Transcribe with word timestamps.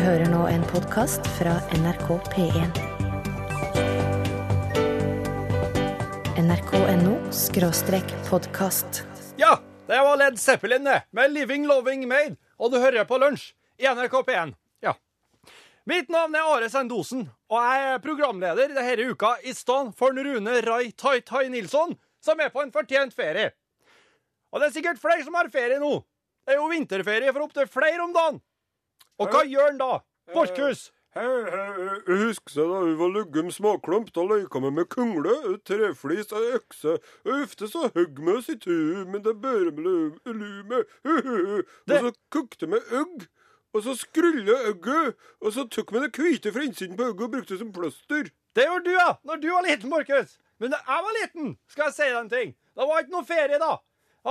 hører 0.00 0.26
nå 0.26 0.46
en 0.50 0.62
podkast 0.66 1.26
fra 1.36 1.52
NRK 1.76 2.08
P1. 2.32 2.78
nrk.no 6.40 7.12
skråstrek 7.32 8.14
podkast. 8.28 9.02
Ja, 9.38 9.58
det 9.86 10.00
var 10.06 10.16
Led 10.16 10.38
Zeppelin 10.38 10.84
det, 10.84 11.02
med 11.10 11.30
'Living 11.30 11.66
Loving 11.66 12.06
Made', 12.08 12.36
og 12.58 12.72
du 12.72 12.78
hører 12.78 13.04
på 13.04 13.18
Lunsj 13.18 13.52
i 13.78 13.86
NRK 13.86 14.22
P1. 14.26 14.54
Ja. 14.82 14.94
Mitt 15.86 16.08
navn 16.08 16.34
er 16.34 16.48
Are 16.54 16.70
Sendosen, 16.70 17.28
og 17.50 17.60
jeg 17.62 17.92
er 17.92 18.02
programleder 18.02 18.74
denne 18.74 19.10
uka 19.10 19.36
i 19.44 19.52
stedet 19.52 19.94
for 19.98 20.10
Rune 20.10 20.60
Rai 20.66 20.90
Tai 20.90 21.20
Tai 21.20 21.48
Nilsson, 21.48 21.94
som 22.20 22.40
er 22.40 22.48
på 22.48 22.62
en 22.62 22.72
fortjent 22.72 23.14
ferie. 23.14 23.52
Og 24.50 24.60
det 24.60 24.66
er 24.68 24.74
sikkert 24.80 24.98
flere 25.02 25.22
som 25.22 25.34
har 25.34 25.52
ferie 25.54 25.78
nå. 25.78 26.00
Det 26.44 26.54
er 26.54 26.58
jo 26.58 26.72
vinterferie 26.72 27.32
for 27.32 27.46
opptil 27.46 27.70
flere 27.70 28.02
om 28.02 28.12
dagen. 28.12 28.42
Og 29.18 29.30
hva 29.30 29.44
gjør 29.46 29.70
han 29.70 29.80
da? 29.80 29.92
Borchhus? 30.34 30.88
Husk 31.14 32.50
seg 32.50 32.66
da 32.66 32.80
vi 32.82 32.94
var 32.98 33.12
luggum 33.14 33.50
småklump, 33.54 34.08
da 34.16 34.24
løyka 34.26 34.58
vi 34.64 34.70
med 34.74 34.88
kungle, 34.90 35.34
treflis 35.62 36.32
og 36.34 36.48
økse, 36.56 36.96
ofte 37.36 37.68
så 37.70 37.86
høgg 37.94 38.18
vi 38.18 38.34
oss 38.34 38.50
i 38.50 38.56
tu, 38.58 38.74
men 39.06 39.22
det 39.22 39.36
bør 39.44 39.70
ble 39.76 39.94
lume, 40.26 40.82
og 41.06 41.94
så 41.94 42.10
kokte 42.34 42.66
vi 42.72 42.82
øgg, 42.98 43.28
og 43.74 43.86
så 43.86 43.94
skrulla 44.00 44.58
øgget, 44.72 45.14
og 45.40 45.54
så 45.54 45.68
tok 45.70 45.94
vi 45.94 46.02
det 46.02 46.10
hvite 46.18 46.54
fra 46.54 46.66
innsiden 46.66 46.98
på 46.98 47.06
øgget 47.12 47.28
og 47.28 47.32
brukte 47.36 47.54
det 47.54 47.62
som 47.62 47.72
plaster. 47.74 48.34
Det 48.54 48.66
gjorde 48.66 48.84
du, 48.88 48.92
ja! 48.98 49.08
Når 49.22 49.42
du 49.42 49.48
var 49.52 49.66
liten, 49.68 49.90
Borchhus. 49.90 50.36
Men 50.58 50.74
da 50.74 50.82
jeg 50.82 51.06
var 51.06 51.18
liten, 51.20 51.56
skal 51.70 51.90
jeg 51.90 51.94
si 51.94 52.10
deg 52.10 52.20
en 52.20 52.30
ting. 52.30 52.54
Det 52.74 52.90
var 52.90 53.02
ikke 53.02 53.14
noe 53.14 53.26
ferie 53.26 53.62
da. 53.62 53.72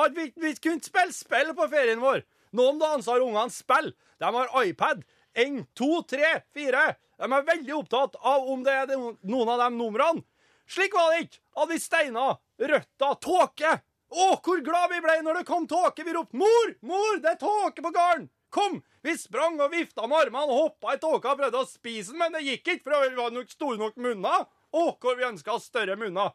At 0.03 0.15
vi, 0.17 0.29
vi 0.41 0.55
kunne 0.63 0.83
spille 0.83 1.15
spill 1.15 1.51
på 1.55 1.67
ferien 1.71 1.99
vår. 2.03 2.23
Nå 2.53 2.69
om 2.69 2.81
dagen 2.81 3.03
så 3.03 3.15
har 3.15 3.25
ungene 3.25 3.53
spill. 3.53 3.91
De 4.21 4.29
har 4.35 4.51
iPad. 4.63 5.01
Én, 5.33 5.63
to, 5.73 6.03
tre, 6.09 6.43
fire. 6.53 6.93
De 7.17 7.29
er 7.29 7.47
veldig 7.47 7.73
opptatt 7.79 8.19
av 8.21 8.45
om 8.49 8.61
det 8.65 8.75
er 8.83 8.93
noen 8.93 9.49
av 9.55 9.65
de 9.65 9.71
numrene. 9.73 10.23
Slik 10.69 10.93
var 10.95 11.11
det 11.11 11.25
ikke. 11.25 11.41
Hadde 11.57 11.73
vi 11.73 11.81
steiner, 11.81 12.37
røtter, 12.71 13.17
tåke. 13.21 13.73
Å, 14.13 14.27
hvor 14.45 14.61
glad 14.61 14.93
vi 14.93 15.01
ble 15.01 15.17
når 15.25 15.41
det 15.41 15.47
kom 15.49 15.65
tåke. 15.67 16.05
Vi 16.05 16.13
ropte 16.13 16.37
'Mor! 16.37 16.75
Mor! 16.85 17.19
Det 17.19 17.33
er 17.33 17.41
tåke 17.41 17.81
på 17.81 17.91
gården!' 17.93 18.29
Kom! 18.53 18.83
Vi 19.01 19.17
sprang 19.17 19.57
og 19.59 19.73
vifta 19.73 20.05
med 20.07 20.27
armene 20.27 20.45
og 20.45 20.59
hoppa 20.59 20.93
i 20.93 20.99
tåka 21.01 21.33
og 21.33 21.39
prøvde 21.39 21.63
å 21.63 21.67
spise 21.67 22.13
den, 22.13 22.19
men 22.21 22.35
det 22.37 22.43
gikk 22.45 22.67
ikke, 22.75 22.83
for 22.85 23.07
vi 23.09 23.17
var 23.17 23.33
nok 23.33 23.49
store 23.49 23.79
nok 23.81 23.97
munner. 23.97 24.45
Å, 24.73 24.83
hvor 25.01 25.17
vi 25.17 25.25
ønska 25.25 25.57
større 25.59 25.97
munner. 25.97 26.31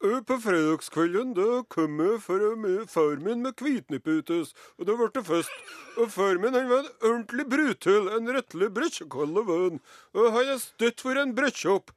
På 0.00 0.36
fredagskvelden 0.42 1.30
da 1.36 1.62
kom 1.72 2.00
jeg 2.02 2.18
for 2.20 2.42
med 2.60 2.90
far 2.92 3.16
min 3.24 3.40
med 3.44 3.54
kvitnipputes, 3.56 4.50
og 4.76 4.88
da 4.88 4.96
ble 4.98 5.06
det 5.14 5.22
fest. 5.24 5.54
Og 5.96 6.10
far 6.12 6.40
min 6.42 6.56
han 6.56 6.68
var 6.68 6.82
en 6.82 6.90
ordentlig 7.10 7.46
brutull, 7.48 8.10
en 8.12 8.28
rettelig 8.36 8.68
brødkjekalle 8.76 9.44
venn. 9.48 9.80
Og 10.12 10.28
han 10.34 10.50
er 10.56 10.60
støtt 10.60 11.00
for 11.04 11.16
en 11.20 11.32
brødkjopp. 11.36 11.94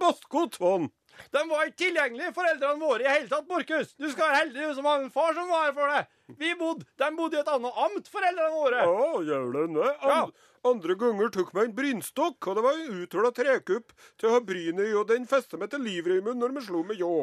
Baskot 0.00 0.56
vann. 0.60 0.88
De 1.34 1.40
var 1.50 1.66
ikke 1.68 1.82
tilgjengelige, 1.82 2.32
foreldrene 2.36 2.80
våre, 2.80 3.04
i 3.04 3.10
hele 3.10 3.28
tatt, 3.28 3.48
Borchhus. 3.48 3.92
Du 3.98 4.06
skal 4.08 4.30
være 4.30 4.38
heldig 4.38 4.68
du 4.68 4.76
som 4.78 4.88
har 4.88 5.02
en 5.02 5.12
far 5.12 5.34
som 5.36 5.50
var 5.52 5.66
her 5.66 5.74
for 5.76 5.92
deg. 5.92 6.14
Vi 6.40 6.54
bodde, 6.56 6.86
De 7.02 7.10
bodde 7.16 7.36
i 7.36 7.42
et 7.42 7.50
annet 7.50 7.82
amt, 7.84 8.08
foreldrene 8.12 8.54
våre. 8.54 8.86
Ja, 8.86 9.10
jævlen 9.34 9.76
det 9.76 9.90
And, 9.90 10.08
ja. 10.14 10.48
Andre 10.70 10.96
ganger 11.00 11.32
tok 11.32 11.52
meg 11.56 11.68
en 11.70 11.76
brynstokk, 11.76 12.46
og 12.46 12.56
det 12.56 12.64
var 12.64 12.78
en 12.78 13.02
uthula 13.02 13.32
trekupp 13.36 13.92
til 14.20 14.30
å 14.30 14.34
ha 14.36 14.40
brynet 14.44 14.90
i, 14.90 14.96
og 14.96 15.08
den 15.08 15.28
festa 15.28 15.60
meg 15.60 15.72
til 15.72 15.84
livreimen 15.84 16.40
når 16.40 16.56
vi 16.56 16.64
slo 16.68 16.82
med 16.86 17.00
ljå. 17.00 17.14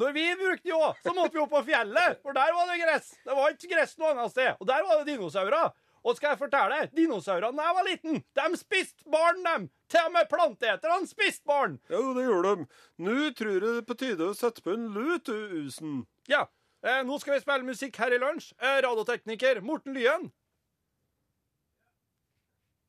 Når 0.00 0.12
vi 0.16 0.26
brukte 0.40 0.68
ljå, 0.68 0.80
så 1.04 1.12
måtte 1.12 1.36
vi 1.36 1.42
opp 1.42 1.50
på 1.52 1.64
fjellet, 1.66 2.20
for 2.24 2.36
der 2.36 2.52
var 2.56 2.70
det 2.70 2.80
gress. 2.80 3.10
Det 3.26 3.34
var 3.36 3.52
ikke 3.52 3.72
gress 3.74 3.98
noe 4.00 4.14
annet 4.14 4.32
sted. 4.32 4.54
Og 4.58 4.68
der 4.70 4.86
var 4.88 5.02
det 5.02 5.12
dinosaurer. 5.12 5.72
Og 6.02 6.16
skal 6.18 6.32
jeg 6.32 6.40
fortelle 6.40 6.78
deg, 6.80 6.94
dinosaurene 6.96 7.58
da 7.60 7.66
jeg 7.68 7.76
var 7.76 7.86
liten, 7.86 8.22
de 8.34 8.58
spiste 8.58 9.06
barn, 9.12 9.44
dem. 9.46 9.68
Til 9.92 10.08
og 10.08 10.14
med 10.16 10.30
planteeterne 10.32 11.06
spiste 11.06 11.46
barn. 11.46 11.76
Ja, 11.92 12.00
det 12.16 12.24
gjorde 12.26 12.56
de. 12.56 12.66
Nå 13.06 13.14
tror 13.38 13.52
jeg 13.52 13.62
det 13.62 13.74
er 13.76 13.86
på 13.86 13.98
tide 14.00 14.26
å 14.32 14.34
sette 14.34 14.64
på 14.64 14.74
en 14.74 14.88
lut, 14.96 15.30
Usen. 15.30 16.02
Ja. 16.30 16.48
Eh, 16.82 17.04
nå 17.06 17.20
skal 17.22 17.36
vi 17.36 17.44
spille 17.44 17.68
musikk 17.68 18.00
her 18.02 18.16
i 18.16 18.18
lunsj. 18.18 18.50
Eh, 18.58 18.80
radiotekniker 18.82 19.60
Morten 19.62 19.94
Lyen. 19.94 20.32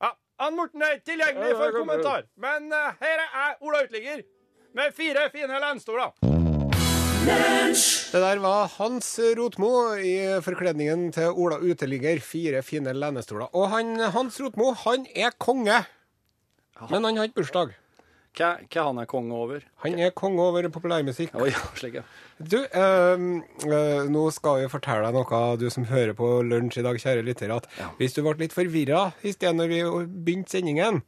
Ja, 0.01 0.15
han 0.41 0.57
Morten 0.57 0.81
er 0.81 0.97
ikke 0.97 1.11
tilgjengelig 1.11 1.53
for 1.59 1.69
en 1.69 1.77
kommentar. 1.83 2.25
Men 2.33 2.71
eh, 2.73 2.95
her 3.03 3.19
er 3.19 3.27
jeg, 3.27 3.59
Ola 3.61 3.83
Uteligger, 3.85 4.25
med 4.73 4.97
fire 4.97 5.29
fine 5.35 5.61
lenstoler. 5.67 6.41
Det 7.23 8.19
der 8.21 8.39
var 8.43 8.67
Hans 8.77 9.07
Rotmo 9.37 9.69
i 9.95 10.15
forkledningen 10.43 11.07
til 11.15 11.31
Ola 11.31 11.55
Uteligger. 11.63 12.19
Fire 12.21 12.59
fine 12.61 12.91
lenestoler. 12.93 13.47
Og 13.55 13.69
han, 13.71 13.95
Hans 14.13 14.41
Rotmo, 14.43 14.73
han 14.83 15.07
er 15.15 15.31
konge. 15.39 15.79
Men 16.89 17.07
han 17.07 17.17
har 17.17 17.29
ikke 17.29 17.39
bursdag. 17.41 17.73
Hva, 18.33 18.55
hva 18.65 18.83
han 18.87 18.97
er 18.97 19.09
konge 19.09 19.35
over? 19.37 19.65
Han 19.83 19.97
er 20.01 20.13
konge 20.17 20.41
over 20.41 20.65
populærmusikk. 20.73 21.35
Oi, 21.37 21.51
slik, 21.77 21.99
ja. 21.99 22.05
Du, 22.41 22.57
eh, 22.65 23.25
eh, 23.67 24.07
nå 24.09 24.23
skal 24.33 24.63
vi 24.63 24.71
fortelle 24.71 25.05
deg 25.05 25.19
noe, 25.19 25.41
du 25.61 25.67
som 25.71 25.85
hører 25.85 26.15
på 26.17 26.29
lunsj 26.47 26.79
i 26.81 26.85
dag, 26.85 26.97
kjære 26.97 27.25
lytter, 27.27 27.53
at 27.53 27.69
hvis 27.99 28.17
du 28.17 28.23
ble 28.25 28.33
litt 28.41 28.55
forvirra 28.55 29.03
i 29.21 29.35
sted 29.35 29.53
når 29.53 29.69
vi 29.69 29.81
begynte 30.25 30.57
sendingen, 30.57 31.03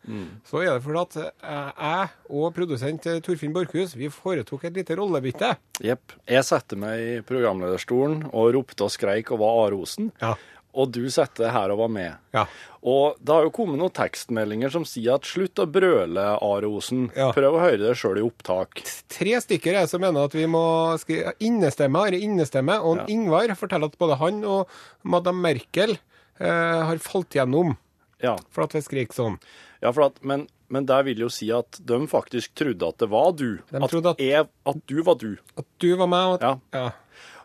så 0.45 0.61
er 0.61 0.75
det 0.75 0.85
fordi 0.85 1.01
at 1.01 1.17
eh, 1.25 1.71
jeg 1.81 2.13
og 2.29 2.53
produsent 2.55 3.09
eh, 3.09 3.21
Torfinn 3.25 3.53
Borchhus 3.55 3.95
vi 3.97 4.11
foretok 4.13 4.69
et 4.69 4.77
lite 4.77 4.97
rollebytte. 4.97 5.55
Jepp. 5.85 6.15
Jeg 6.29 6.45
satte 6.47 6.77
meg 6.79 7.01
i 7.01 7.15
programlederstolen 7.25 8.27
og 8.31 8.53
ropte 8.55 8.85
og 8.85 8.93
skreik 8.93 9.33
og 9.33 9.41
var 9.41 9.65
Arosen. 9.65 10.13
Ja. 10.21 10.35
Og 10.75 10.89
du 10.91 11.05
satte 11.09 11.47
her 11.55 11.71
og 11.71 11.77
var 11.79 11.87
med. 11.95 12.15
Ja. 12.35 12.45
Og 12.85 13.15
det 13.23 13.31
har 13.33 13.45
jo 13.45 13.51
kommet 13.55 13.79
noen 13.79 13.93
tekstmeldinger 13.95 14.69
som 14.73 14.83
sier 14.85 15.15
at 15.15 15.23
slutt 15.25 15.55
å 15.63 15.65
brøle, 15.71 16.25
Arosen. 16.43 17.05
Ja. 17.15 17.29
Prøv 17.33 17.55
å 17.55 17.61
høre 17.63 17.79
det 17.79 17.93
sjøl 17.97 18.19
i 18.19 18.25
opptak. 18.25 18.81
Tre 19.15 19.37
stykker 19.41 19.77
er 19.79 19.87
som 19.87 20.03
mener 20.03 20.27
at 20.27 20.35
vi 20.35 20.43
må 20.51 20.61
skrive 21.01 21.31
innestemme, 21.39 22.03
eller 22.09 22.19
innestemme, 22.27 22.75
og 22.83 22.97
Ja. 22.99 23.05
Ingvar 23.15 23.55
forteller 23.55 23.87
at 23.93 23.97
både 23.97 24.17
han 24.19 24.43
og 24.43 24.67
madame 25.03 25.41
Merkel 25.47 25.95
eh, 25.95 26.83
har 26.89 26.97
falt 26.99 27.29
gjennom 27.39 27.77
Ja, 28.21 28.35
for 28.51 28.63
at 28.67 28.73
vi 28.75 28.81
skriker 28.83 29.13
sånn. 29.15 29.39
ja 29.81 29.91
for 29.95 30.05
at, 30.09 30.19
men, 30.23 30.47
men 30.69 30.85
det 30.85 30.99
vil 31.05 31.19
jo 31.25 31.29
si 31.31 31.49
at 31.55 31.79
de 31.83 31.97
faktisk 32.11 32.53
trodde 32.55 32.87
at 32.87 32.97
det 32.99 33.09
var 33.09 33.31
du. 33.31 33.57
De 33.71 33.79
at, 33.81 33.93
at- 34.11 34.19
jeg, 34.19 34.47
at 34.65 34.85
du 34.87 35.01
var 35.03 35.15
du. 35.15 35.37
At 35.57 35.65
du 35.79 35.95
var 35.95 36.07
meg, 36.11 36.27
og 36.27 36.33
at, 36.35 36.41
Ja. 36.41 36.81
ja. 36.83 36.91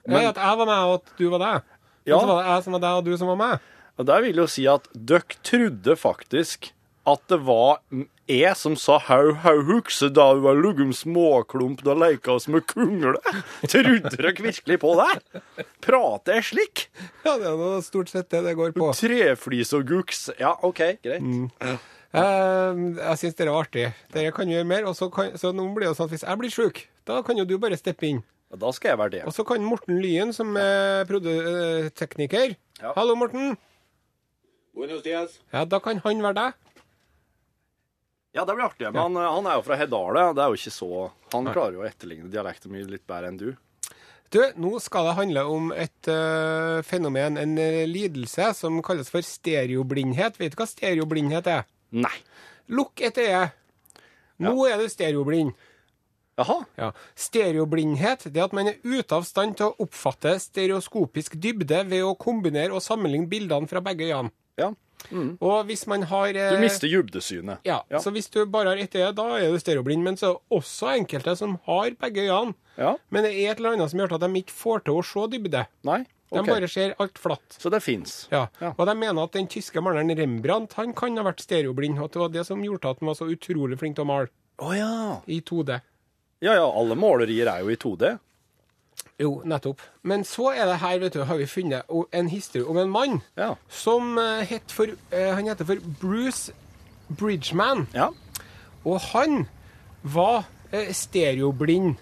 Men- 0.06 0.16
Nei, 0.16 0.26
at 0.30 0.36
jeg 0.40 0.56
var 0.58 0.66
meg, 0.66 0.84
og 0.88 0.94
at 1.00 1.16
du 1.18 1.28
var 1.30 1.38
deg. 1.46 1.62
Ja. 2.08 2.16
Og 2.16 2.24
så 2.24 2.30
var 2.32 2.42
det 2.42 2.50
jeg 2.54 2.66
som 2.66 2.76
var 2.76 2.84
deg, 2.86 2.98
og 2.98 3.08
du 3.08 3.16
som 3.20 3.32
var 3.32 3.40
meg. 3.40 3.72
Og 4.00 4.06
der 4.08 4.22
vil 4.24 4.40
jo 4.40 4.46
si 4.48 4.66
at 4.70 4.86
dere 4.94 5.40
trodde 5.44 5.96
faktisk 6.00 6.70
at 7.08 7.22
det 7.32 7.40
var 7.42 7.80
jeg 8.30 8.52
som 8.56 8.76
sa 8.78 8.98
hau, 9.08 9.32
hau, 9.42 9.56
hukse 9.66 10.10
da 10.14 10.28
du 10.36 10.42
var 10.44 10.58
luggum 10.58 10.92
småklump 10.94 11.82
da 11.86 11.96
leika 11.98 12.36
oss 12.36 12.46
med 12.52 12.66
kungle. 12.70 13.18
Trodde 13.72 14.12
dere 14.14 14.34
virkelig 14.36 14.78
på 14.84 14.92
det? 15.00 15.40
Prater 15.82 16.38
jeg 16.38 16.48
slik? 16.52 16.84
Ja, 17.24 17.34
det 17.40 17.48
er 17.50 17.56
nå 17.58 17.72
stort 17.84 18.12
sett 18.12 18.30
det 18.30 18.44
det 18.46 18.54
går 18.58 18.76
på. 18.76 18.92
Treflis 18.96 19.74
og 19.76 19.88
guks. 19.88 20.28
Ja, 20.38 20.54
OK, 20.66 20.84
greit. 21.02 21.24
Mm. 21.24 21.48
Eh, 22.10 22.84
jeg 23.00 23.18
syns 23.22 23.38
dere 23.38 23.54
var 23.54 23.66
artig. 23.66 23.88
Dere 24.14 24.34
kan 24.36 24.50
gjøre 24.50 24.68
mer. 24.68 24.86
Kan, 25.14 25.34
så 25.40 25.52
nå 25.56 25.66
blir 25.74 25.88
det 25.88 25.96
sånn 25.98 26.10
at 26.10 26.14
hvis 26.14 26.26
jeg 26.26 26.42
blir 26.42 26.54
sjuk, 26.54 26.84
da 27.08 27.20
kan 27.26 27.38
jo 27.40 27.48
du 27.48 27.56
bare 27.62 27.78
steppe 27.80 28.08
inn. 28.08 28.22
Ja, 28.50 28.56
Da 28.58 28.72
skal 28.74 28.92
jeg 28.94 28.98
være 28.98 29.14
det. 29.14 29.24
Og 29.28 29.34
så 29.34 29.44
kan 29.46 29.62
Morten 29.64 30.00
Lyen, 30.02 30.32
som 30.34 30.56
er 30.58 31.06
eh, 31.06 31.90
tekniker 31.94 32.56
Ja. 32.80 32.92
Hallo, 32.96 33.14
Morten. 33.14 33.56
Buenos 34.74 35.02
dias. 35.02 35.38
Ja, 35.52 35.64
da 35.64 35.78
kan 35.82 35.98
han 36.02 36.22
være 36.22 36.34
deg. 36.34 36.52
Ja, 38.34 38.44
det 38.46 38.54
blir 38.54 38.66
artig. 38.68 38.86
Men 38.92 39.02
han, 39.02 39.16
han 39.18 39.46
er 39.50 39.58
jo 39.58 39.64
fra 39.66 39.76
Hedale. 39.78 40.28
Det 40.34 40.42
er 40.42 40.52
jo 40.52 40.58
ikke 40.60 40.72
så 40.74 40.90
Han 41.34 41.48
klarer 41.50 41.74
jo 41.78 41.82
å 41.82 41.88
etterligne 41.88 42.30
dialekten 42.30 42.70
min 42.72 42.86
litt 42.90 43.06
bedre 43.10 43.30
enn 43.30 43.38
du. 43.40 43.48
Du, 44.30 44.38
nå 44.62 44.78
skal 44.78 45.08
det 45.08 45.16
handle 45.18 45.42
om 45.50 45.72
et 45.74 46.06
eh, 46.10 46.78
fenomen, 46.86 47.34
en 47.40 47.56
eh, 47.58 47.82
lidelse, 47.90 48.52
som 48.54 48.76
kalles 48.86 49.10
for 49.10 49.26
stereoblindhet. 49.26 50.38
Vet 50.38 50.54
du 50.54 50.60
hva 50.60 50.68
stereoblindhet 50.70 51.50
er? 51.50 51.64
Nei. 51.90 52.14
Lukk 52.70 53.02
et 53.02 53.18
øye. 53.18 53.48
Nå 54.40 54.54
er 54.70 54.78
du 54.78 54.86
stereoblind. 54.88 55.50
Jaha. 56.38 56.58
Ja. 56.78 56.92
Stereoblindhet 57.18 58.28
det 58.32 58.40
er 58.40 58.46
at 58.46 58.54
man 58.56 58.68
er 58.70 58.78
ute 58.84 59.16
av 59.16 59.24
stand 59.28 59.56
til 59.58 59.70
å 59.70 59.86
oppfatte 59.86 60.36
stereoskopisk 60.40 61.34
dybde 61.40 61.82
ved 61.90 62.04
å 62.06 62.14
kombinere 62.20 62.74
og 62.76 62.84
sammenligne 62.84 63.28
bildene 63.30 63.68
fra 63.70 63.82
begge 63.84 64.06
øyene. 64.10 64.30
Ja. 64.60 64.70
Og 65.40 65.64
hvis 65.70 65.86
man 65.88 66.02
har 66.10 66.28
eh, 66.36 66.50
Du 66.52 66.60
mister 66.60 66.88
dybdesynet. 66.92 67.62
Ja, 67.64 67.78
Ja. 67.88 67.98
så 68.04 68.12
hvis 68.12 68.28
du 68.30 68.44
bare 68.46 68.74
har 68.74 68.76
ett 68.82 68.92
øye, 68.94 69.14
da 69.16 69.24
er 69.38 69.50
du 69.50 69.58
stereoblind. 69.58 70.02
Men 70.04 70.16
så 70.20 70.26
er 70.28 70.34
det 70.36 70.58
også 70.60 70.90
enkelte 70.98 71.36
som 71.40 71.56
har 71.66 71.90
begge 71.96 72.26
øynene. 72.28 72.54
Ja. 72.76 72.96
Men 73.10 73.24
det 73.24 73.32
er 73.32 73.52
et 73.54 73.58
eller 73.62 73.72
annet 73.78 73.90
som 73.90 74.00
gjør 74.00 74.14
at 74.18 74.20
de 74.26 74.42
ikke 74.42 74.52
får 74.60 74.84
til 74.84 75.00
å 75.00 75.04
se 75.04 75.26
dybde. 75.32 75.66
Nei? 75.88 76.02
De 76.30 76.44
bare 76.46 76.68
ser 76.70 76.92
alt 77.02 77.16
flatt. 77.18 77.56
Så 77.58 77.72
det 77.72 77.80
fins. 77.82 78.28
Ja. 78.30 78.44
Ja. 78.60 78.74
Og 78.78 78.86
de 78.86 78.94
mener 78.94 79.24
at 79.24 79.32
den 79.34 79.48
tyske 79.50 79.80
maleren 79.82 80.12
Rembrandt 80.14 80.76
han 80.78 80.92
kan 80.94 81.16
ha 81.18 81.24
vært 81.26 81.40
stereoblind, 81.42 81.98
og 81.98 82.04
at 82.04 82.12
det 82.12 82.20
var 82.22 82.28
det 82.36 82.44
som 82.46 82.62
gjorde 82.62 82.92
at 82.92 83.00
han 83.00 83.08
var 83.10 83.16
så 83.18 83.26
utrolig 83.32 83.80
flink 83.80 83.96
til 83.98 84.04
å 84.06 84.12
male 84.12 84.28
Oh, 84.60 84.74
ja. 84.76 85.22
i 85.26 85.40
2D. 85.40 85.80
Ja 86.42 86.54
ja, 86.56 86.64
alle 86.80 86.96
målerier 86.96 87.46
er 87.52 87.60
jo 87.64 87.68
i 87.68 87.76
2D. 87.76 88.14
Jo, 89.20 89.42
nettopp. 89.44 89.80
Men 90.02 90.24
så 90.24 90.50
er 90.56 90.64
det 90.70 90.78
her, 90.80 90.98
vet 91.02 91.12
du, 91.12 91.22
har 91.28 91.36
vi 91.36 91.46
funnet 91.46 91.82
en 92.16 92.28
historie 92.32 92.64
om 92.68 92.76
en 92.80 92.90
mann 92.90 93.20
Ja. 93.36 93.54
som 93.68 94.18
eh, 94.18 94.46
het 94.48 94.72
for, 94.72 94.86
eh, 95.12 95.34
han 95.34 95.46
heter 95.48 95.64
for 95.68 95.76
Bruce 96.00 96.52
Bridgeman. 97.18 97.86
Ja, 97.94 98.08
Og 98.84 99.00
han 99.12 99.46
var 100.02 100.44
eh, 100.72 100.92
stereoblind. 100.92 101.96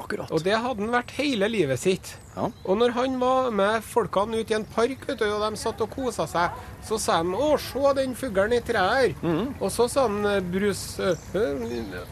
Akkurat. 0.00 0.32
Og 0.34 0.42
det 0.44 0.56
hadde 0.56 0.82
han 0.84 0.92
vært 0.94 1.14
hele 1.18 1.48
livet 1.50 1.80
sitt. 1.80 2.12
Ja. 2.36 2.48
Og 2.64 2.78
når 2.80 2.94
han 2.96 3.16
var 3.20 3.50
med 3.54 3.84
folkene 3.84 4.40
ute 4.40 4.54
i 4.54 4.58
en 4.58 4.66
park, 4.74 5.06
vet 5.08 5.18
du, 5.20 5.26
og 5.28 5.42
de 5.44 5.60
satt 5.60 5.80
og 5.84 5.90
kosa 5.94 6.26
seg, 6.30 6.60
så 6.86 6.98
sa 6.98 7.20
han 7.20 7.34
'Å, 7.34 7.50
se 7.60 7.94
den 8.00 8.14
fuglen 8.14 8.52
i 8.56 8.60
treet 8.60 8.92
her'. 8.96 9.16
Mhm. 9.22 9.54
Og 9.60 9.70
så 9.70 9.88
sa 9.90 10.06
han 10.08 10.24
eh, 10.26 10.40
Brus 10.40 10.98
eh, 11.00 11.16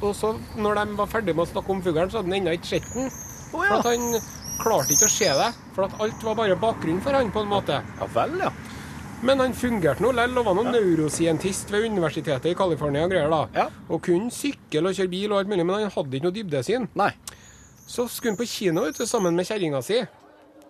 Og 0.03 0.15
så, 0.15 0.37
når 0.57 0.85
de 0.85 0.97
var 0.97 1.07
ferdige 1.07 1.35
med 1.35 1.47
å 1.47 1.53
snakke 1.53 1.71
om 1.71 1.83
fuglen, 1.83 2.11
så 2.11 2.19
hadde 2.19 2.33
han 2.33 2.41
ennå 2.41 2.57
ikke 2.59 2.73
sett 2.77 2.95
den. 2.95 3.11
Oh, 3.55 3.65
ja. 3.65 3.81
For 3.81 3.91
han 3.91 4.21
klarte 4.63 4.93
ikke 4.93 5.09
å 5.09 5.15
se 5.15 5.31
det. 5.39 5.53
For 5.75 5.85
at 5.87 6.01
alt 6.01 6.27
var 6.27 6.35
bare 6.35 6.57
bakgrunn 6.57 7.01
for 7.01 7.13
han, 7.13 7.31
på 7.31 7.41
en 7.41 7.49
måte. 7.49 7.83
Ja 8.01 8.07
vel, 8.15 8.39
ja. 8.39 8.53
Men 9.21 9.41
han 9.43 9.55
fungerte 9.57 10.03
nå 10.03 10.13
likevel 10.15 10.39
og 10.39 10.47
var 10.47 10.55
noen 10.55 10.69
neuroscientist 10.77 11.73
ved 11.75 11.89
universitetet 11.91 12.53
i 12.53 12.59
California 12.59 13.03
og 13.03 13.11
greier, 13.11 13.33
da. 13.33 13.41
Ja. 13.57 13.65
Og 13.91 14.03
kunne 14.07 14.31
sykle 14.31 14.85
og 14.93 14.95
kjøre 14.95 15.11
bil 15.11 15.33
og 15.33 15.41
alt 15.41 15.51
mulig, 15.51 15.67
men 15.67 15.81
han 15.81 15.91
hadde 15.91 16.15
ikke 16.19 16.29
noe 16.29 16.37
dybdesyn. 16.37 16.87
Nei. 16.99 17.11
Så 17.89 18.05
skulle 18.13 18.35
han 18.35 18.41
på 18.41 18.47
kino 18.49 18.85
vet 18.85 19.01
sammen 19.09 19.37
med 19.37 19.49
kjerringa 19.49 19.81
si. 19.83 20.03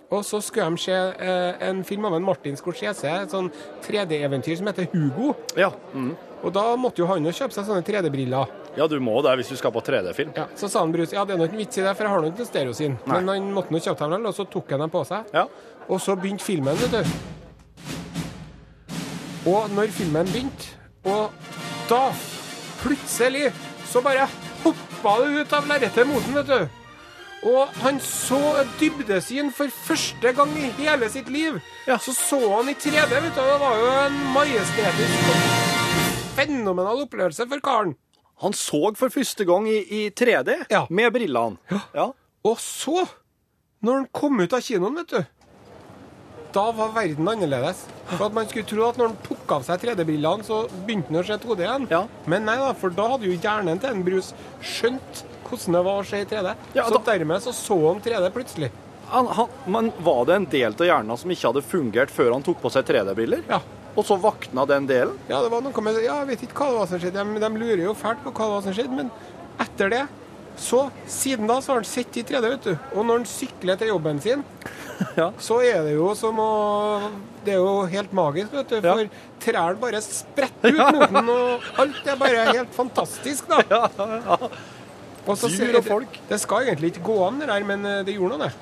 Og 0.09 0.23
så 0.25 0.39
skulle 0.41 0.71
de 0.71 0.81
se 0.81 0.95
eh, 0.95 1.69
en 1.69 1.83
film 1.85 2.07
av 2.09 2.15
en 2.17 2.25
Martin 2.25 2.57
Scorsese, 2.57 3.11
et 3.11 3.33
sånn 3.35 3.51
3D-eventyr 3.85 4.57
som 4.57 4.71
heter 4.71 4.87
Hugo. 4.95 5.35
Ja. 5.59 5.69
Mm. 5.93 6.15
Og 6.39 6.55
da 6.55 6.63
måtte 6.81 7.03
jo 7.03 7.09
han 7.11 7.27
jo 7.27 7.33
kjøpe 7.35 7.53
seg 7.53 7.67
sånne 7.67 7.85
3D-briller. 7.85 8.55
ja, 8.79 8.87
du 8.87 8.97
må 9.03 9.19
det 9.27 9.35
hvis 9.41 9.51
du 9.53 9.57
skal 9.59 9.75
på 9.75 9.83
3D-film. 9.85 10.31
Ja, 10.39 10.47
så 10.57 10.71
sa 10.71 10.85
han 10.85 10.95
Bruce 10.95 11.17
ja, 11.17 11.27
det 11.27 11.35
er 11.35 11.43
nok 11.43 11.53
en 11.53 11.61
vits 11.61 11.81
i 11.81 11.85
det, 11.85 11.97
for 11.99 12.07
jeg 12.07 12.15
har 12.15 12.23
nå 12.23 12.31
ikke. 12.31 12.89
Nei. 12.95 13.19
Men 13.19 13.29
han 13.35 13.51
måtte 13.53 13.75
nå 13.75 13.83
kjøpe 13.83 14.05
dem 14.05 14.15
vel, 14.15 14.31
og 14.31 14.39
så 14.39 14.47
tok 14.49 14.71
han 14.77 14.87
dem 14.87 14.95
på 14.95 15.05
seg. 15.11 15.35
Ja. 15.35 15.45
Og 15.89 16.01
så 16.01 16.17
begynte 16.17 16.47
filmen, 16.47 16.79
vet 16.79 16.95
du. 16.95 17.03
Og 19.51 19.69
når 19.75 19.93
filmen 19.99 20.31
begynte, 20.31 20.73
og 21.09 21.35
da 21.91 22.05
plutselig 22.81 23.49
så 23.91 24.01
bare 24.05 24.29
hoppa 24.63 25.19
det 25.25 25.43
ut 25.43 25.57
av 25.59 25.69
lerretet 25.69 26.09
mot 26.09 26.23
den, 26.25 26.39
vet 26.39 26.55
du. 26.55 26.78
Og 27.47 27.69
han 27.85 28.01
så 28.03 28.39
dybdesyn 28.81 29.53
for 29.55 29.71
første 29.71 30.33
gang 30.35 30.51
i 30.59 30.73
hele 30.81 31.07
sitt 31.13 31.29
liv. 31.31 31.61
Så 32.03 32.13
så 32.17 32.41
han 32.57 32.69
i 32.69 32.75
3D, 32.75 33.13
vet 33.15 33.35
du. 33.37 33.41
Det 33.41 33.61
var 33.63 33.79
jo 33.79 33.93
en 34.09 34.19
majestetisk 34.35 35.31
fenomenal 36.39 37.05
opplevelse 37.07 37.47
for 37.51 37.63
karen. 37.65 37.95
Han 38.43 38.53
så 38.55 38.81
for 38.99 39.11
første 39.11 39.45
gang 39.47 39.67
i, 39.71 39.79
i 39.83 40.03
3D 40.11 40.55
Ja. 40.71 40.85
med 40.91 41.13
brillene. 41.15 41.57
Ja. 41.95 42.11
Og 42.47 42.59
så, 42.63 43.07
når 43.83 43.93
han 44.03 44.09
kom 44.15 44.39
ut 44.41 44.53
av 44.55 44.63
kinoen, 44.63 44.95
vet 45.01 45.09
du 45.17 45.25
Da 46.55 46.71
var 46.73 46.93
verden 46.95 47.27
annerledes. 47.29 47.83
For 48.17 48.27
at 48.27 48.33
Man 48.33 48.47
skulle 48.49 48.65
tro 48.67 48.87
at 48.89 48.97
når 48.97 49.09
han 49.11 49.19
tok 49.27 49.51
av 49.53 49.63
seg 49.67 49.83
3D-brillene, 49.83 50.43
så 50.47 50.63
begynte 50.87 51.11
han 51.13 51.21
å 51.21 51.27
se 51.27 51.37
2D 51.43 51.61
igjen. 51.67 51.89
Ja. 51.91 52.05
Men 52.27 52.47
nei 52.49 52.57
da, 52.57 52.71
for 52.79 52.91
da 52.95 53.09
hadde 53.13 53.27
jo 53.29 53.37
hjernen 53.37 53.79
til 53.83 53.91
en 53.91 54.05
Brus 54.07 54.31
skjønt 54.65 55.25
hvordan 55.51 55.79
det 55.79 55.83
var 55.89 56.03
å 56.03 56.07
se 56.09 56.21
i 56.23 56.29
3D. 56.29 56.53
Ja, 56.77 56.85
så 56.89 56.99
da- 56.99 57.03
dermed 57.13 57.43
så 57.45 57.53
så 57.57 57.79
han 57.89 58.01
3D 58.05 58.31
plutselig. 58.35 58.71
Han, 59.09 59.27
han, 59.33 59.49
men 59.73 59.91
var 60.05 60.25
det 60.29 60.35
en 60.37 60.45
del 60.53 60.75
av 60.77 60.85
hjernen 60.87 61.17
som 61.17 61.31
ikke 61.33 61.49
hadde 61.49 61.63
fungert 61.65 62.11
før 62.13 62.35
han 62.37 62.43
tok 62.45 62.59
på 62.61 62.71
seg 62.75 62.85
3D-briller? 62.91 63.43
Ja. 63.49 63.61
Og 63.99 64.05
så 64.07 64.19
vakna 64.21 64.67
den 64.69 64.85
delen? 64.87 65.17
Ja, 65.31 65.41
det 65.43 65.49
var 65.51 65.63
noe 65.65 65.83
med 65.83 65.97
Ja, 66.05 66.21
jeg 66.21 66.29
vet 66.35 66.43
ikke 66.47 66.61
hva 66.61 66.71
det 66.75 66.79
var 66.83 66.91
som 66.93 67.01
skjedde. 67.03 67.25
De, 67.25 67.41
de 67.43 67.49
lurer 67.63 67.85
jo 67.89 67.95
fælt 67.99 68.21
på 68.23 68.31
hva 68.37 68.45
det 68.51 68.55
var 68.59 68.67
som 68.69 68.77
skjedde, 68.77 68.99
men 69.01 69.09
etter 69.65 69.91
det 69.97 70.03
så, 70.59 70.89
Siden 71.07 71.47
da 71.47 71.61
så 71.63 71.71
har 71.73 71.81
han 71.81 71.87
sett 71.87 72.17
i 72.19 72.23
3D, 72.27 72.49
vet 72.51 72.65
du. 72.67 72.73
Og 72.99 73.05
når 73.07 73.21
han 73.21 73.27
sykler 73.31 73.79
til 73.81 73.93
jobben 73.95 74.21
sin, 74.23 74.45
Ja. 75.17 75.29
så 75.39 75.61
er 75.63 75.85
det 75.87 75.93
jo 75.95 76.09
som 76.19 76.39
å 76.43 76.49
Det 77.47 77.53
er 77.55 77.61
jo 77.63 77.85
helt 77.89 78.13
magisk, 78.13 78.51
vet 78.53 78.69
du. 78.75 78.81
Ja. 78.83 78.97
For 78.99 79.45
trærne 79.45 79.79
bare 79.81 80.01
spretter 80.05 80.75
ut 80.75 80.81
mot 80.99 81.13
den, 81.15 81.31
og 81.33 81.69
alt 81.81 82.11
er 82.13 82.19
bare 82.21 82.47
helt 82.53 82.75
fantastisk, 82.77 83.47
da. 83.49 83.63
Og 84.37 84.51
så 85.37 85.49
Dyr 85.51 85.57
ser- 85.57 85.77
og 85.77 85.85
folk. 85.85 86.13
Det, 86.13 86.29
det 86.31 86.41
skal 86.41 86.69
egentlig 86.71 86.93
ikke 86.95 87.05
gå 87.11 87.19
an, 87.27 87.39
det 87.43 87.49
der, 87.51 87.65
men 87.69 87.85
eh, 87.85 88.05
det 88.07 88.15
gjorde 88.17 88.39
nå 88.39 88.47
det. 88.47 88.53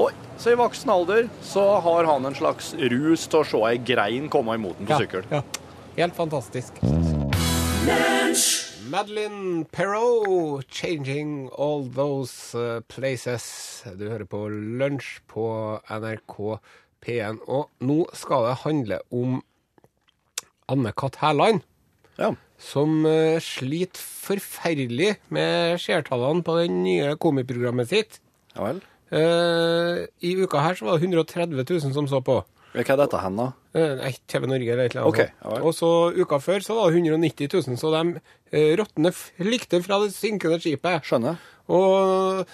Oi, 0.00 0.12
så 0.38 0.52
i 0.52 0.58
voksen 0.60 0.90
alder 0.92 1.28
så 1.44 1.64
har 1.80 2.04
han 2.08 2.24
en 2.28 2.34
slags 2.36 2.74
rus 2.74 3.26
til 3.28 3.40
å 3.40 3.46
se 3.48 3.62
ei 3.70 3.78
grein 3.78 4.28
komme 4.32 4.54
imot 4.60 4.78
den 4.78 4.86
på 4.90 5.00
sykkel. 5.02 5.24
Ja. 5.32 5.42
Helt 5.96 6.16
fantastisk. 6.16 6.76
Madeline 8.90 9.64
Perrault, 9.70 10.66
'Changing 10.68 11.48
All 11.58 11.88
Those 11.94 12.54
uh, 12.58 12.80
Places'. 12.88 13.84
Du 13.96 14.08
hører 14.08 14.24
på 14.26 14.48
Lunsj 14.50 15.20
på 15.30 15.44
NRK 15.90 16.58
P1. 17.04 17.38
Og 17.46 17.68
nå 17.80 17.98
skal 18.18 18.48
det 18.48 18.56
handle 18.64 18.98
om 19.14 19.42
Anne-Kat. 20.70 21.20
Hærland, 21.22 21.62
Ja. 22.18 22.32
Som 22.60 23.00
uh, 23.08 23.38
sliter 23.42 24.00
forferdelig 24.00 25.14
med 25.34 25.80
seertallene 25.82 26.44
på 26.46 26.56
det 26.60 26.68
nye 26.74 27.14
komiprogrammet 27.20 27.90
sitt. 27.90 28.20
ja 28.56 28.68
vel. 28.68 28.80
Uh, 29.10 30.04
I 30.22 30.36
uka 30.38 30.60
her 30.62 30.76
så 30.78 30.86
var 30.86 30.98
det 31.00 31.08
130 31.08 31.56
000 31.66 31.94
som 31.96 32.06
så 32.10 32.20
på. 32.22 32.36
Hva 32.70 32.84
er 32.84 32.98
dette 33.00 33.18
hen, 33.18 33.34
da? 33.40 33.48
Eh, 33.74 33.96
Nei, 33.98 34.12
TV 34.30 34.44
Norge 34.46 34.70
eller 34.70 34.86
et 34.86 34.92
eller 34.94 35.02
annet. 35.02 35.10
Ok, 35.10 35.18
sånt. 35.24 35.40
ja 35.42 35.54
vel. 35.56 35.64
og 35.66 35.74
så 35.74 35.88
uka 36.14 36.38
før 36.38 36.62
så 36.62 36.76
var 36.76 36.92
det 36.94 37.00
190 37.02 37.48
000, 37.66 37.78
så 37.80 37.90
de 37.96 38.02
uh, 38.20 38.72
råtne 38.78 39.10
f- 39.10 39.32
fra 39.88 39.98
det 40.04 40.12
synkende 40.14 40.60
skipet. 40.62 41.02
Skjønner. 41.08 41.40
Og 41.66 42.44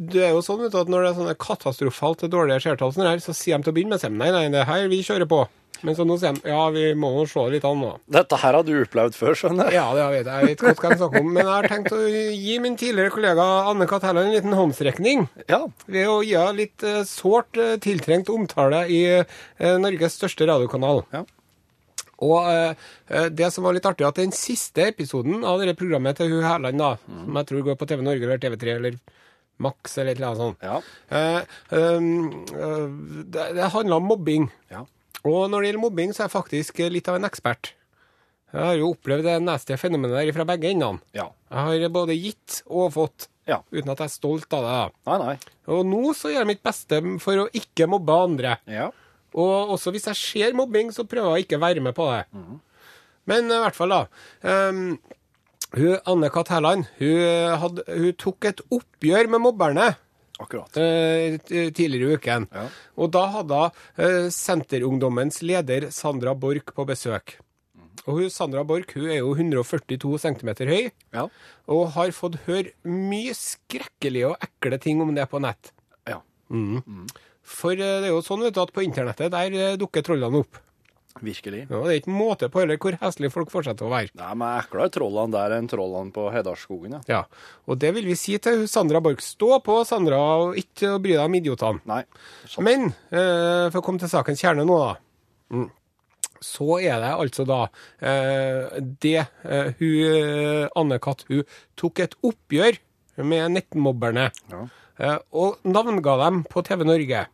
det 0.00 0.22
er 0.24 0.32
jo 0.32 0.40
sånn 0.46 0.62
vet 0.62 0.72
du, 0.72 0.78
at 0.80 0.88
når 0.88 1.02
det 1.04 1.10
er 1.10 1.18
sånne 1.20 1.36
katastrofalt 1.42 2.24
dårlige 2.32 2.62
seertall, 2.64 2.94
så 2.94 3.34
sier 3.36 3.58
de 3.58 3.66
til 3.66 3.72
å 3.72 3.76
begynne 3.76 3.96
med 3.98 4.00
seg 4.00 4.14
nei, 4.16 4.30
nei, 4.32 4.46
det 4.54 4.64
her 4.68 4.88
vi 4.88 5.02
kjører 5.04 5.28
på. 5.28 5.42
Men 5.82 5.96
så 5.96 6.04
nå 6.04 6.16
sier 6.20 6.36
de 6.36 6.50
ja, 6.50 6.60
vi 6.74 6.82
må 6.98 7.08
nå 7.14 7.24
se 7.30 7.42
litt 7.52 7.64
an 7.64 7.78
nå. 7.80 7.90
Dette 8.12 8.36
her 8.42 8.56
har 8.58 8.64
du 8.66 8.72
opplevd 8.82 9.14
før, 9.16 9.34
skjønner 9.38 9.70
jeg. 9.70 9.78
Ja, 9.78 9.86
det 9.96 10.06
vet 10.12 10.26
jeg. 10.28 10.34
Jeg 10.44 10.48
vet 10.50 10.64
godt 10.66 10.82
hva 10.84 10.90
jeg 10.92 11.00
snakker 11.00 11.20
om. 11.24 11.30
Men 11.32 11.42
jeg 11.46 11.52
har 11.54 11.68
tenkt 11.72 11.94
å 11.96 12.00
gi 12.06 12.56
min 12.60 12.76
tidligere 12.80 13.14
kollega 13.14 13.46
Anne 13.70 13.86
Kat. 13.90 14.04
Helland 14.08 14.28
en 14.30 14.36
liten 14.36 14.56
håndsrekning. 14.58 15.26
Ja. 15.48 15.62
Ved 15.88 16.08
å 16.12 16.18
gi 16.26 16.34
henne 16.36 16.58
litt 16.60 16.84
eh, 16.86 17.00
sårt 17.08 17.56
eh, 17.60 17.76
tiltrengt 17.80 18.28
omtale 18.32 18.84
i 18.92 19.00
eh, 19.20 19.76
Norges 19.80 20.18
største 20.20 20.48
radiokanal. 20.50 21.04
Ja. 21.16 21.24
Og 22.20 22.50
eh, 22.52 23.28
det 23.32 23.48
som 23.54 23.64
var 23.64 23.72
litt 23.72 23.86
artig, 23.88 24.04
at 24.04 24.18
den 24.20 24.34
siste 24.36 24.90
episoden 24.90 25.40
av 25.48 25.62
dette 25.62 25.78
programmet 25.80 26.18
til 26.20 26.34
hun 26.34 26.44
Hærland, 26.44 26.76
da, 26.82 26.90
som 27.08 27.38
jeg 27.40 27.48
tror 27.48 27.64
går 27.70 27.78
på 27.80 27.88
TV 27.88 28.04
Norge 28.04 28.26
eller 28.28 28.42
TV3 28.42 28.74
eller 28.76 28.98
Max 29.60 29.96
eller 30.00 30.12
et 30.12 30.20
eller 30.20 30.28
annet 30.28 30.40
sånt, 30.40 30.62
Ja. 30.64 30.76
eh, 31.12 31.40
eh, 31.72 32.84
det, 33.32 33.46
det 33.56 33.70
handla 33.74 33.96
om 34.00 34.06
mobbing. 34.08 34.46
Ja. 34.72 34.84
Og 35.28 35.50
når 35.52 35.60
det 35.60 35.68
gjelder 35.70 35.82
mobbing, 35.84 36.12
så 36.14 36.22
er 36.24 36.28
jeg 36.28 36.34
faktisk 36.36 36.80
litt 36.92 37.08
av 37.10 37.18
en 37.18 37.28
ekspert. 37.28 37.72
Jeg 38.50 38.66
har 38.66 38.78
jo 38.80 38.88
opplevd 38.94 39.26
det 39.28 39.34
neste 39.44 39.76
fenomenet 39.78 40.16
der 40.16 40.32
fra 40.34 40.46
begge 40.48 40.70
endene. 40.72 40.98
Ja. 41.14 41.28
Jeg 41.52 41.84
har 41.84 41.92
både 41.94 42.16
gitt 42.18 42.62
og 42.66 42.88
fått, 42.96 43.28
Ja. 43.46 43.60
uten 43.70 43.90
at 43.90 43.98
jeg 43.98 44.08
er 44.08 44.14
stolt 44.14 44.52
av 44.54 44.64
det. 44.66 44.94
Nei, 45.06 45.18
nei. 45.18 45.36
Og 45.68 45.84
nå 45.86 46.14
så 46.14 46.30
gjør 46.32 46.40
jeg 46.44 46.46
mitt 46.50 46.62
beste 46.62 47.00
for 47.20 47.44
å 47.44 47.48
ikke 47.54 47.86
mobbe 47.86 48.16
andre. 48.24 48.56
Ja. 48.66 48.90
Og 49.34 49.70
også 49.76 49.92
hvis 49.94 50.06
jeg 50.10 50.16
ser 50.16 50.52
mobbing, 50.58 50.90
så 50.90 51.04
prøver 51.06 51.36
jeg 51.36 51.46
ikke 51.46 51.58
å 51.60 51.64
være 51.66 51.80
med 51.80 51.94
på 51.94 52.08
det. 52.10 52.26
Men 53.26 53.44
i 53.46 53.60
hvert 53.62 53.76
fall, 53.76 53.88
da. 53.94 54.06
Um, 54.42 54.98
hun, 55.76 55.98
Anne 56.06 56.30
Kat. 56.34 56.48
Hærland 56.50 56.86
hun, 56.98 57.78
hun 57.86 58.12
tok 58.18 58.44
et 58.50 58.60
oppgjør 58.74 59.28
med 59.30 59.40
mobberne 59.44 59.92
Akkurat. 60.40 60.76
eh, 60.80 61.36
tidligere 61.76 62.10
i 62.14 62.16
uken. 62.16 62.48
Ja. 62.52 62.66
Og 62.96 63.10
da 63.12 63.26
hadde 63.36 63.60
hun 63.98 64.04
eh, 64.06 64.30
Senterungdommens 64.32 65.42
leder 65.44 65.90
Sandra 65.92 66.34
Borch 66.34 66.72
på 66.74 66.86
besøk. 66.88 67.36
Og 68.06 68.16
hun, 68.16 68.30
Sandra 68.32 68.62
Borch 68.64 68.94
hun 68.96 69.10
er 69.12 69.18
jo 69.20 69.34
142 69.36 70.16
cm 70.22 70.50
høy, 70.66 70.90
Ja. 71.12 71.26
og 71.68 71.90
har 71.92 72.10
fått 72.16 72.38
høre 72.46 72.72
mye 72.88 73.34
skrekkelige 73.36 74.30
og 74.30 74.36
ekle 74.48 74.78
ting 74.80 75.02
om 75.04 75.12
det 75.14 75.28
på 75.28 75.40
nett. 75.44 75.72
Ja. 76.08 76.22
For 77.44 77.72
eh, 77.76 78.00
det 78.00 78.08
er 78.08 78.14
jo 78.14 78.22
sånn 78.24 78.42
vet 78.46 78.54
du, 78.56 78.62
at 78.62 78.72
på 78.72 78.82
internettet 78.86 79.30
der 79.34 79.52
eh, 79.58 79.76
dukker 79.80 80.02
trollene 80.06 80.40
opp. 80.44 80.58
Virkelig. 81.18 81.64
Ja, 81.66 81.80
det 81.84 81.90
er 81.90 81.98
ikke 81.98 82.12
måte 82.14 82.48
på 82.52 82.60
heller 82.62 82.78
hvor 82.80 82.94
heslige 83.00 83.32
folk 83.34 83.50
fortsetter 83.52 83.88
å 83.88 83.90
være. 83.90 84.12
Nei, 84.20 84.30
men 84.38 84.60
eklere 84.60 84.86
er 84.86 84.92
trollene 84.94 85.34
der 85.34 85.56
enn 85.56 85.66
trollene 85.68 86.14
på 86.14 86.28
Hedarskogen, 86.32 86.94
ja. 86.94 87.00
Ja, 87.10 87.20
Og 87.66 87.80
det 87.82 87.90
vil 87.96 88.06
vi 88.06 88.14
si 88.16 88.36
til 88.38 88.62
Sandra 88.70 89.02
Borch. 89.04 89.24
Stå 89.26 89.58
på, 89.66 89.80
Sandra, 89.88 90.20
og 90.44 90.60
ikke 90.60 90.94
bry 91.02 91.16
deg 91.16 91.24
om 91.26 91.36
idiotene. 91.40 91.82
Nei. 91.90 92.04
Sånn. 92.46 92.64
Men 92.68 92.86
eh, 93.10 93.66
for 93.72 93.80
å 93.82 93.84
komme 93.84 94.00
til 94.02 94.12
sakens 94.12 94.40
kjerne 94.40 94.64
nå, 94.68 94.78
da. 94.78 94.94
Mm. 95.50 95.66
Så 96.40 96.78
er 96.78 97.02
det 97.02 97.10
altså 97.20 97.44
da 97.44 97.58
eh, 97.98 98.78
det 99.02 99.18
eh, 99.18 99.74
hun 99.82 99.98
eh, 100.06 100.70
Anne-Kat. 100.78 101.26
hun 101.28 101.42
tok 101.76 102.00
et 102.06 102.14
oppgjør 102.24 102.78
med 103.26 103.58
nettmobberne. 103.58 104.30
Ja. 104.54 104.62
Eh, 105.00 105.18
og 105.36 105.60
navnga 105.68 106.16
dem 106.22 106.42
på 106.48 106.62
TV 106.64 106.86
Norge. 106.88 107.26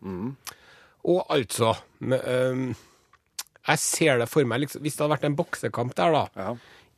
Og 1.07 1.23
altså 1.31 1.77
med, 2.01 2.25
eh, 2.27 2.86
Jeg 3.67 3.79
ser 3.83 4.19
det 4.23 4.29
for 4.31 4.45
meg, 4.47 4.61
liksom, 4.65 4.83
hvis 4.85 4.95
det 4.97 5.03
hadde 5.05 5.15
vært 5.17 5.25
en 5.31 5.37
boksekamp 5.39 5.95
der, 5.99 6.13
da. 6.15 6.25
Ja. 6.37 6.57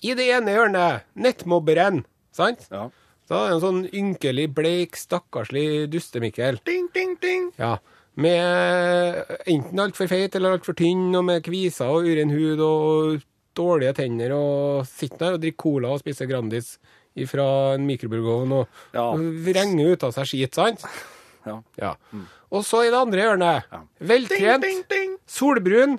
I 0.09 0.15
det 0.19 0.27
ene 0.37 0.53
hjørnet, 0.55 1.07
nettmobberen. 1.19 2.03
Sant? 2.37 2.67
Ja. 2.71 2.89
Da 3.29 3.39
er 3.45 3.49
det 3.51 3.57
en 3.59 3.65
sånn 3.65 3.81
ynkelig, 3.93 4.47
bleik, 4.57 4.97
stakkarslig 4.97 5.89
dustemikkel. 5.93 6.61
Ding, 6.69 6.87
ding, 6.95 7.17
ding. 7.21 7.49
Ja. 7.61 7.79
Med 8.19 9.25
enten 9.47 9.79
altfor 9.83 10.09
feit 10.11 10.35
eller 10.37 10.57
altfor 10.57 10.75
tynn, 10.79 11.11
og 11.17 11.25
med 11.29 11.45
kviser 11.47 11.91
og 11.93 12.07
uren 12.09 12.33
hud 12.35 12.63
og 12.65 13.21
dårlige 13.59 13.95
tenner 13.99 14.33
og 14.37 14.87
sitter 14.87 15.19
der 15.25 15.37
og 15.37 15.43
drikker 15.43 15.63
cola 15.65 15.93
og 15.97 16.01
spiser 16.03 16.29
Grandis 16.31 16.77
fra 17.27 17.75
en 17.75 17.87
mikrobølgeovn 17.89 18.53
og, 18.61 18.69
Ja. 18.95 19.09
og 19.11 19.23
vrenger 19.47 19.93
ut 19.97 20.05
av 20.07 20.13
seg 20.15 20.29
skit, 20.31 20.55
sant? 20.55 20.85
Ja. 21.79 21.95
Og 22.55 22.63
så 22.67 22.85
i 22.87 22.91
det 22.93 22.99
andre 23.01 23.25
hjørnet, 23.25 23.65
veltrent, 24.01 25.19
solbrun, 25.27 25.99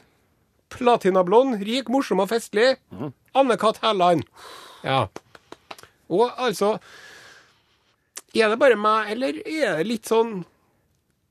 platinablond, 0.69 1.59
rik, 1.65 1.89
morsom 1.89 2.19
og 2.23 2.29
festlig, 2.31 2.75
Anne-Kat. 3.35 3.79
Hærland. 3.83 4.23
Ja. 4.83 5.07
Og 6.09 6.31
altså 6.41 6.79
Er 8.33 8.49
det 8.49 8.59
bare 8.61 8.77
meg, 8.79 9.11
eller 9.11 9.37
er 9.45 9.77
det 9.79 9.87
litt 9.89 10.07
sånn 10.09 10.45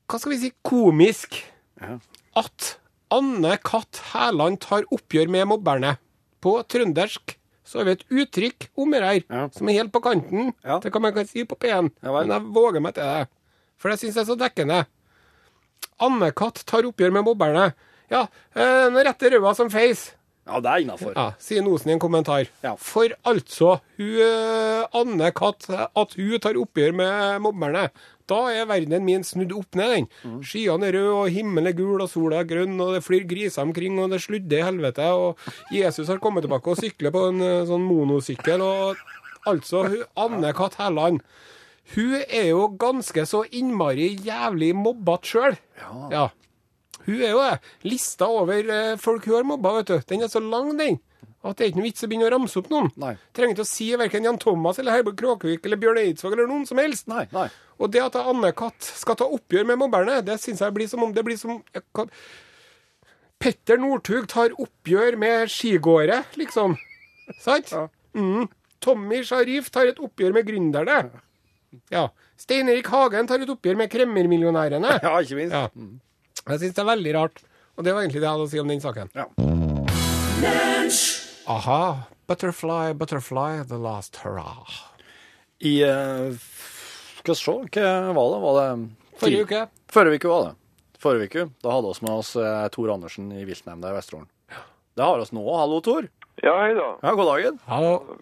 Hva 0.07 0.19
skal 0.19 0.31
vi 0.33 0.37
si 0.43 0.51
komisk 0.63 1.39
at 2.37 2.75
Anne-Kat. 3.11 3.99
Hærland 4.13 4.59
tar 4.61 4.83
oppgjør 4.93 5.29
med 5.33 5.47
mobberne? 5.49 5.95
På 6.43 6.59
trøndersk 6.63 7.35
så 7.65 7.79
har 7.81 7.85
vi 7.89 7.91
et 7.97 8.05
uttrykk 8.09 8.67
om 8.81 8.91
det 8.93 9.01
her 9.03 9.19
Ja. 9.29 9.47
som 9.53 9.69
er 9.69 9.73
helt 9.79 9.91
på 9.93 10.01
kanten. 10.01 10.53
Ja. 10.63 10.79
Det 10.79 10.91
kan 10.93 11.01
man 11.01 11.13
kan 11.13 11.25
si 11.27 11.43
på 11.45 11.55
P1, 11.57 11.91
Ja 12.03 12.11
men 12.13 12.29
jeg 12.31 12.41
våger 12.53 12.81
meg 12.81 12.93
til 12.95 13.03
det. 13.03 13.27
For 13.77 13.89
jeg 13.89 13.99
syns 13.99 14.15
jeg 14.15 14.23
er 14.23 14.29
så 14.31 14.37
dekkende. 14.39 14.85
Anne-Kat. 15.99 16.63
tar 16.65 16.83
oppgjør 16.87 17.11
med 17.13 17.25
mobberne. 17.25 17.73
Ja, 18.09 18.25
eh, 18.55 18.87
den 18.89 19.03
rette 19.05 19.31
røda 19.33 19.53
som 19.57 19.69
feis. 19.73 20.11
Ja, 20.49 20.59
det 20.65 20.69
er 20.69 20.83
innafor. 20.83 21.13
Ja, 21.13 21.27
sier 21.41 21.61
Nosen 21.61 21.91
i 21.91 21.93
en 21.93 22.01
kommentar. 22.01 22.47
Ja. 22.65 22.73
For 22.81 23.13
altså, 23.27 23.75
hun, 23.99 24.15
eh, 24.25 24.85
Anne 24.97 25.29
Katt, 25.37 25.67
at 25.69 26.15
hun 26.17 26.39
tar 26.41 26.57
oppgjør 26.57 26.95
med 26.97 27.43
mobberne. 27.45 27.89
Da 28.29 28.39
er 28.53 28.65
verdenen 28.69 29.05
min 29.05 29.25
snudd 29.25 29.53
opp 29.57 29.77
ned, 29.77 29.93
den. 29.93 30.07
Mm. 30.23 30.39
Skyene 30.45 30.89
er 30.89 30.97
røde, 30.97 31.13
og 31.17 31.29
himmelen 31.33 31.69
er 31.69 31.77
gul, 31.77 32.01
og 32.01 32.09
sola 32.09 32.41
er 32.41 32.49
grønn, 32.49 32.77
og 32.81 32.95
det 32.97 33.03
flyr 33.05 33.27
griser 33.29 33.65
omkring, 33.65 33.97
og 34.01 34.09
det 34.13 34.21
sludder 34.21 34.61
i 34.61 34.65
helvete, 34.65 35.05
og 35.13 35.73
Jesus 35.73 36.09
har 36.09 36.21
kommet 36.21 36.45
tilbake 36.45 36.73
og 36.73 36.81
sykler 36.81 37.13
på 37.13 37.27
en 37.29 37.45
eh, 37.45 37.67
sånn 37.69 37.85
monosykkel, 37.85 38.65
og 38.65 39.49
altså, 39.49 39.85
hun, 39.89 40.03
Anne 40.25 40.53
Katt 40.57 40.77
Helland 40.81 41.21
hun 41.95 42.19
er 42.21 42.51
jo 42.51 42.67
ganske 42.77 43.23
så 43.25 43.39
innmari 43.57 44.11
jævlig 44.21 44.75
mobbete 44.77 45.25
sjøl. 45.25 45.55
Ja. 46.13 46.27
Hun 47.09 47.21
er 47.25 47.31
jo 47.33 47.43
det. 47.43 47.59
Lista 47.89 48.27
over 48.29 48.69
eh, 48.75 48.95
folk 49.01 49.25
hun 49.29 49.35
har 49.39 49.47
mobba, 49.55 49.75
vet 49.79 49.89
du. 49.91 49.97
Den 50.13 50.25
er 50.27 50.31
så 50.31 50.41
lang, 50.43 50.75
den. 50.79 50.99
At 51.39 51.55
det 51.55 51.63
er 51.63 51.69
ikke 51.71 51.79
noe 51.79 51.87
vits 51.87 52.03
å 52.03 52.07
begynne 52.11 52.27
å 52.27 52.31
ramse 52.33 52.59
opp 52.59 52.67
noen. 52.71 52.89
Nei. 52.99 53.13
Trenger 53.35 53.53
ikke 53.55 53.63
å 53.63 53.69
si 53.69 53.85
verken 53.95 54.25
Jan 54.27 54.37
Thomas 54.41 54.79
eller 54.81 54.91
Herborg 54.97 55.15
Kråkevik 55.21 55.63
eller 55.69 55.79
Bjørn 55.79 56.01
Eidsvåg 56.01 56.35
eller 56.35 56.49
noen 56.51 56.65
som 56.67 56.81
helst. 56.83 57.07
Nei, 57.07 57.23
nei. 57.31 57.45
Og 57.79 57.93
det 57.93 58.01
at 58.03 58.17
Anne-Kat. 58.19 58.75
skal 58.99 59.15
ta 59.15 59.27
oppgjør 59.31 59.65
med 59.69 59.79
mobberne, 59.79 60.17
det 60.27 60.35
syns 60.43 60.59
jeg 60.65 60.75
blir 60.75 60.89
som 60.91 61.05
om 61.05 61.13
det 61.15 61.23
blir 61.23 61.37
som 61.39 61.61
kan- 61.95 62.11
Petter 63.39 63.79
Northug 63.79 64.27
tar 64.27 64.51
oppgjør 64.59 65.15
med 65.21 65.47
skigåere, 65.47 66.25
liksom. 66.35 66.75
Sant? 67.39 67.71
Mm. 68.13 68.49
Tommy 68.83 69.21
Sharif 69.23 69.69
tar 69.71 69.87
et 69.93 69.99
oppgjør 70.03 70.33
med 70.35 70.47
gründerne. 70.47 70.97
Ja. 71.93 72.09
Stein 72.39 72.67
Erik 72.71 72.87
Hagen 72.91 73.27
tar 73.31 73.39
et 73.39 73.47
oppgjør 73.51 73.77
med 73.79 73.91
kremmermillionærene. 73.93 74.99
Ja, 75.03 75.15
ikke 75.23 75.39
minst. 75.39 75.55
Ja. 75.55 75.69
Jeg 76.47 76.61
syns 76.61 76.75
det 76.77 76.83
er 76.83 76.89
veldig 76.91 77.13
rart. 77.17 77.41
Og 77.79 77.85
det 77.85 77.93
var 77.95 78.03
egentlig 78.03 78.21
det 78.21 78.27
jeg 78.27 78.35
hadde 78.35 78.47
å 78.47 78.51
si 78.51 78.59
om 78.61 78.71
den 78.71 78.81
saken. 78.83 79.11
Ja. 79.15 79.25
Aha. 81.49 81.81
Butterfly, 82.29 82.93
butterfly, 82.93 83.63
the 83.67 83.77
last 83.81 84.19
hurrah. 84.21 84.69
I 85.59 85.81
eh, 85.83 86.35
Skal 87.19 87.33
vi 87.33 87.39
se, 87.39 87.51
hva 87.81 88.13
var 88.15 88.33
det? 88.33 88.41
Var 88.45 88.59
det 88.59 88.67
Forrige 89.19 89.45
uke. 89.47 89.61
Forrige 89.91 90.19
uke 90.21 90.31
var 90.31 90.45
det. 90.45 90.53
Forrige 90.99 91.27
uke, 91.29 91.45
Da 91.63 91.73
hadde 91.73 91.93
vi 91.95 92.05
med 92.07 92.13
oss 92.13 92.35
eh, 92.35 92.67
Tor 92.75 92.91
Andersen 92.93 93.31
i 93.31 93.45
viltnemnda 93.47 93.91
i 93.91 93.97
Vesterålen. 93.97 94.29
Det 94.95 95.03
har 95.07 95.19
oss 95.23 95.31
nå. 95.35 95.43
Hallo, 95.55 95.79
Tor. 95.83 96.07
Ja, 96.43 96.53
hei 96.61 96.73
da. 96.77 96.89
Ja, 97.03 97.15
god 97.15 97.31
dagen. 97.33 97.59
Hallo. 97.67 98.19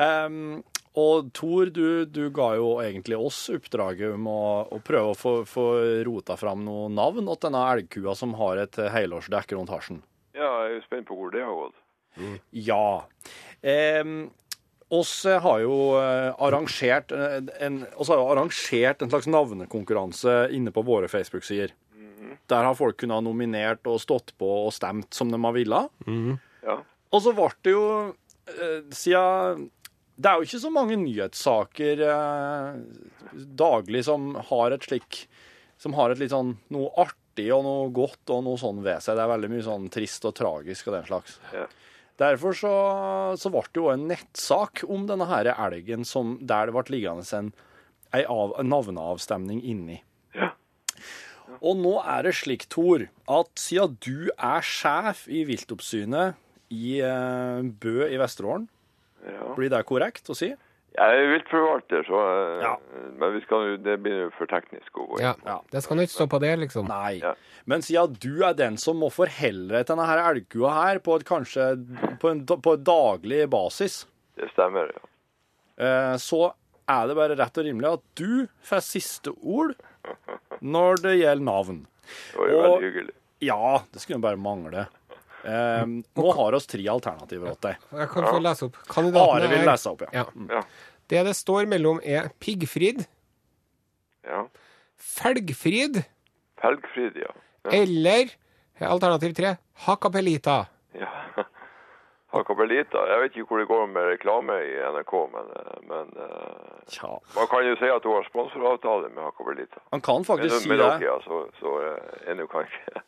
Em, 0.00 0.62
og 0.98 1.30
Tor, 1.36 1.70
du, 1.70 2.04
du 2.10 2.24
ga 2.34 2.48
jo 2.58 2.72
egentlig 2.82 3.18
oss 3.18 3.44
oppdraget 3.54 4.16
om 4.16 4.26
å, 4.30 4.40
å 4.74 4.80
prøve 4.82 5.12
å 5.12 5.18
få, 5.18 5.34
få 5.46 5.66
rota 6.06 6.34
fram 6.40 6.64
noe 6.66 6.88
navn 6.90 7.28
til 7.28 7.44
denne 7.46 7.62
elgkua 7.76 8.16
som 8.18 8.34
har 8.40 8.64
et 8.64 8.80
helårsdekk 8.94 9.54
rundt 9.54 9.70
halsen. 9.70 10.02
Ja, 10.34 10.50
jeg 10.66 10.80
er 10.80 10.84
spent 10.88 11.06
på 11.10 11.18
hvor 11.18 11.30
det 11.34 11.44
har 11.46 11.54
gått. 11.54 11.78
Ja. 12.50 13.06
Eh, 13.62 14.02
oss 14.90 15.14
har 15.46 15.62
jo 15.62 15.76
eh, 16.00 16.30
arrangert 16.42 17.14
eh, 17.14 17.38
en, 17.62 17.84
har 17.86 18.24
arrangert 18.24 19.04
en 19.04 19.12
slags 19.12 19.30
navnekonkurranse 19.30 20.48
inne 20.56 20.74
på 20.74 20.84
våre 20.86 21.10
Facebook-sider. 21.12 21.76
Der 22.50 22.66
har 22.66 22.74
folk 22.74 22.98
kunnet 22.98 23.20
ha 23.20 23.22
nominert 23.22 23.86
og 23.86 24.02
stått 24.02 24.34
på 24.38 24.48
og 24.66 24.72
stemt 24.74 25.14
som 25.14 25.30
de 25.30 25.38
har 25.38 25.54
villet. 25.54 25.92
Ja. 26.66 26.80
Og 27.10 27.22
så 27.22 27.32
ble 27.34 27.50
det 27.62 27.74
jo 27.74 27.84
eh, 28.10 28.80
siden 28.90 29.68
Det 30.20 30.28
er 30.28 30.36
jo 30.36 30.48
ikke 30.48 30.60
så 30.60 30.70
mange 30.74 30.98
nyhetssaker 31.00 32.02
eh, 32.04 32.80
daglig 33.56 34.04
som 34.04 34.34
har 34.50 34.74
et 34.74 34.84
slik 34.84 35.24
Som 35.80 35.96
har 35.96 36.12
et 36.12 36.20
litt 36.20 36.34
sånn 36.34 36.58
noe 36.74 36.90
artig 37.00 37.48
og 37.54 37.64
noe 37.64 37.86
godt 37.94 38.32
og 38.34 38.42
noe 38.44 38.60
sånn 38.60 38.82
ved 38.84 39.00
seg. 39.00 39.16
Det 39.16 39.24
er 39.24 39.30
veldig 39.30 39.48
mye 39.48 39.64
sånn 39.64 39.86
trist 39.92 40.26
og 40.28 40.34
tragisk 40.36 40.90
og 40.90 40.98
den 40.98 41.06
slags. 41.08 41.38
Ja. 41.54 41.64
Derfor 42.20 42.52
så, 42.52 42.72
så 43.40 43.48
ble 43.48 43.62
det 43.70 43.80
jo 43.80 43.88
en 43.88 44.04
nettsak 44.10 44.82
om 44.84 45.06
denne 45.08 45.24
her 45.30 45.48
elgen 45.54 46.04
som, 46.04 46.34
der 46.44 46.68
det 46.68 46.74
ble 46.76 46.84
liggende 46.92 47.24
en, 47.38 47.48
en, 48.12 48.26
av, 48.26 48.52
en 48.60 48.68
navneavstemning 48.68 49.62
inni. 49.64 50.02
Ja. 50.36 50.50
Og 51.64 51.80
nå 51.80 51.94
er 52.04 52.28
det 52.28 52.34
slik, 52.36 52.66
Tor, 52.68 53.06
at 53.24 53.50
siden 53.56 53.96
du 54.04 54.28
er 54.36 54.60
sjef 54.66 55.24
i 55.32 55.46
viltoppsynet 55.48 56.36
i 56.76 57.00
eh, 57.00 57.64
Bø 57.80 58.04
i 58.04 58.20
Vesterålen, 58.20 58.68
ja. 59.26 59.54
blir 59.56 59.70
det 59.72 59.84
korrekt 59.88 60.28
å 60.30 60.36
si? 60.36 60.50
Jeg 60.90 61.18
er 61.22 61.28
viltforvalter, 61.30 62.02
så 62.08 62.18
eh, 62.18 62.62
Ja. 62.64 62.72
Men 63.20 63.34
vi 63.36 63.40
skal, 63.44 63.66
jo- 63.68 63.76
det 63.84 63.98
blir 64.02 64.16
jo 64.24 64.30
for 64.36 64.46
teknisk 64.50 64.90
å 64.98 65.04
gå 65.06 65.18
inn. 65.20 65.24
Ja. 65.28 65.34
Ja. 65.46 65.58
Det 65.70 65.82
skal 65.84 65.96
nå 65.96 66.02
ikke 66.02 66.16
stå 66.16 66.26
på 66.32 66.40
det, 66.42 66.50
liksom. 66.64 66.88
Nei. 66.90 67.20
Ja. 67.22 67.34
Men 67.70 67.84
siden 67.86 68.16
du 68.18 68.42
er 68.44 68.54
den 68.58 68.76
som 68.80 68.98
må 68.98 69.10
forholde 69.14 69.68
deg 69.76 69.86
til 69.86 69.94
denne 69.94 70.08
her 70.08 70.22
elgkua 70.32 70.72
her 70.80 70.98
på 71.04 71.14
et 71.20 71.26
kanskje 71.28 71.68
på 72.18 72.30
en, 72.32 72.42
på 72.46 72.74
en 72.74 72.82
daglig 72.84 73.44
basis, 73.52 74.00
Det 74.40 74.48
stemmer, 74.54 74.90
ja. 74.96 75.04
eh, 75.84 76.16
så 76.18 76.50
er 76.90 77.06
det 77.06 77.14
bare 77.20 77.36
rett 77.38 77.58
og 77.60 77.64
rimelig 77.68 77.92
at 77.92 78.02
du 78.18 78.48
får 78.66 78.82
siste 78.82 79.30
ord 79.46 79.76
når 80.74 81.02
det 81.04 81.14
gjelder 81.20 81.44
navn. 81.46 81.84
Det 82.32 82.40
var 82.40 82.48
jo 82.50 82.56
Og- 82.58 82.64
veldig 82.66 82.90
hyggelig. 82.90 83.14
Ja, 83.46 83.78
det 83.92 84.00
skulle 84.02 84.18
bare 84.20 84.36
mangle. 84.36 84.88
Eh, 85.44 85.84
nå 86.20 86.32
har 86.36 86.56
vi 86.56 86.66
tre 86.68 86.86
alternativer 86.92 87.54
til 87.56 87.70
deg. 87.70 87.86
Jeg 88.02 88.10
kan 88.12 88.26
få 88.28 88.40
lese 88.44 88.68
opp. 88.68 88.80
Are 88.96 89.50
vil 89.50 89.64
lese 89.68 89.92
opp, 89.92 90.04
ja. 90.08 90.24
ja. 90.24 90.56
Ja. 90.58 90.62
Det 91.10 91.24
det 91.26 91.34
står 91.34 91.66
mellom, 91.66 92.00
er 92.04 92.28
Piggfrid, 92.38 93.06
ja. 94.26 94.44
Felgfrid 95.00 96.02
Felgfrid, 96.60 97.16
ja. 97.16 97.32
ja. 97.64 97.70
eller 97.72 98.34
alternativ 98.84 99.32
tre 99.34 99.56
Hakapelita. 99.86 100.66
ja. 100.94 101.08
Hakapelita. 102.30 103.00
Jeg 103.10 103.22
vet 103.24 103.36
ikke 103.36 103.48
hvor 103.50 103.58
det 103.58 103.66
går 103.66 103.86
med 103.90 104.04
reklame 104.12 104.54
i 104.62 104.74
NRK, 104.94 105.14
men, 105.32 105.48
men 105.90 106.12
eh, 106.14 106.76
Tja. 106.94 107.16
man 107.34 107.48
kan 107.50 107.64
jo 107.66 107.72
si 107.80 107.88
at 107.90 108.06
hun 108.06 108.14
har 108.20 108.28
sponsoravtale 108.28 109.10
med 109.10 109.24
Hakapelita. 109.24 109.82
Han 109.90 110.00
kan 110.00 110.22
Med, 110.22 110.28
faktisk 110.28 110.60
si 110.62 110.68
med 110.70 110.78
det, 110.78 110.86
dere, 110.86 111.08
ja, 111.08 111.16
så, 111.24 111.40
så 111.58 111.72
eh, 111.88 112.28
er 112.30 112.38
ikke 112.38 112.44
jo 112.46 112.52
kanskje 112.56 113.02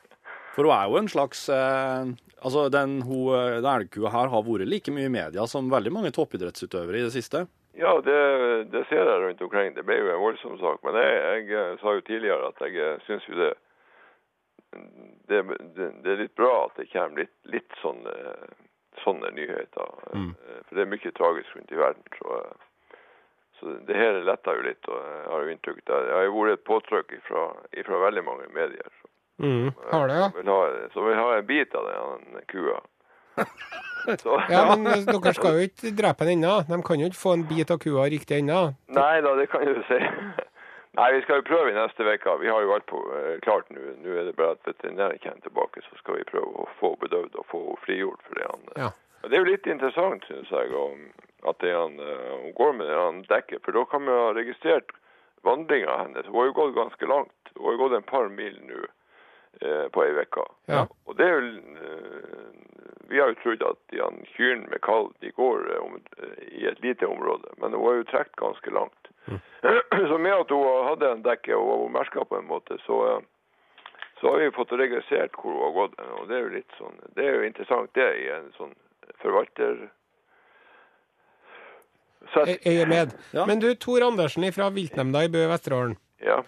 for 0.53 0.69
hun 0.69 0.77
er 0.77 0.91
jo 0.91 1.01
en 1.01 1.11
slags 1.13 1.49
eh, 1.53 2.13
Altså, 2.43 2.65
den, 2.75 2.97
hun, 3.07 3.29
den 3.63 3.67
elgkua 3.71 4.11
her 4.11 4.33
har 4.33 4.41
vært 4.43 4.67
like 4.67 4.91
mye 4.91 5.07
i 5.07 5.13
media 5.15 5.45
som 5.47 5.69
veldig 5.71 5.93
mange 5.95 6.11
toppidrettsutøvere 6.11 6.99
i 6.99 7.05
det 7.05 7.13
siste. 7.15 7.45
Ja, 7.75 8.01
det, 8.05 8.65
det 8.65 8.85
ser 8.89 9.07
jeg 9.09 9.21
rundt 9.21 9.43
omkring. 9.43 9.75
Det 9.75 9.85
ble 9.87 9.97
jo 9.97 10.11
en 10.13 10.21
voldsom 10.21 10.59
sak. 10.61 10.83
Men 10.85 10.99
jeg, 11.01 11.21
jeg 11.49 11.53
eh, 11.57 11.77
sa 11.81 11.95
jo 11.97 12.05
tidligere 12.05 12.51
at 12.51 12.61
jeg 12.67 12.77
eh, 12.77 12.99
syns 13.07 13.29
jo 13.29 13.39
det, 13.39 13.53
det 15.31 15.41
det 16.05 16.13
er 16.13 16.21
litt 16.21 16.35
bra 16.37 16.67
at 16.67 16.77
det 16.77 16.91
kommer 16.93 17.25
litt, 17.25 17.33
litt 17.49 17.79
sånne, 17.81 18.13
sånne 19.05 19.33
nyheter. 19.39 19.97
Mm. 20.13 20.35
For 20.69 20.77
det 20.77 20.85
er 20.85 20.93
mye 20.93 21.15
tragisk 21.17 21.57
rundt 21.57 21.73
i 21.73 21.81
verden. 21.81 22.05
Så, 22.19 22.43
eh, 22.43 23.01
så 23.59 23.77
det 23.89 23.97
her 23.97 24.21
letter 24.27 24.61
jo 24.61 24.69
litt. 24.69 24.93
og 24.93 25.01
Jeg 25.01 25.31
har 25.33 25.47
jo 25.47 25.57
inntrykk 25.57 25.83
det 25.89 26.03
har 26.13 26.29
jo 26.29 26.37
vært 26.37 26.59
et 26.59 26.69
påtrykk 26.69 27.17
fra, 27.31 27.47
veldig 28.05 28.27
mange 28.29 28.53
medier. 28.53 28.93
Så, 29.01 29.09
Mm. 29.43 29.73
Har 29.91 30.09
det, 30.09 30.15
ja? 30.21 30.31
vil 30.37 30.51
ha, 30.53 30.61
så 30.95 31.05
vil 31.07 31.19
ha 31.19 31.29
en 31.37 31.47
bit 31.47 31.75
av 31.75 31.89
den 31.91 32.45
kua. 32.53 32.81
Så, 34.23 34.43
Ja, 34.51 34.77
men 34.77 34.87
eh, 34.87 35.05
dere 35.07 35.33
skal 35.35 35.59
jo 35.59 35.67
ikke 35.69 35.93
drepe 35.99 36.27
den 36.27 36.41
ennå. 36.43 36.63
De 36.67 36.79
kan 36.87 37.01
jo 37.01 37.09
ikke 37.11 37.21
få 37.21 37.35
en 37.37 37.45
bit 37.47 37.71
av 37.71 37.79
kua 37.83 38.09
riktig 38.11 38.41
ennå. 38.43 38.73
Nei 38.95 39.21
da, 39.23 39.35
det 39.39 39.47
kan 39.53 39.63
du 39.67 39.79
si. 39.87 39.99
Nei, 40.99 41.07
vi 41.17 41.21
skal 41.25 41.39
jo 41.41 41.47
prøve 41.49 41.71
i 41.71 41.77
neste 41.77 42.05
uke. 42.05 42.35
Vi 42.43 42.51
har 42.53 42.65
jo 42.67 42.75
alt 42.75 42.89
på 42.91 42.99
eh, 43.17 43.37
klart 43.47 43.71
nå. 43.73 43.85
Nå 44.03 44.17
er 44.19 44.27
det 44.29 44.35
bare 44.37 44.59
at 44.59 44.67
veterinæren 44.69 45.23
kommer 45.23 45.47
tilbake, 45.47 45.85
så 45.87 46.01
skal 46.01 46.19
vi 46.19 46.27
prøve 46.29 46.65
å 46.65 46.69
få 46.81 46.93
bedøvd 47.01 47.39
og 47.41 47.47
få 47.49 47.61
henne 47.63 47.85
frigjort 47.87 48.27
for 48.27 48.41
det. 48.41 48.49
Han. 48.51 48.67
Ja. 48.77 48.91
Og 49.23 49.31
Det 49.31 49.39
er 49.39 49.45
jo 49.45 49.53
litt 49.53 49.71
interessant, 49.71 50.27
syns 50.29 50.51
jeg, 50.51 50.75
om 50.77 51.07
at 51.49 51.63
det 51.63 51.73
han, 51.73 51.95
eh, 52.03 52.35
hun 52.43 52.57
går 52.59 52.75
med 52.79 52.91
det 52.91 52.99
han 52.99 53.23
dekker. 53.31 53.63
For 53.65 53.79
da 53.79 53.87
kan 53.89 54.05
vi 54.05 54.19
ha 54.19 54.33
registrert 54.37 54.93
vandringa 55.47 55.95
hennes. 56.03 56.27
Hun 56.27 56.41
har 56.43 56.51
jo 56.51 56.59
gått 56.59 56.75
ganske 56.77 57.09
langt. 57.09 57.55
Hun 57.55 57.65
har 57.65 57.79
jo 57.79 57.83
gått 57.87 57.97
en 57.97 58.11
par 58.11 58.29
mil 58.29 58.59
nå 58.67 58.83
på 59.61 60.03
ei 60.03 60.15
uke. 60.17 60.45
Ja. 60.67 60.87
Og 61.07 61.17
det 61.19 61.27
er 61.29 61.35
jo 61.37 61.51
eh, 61.77 62.53
vi 63.13 63.21
har 63.21 63.29
jo 63.29 63.35
trodd 63.43 63.63
at 63.67 63.95
han 64.01 64.23
kyrne 64.37 64.71
med 64.73 64.81
kalv 64.81 65.11
de 65.21 65.31
går 65.37 65.67
eh, 65.75 65.81
om, 65.85 65.99
eh, 66.17 66.45
i 66.61 66.67
et 66.71 66.81
lite 66.81 67.07
område, 67.07 67.51
men 67.61 67.75
hun 67.77 67.85
har 67.85 67.99
jo 67.99 68.07
trukket 68.09 68.39
ganske 68.41 68.73
langt. 68.73 69.11
Så 70.09 70.19
med 70.19 70.33
at 70.33 70.55
hun 70.55 70.87
hadde 70.89 71.11
en 71.11 71.25
dekke 71.27 71.59
og 71.59 71.69
var 71.69 71.93
merka 71.99 72.25
på 72.25 72.39
en 72.39 72.49
måte, 72.49 72.79
så, 72.87 72.97
eh, 73.11 73.99
så 74.21 74.33
har 74.33 74.41
vi 74.41 74.55
fått 74.57 74.73
registrert 74.81 75.37
hvor 75.37 75.53
hun 75.53 75.67
har 75.67 75.75
gått. 75.77 76.01
Og 76.23 76.29
det 76.31 76.39
er 76.39 76.47
jo 76.47 76.55
litt 76.57 76.79
sånn, 76.79 76.97
det 77.19 77.29
er 77.29 77.37
jo 77.37 77.51
interessant 77.51 77.93
det 77.99 78.09
i 78.23 78.31
en 78.39 78.49
sånn 78.57 78.73
forvalter... 79.21 79.91
Så, 82.33 82.47
Jeg 82.47 82.61
jeg 82.65 82.81
er 82.85 82.89
med. 82.89 83.13
Ja. 83.35 83.45
Men 83.51 83.61
du, 83.61 83.73
Tor 83.75 84.05
Andersen 84.07 84.47
fra 84.57 84.71
viltnemnda 84.73 85.25
i 85.27 85.31
Bø 85.33 85.49
Vesterålen. 85.53 85.99
ja. 86.23 86.41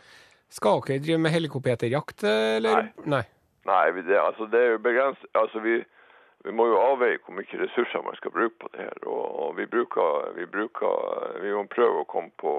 Skal 0.54 0.84
dere 0.86 1.02
drive 1.02 1.18
med 1.18 1.34
helikopterjakt, 1.34 2.24
eller? 2.30 2.92
Nei. 3.02 3.10
Nei, 3.16 3.24
Nei 3.66 4.04
det, 4.06 4.18
altså, 4.20 4.46
det 4.52 4.60
er 4.60 4.72
jo 4.76 4.84
begrenset. 4.84 5.28
Altså, 5.34 5.62
vi, 5.64 5.80
vi 6.46 6.54
må 6.54 6.68
jo 6.70 6.78
avveie 6.78 7.18
hvor 7.24 7.34
mye 7.34 7.60
ressurser 7.64 8.04
man 8.06 8.18
skal 8.20 8.34
bruke 8.34 8.54
på 8.62 8.70
det 8.74 8.86
her. 8.86 8.98
Og, 9.02 9.24
og 9.46 9.56
vi 9.58 9.66
bruker, 9.66 10.30
vi 10.38 10.46
bruker, 10.46 11.40
vi 11.42 11.54
må 11.56 11.64
prøve 11.74 12.04
å 12.04 12.10
komme 12.10 12.30
på 12.40 12.54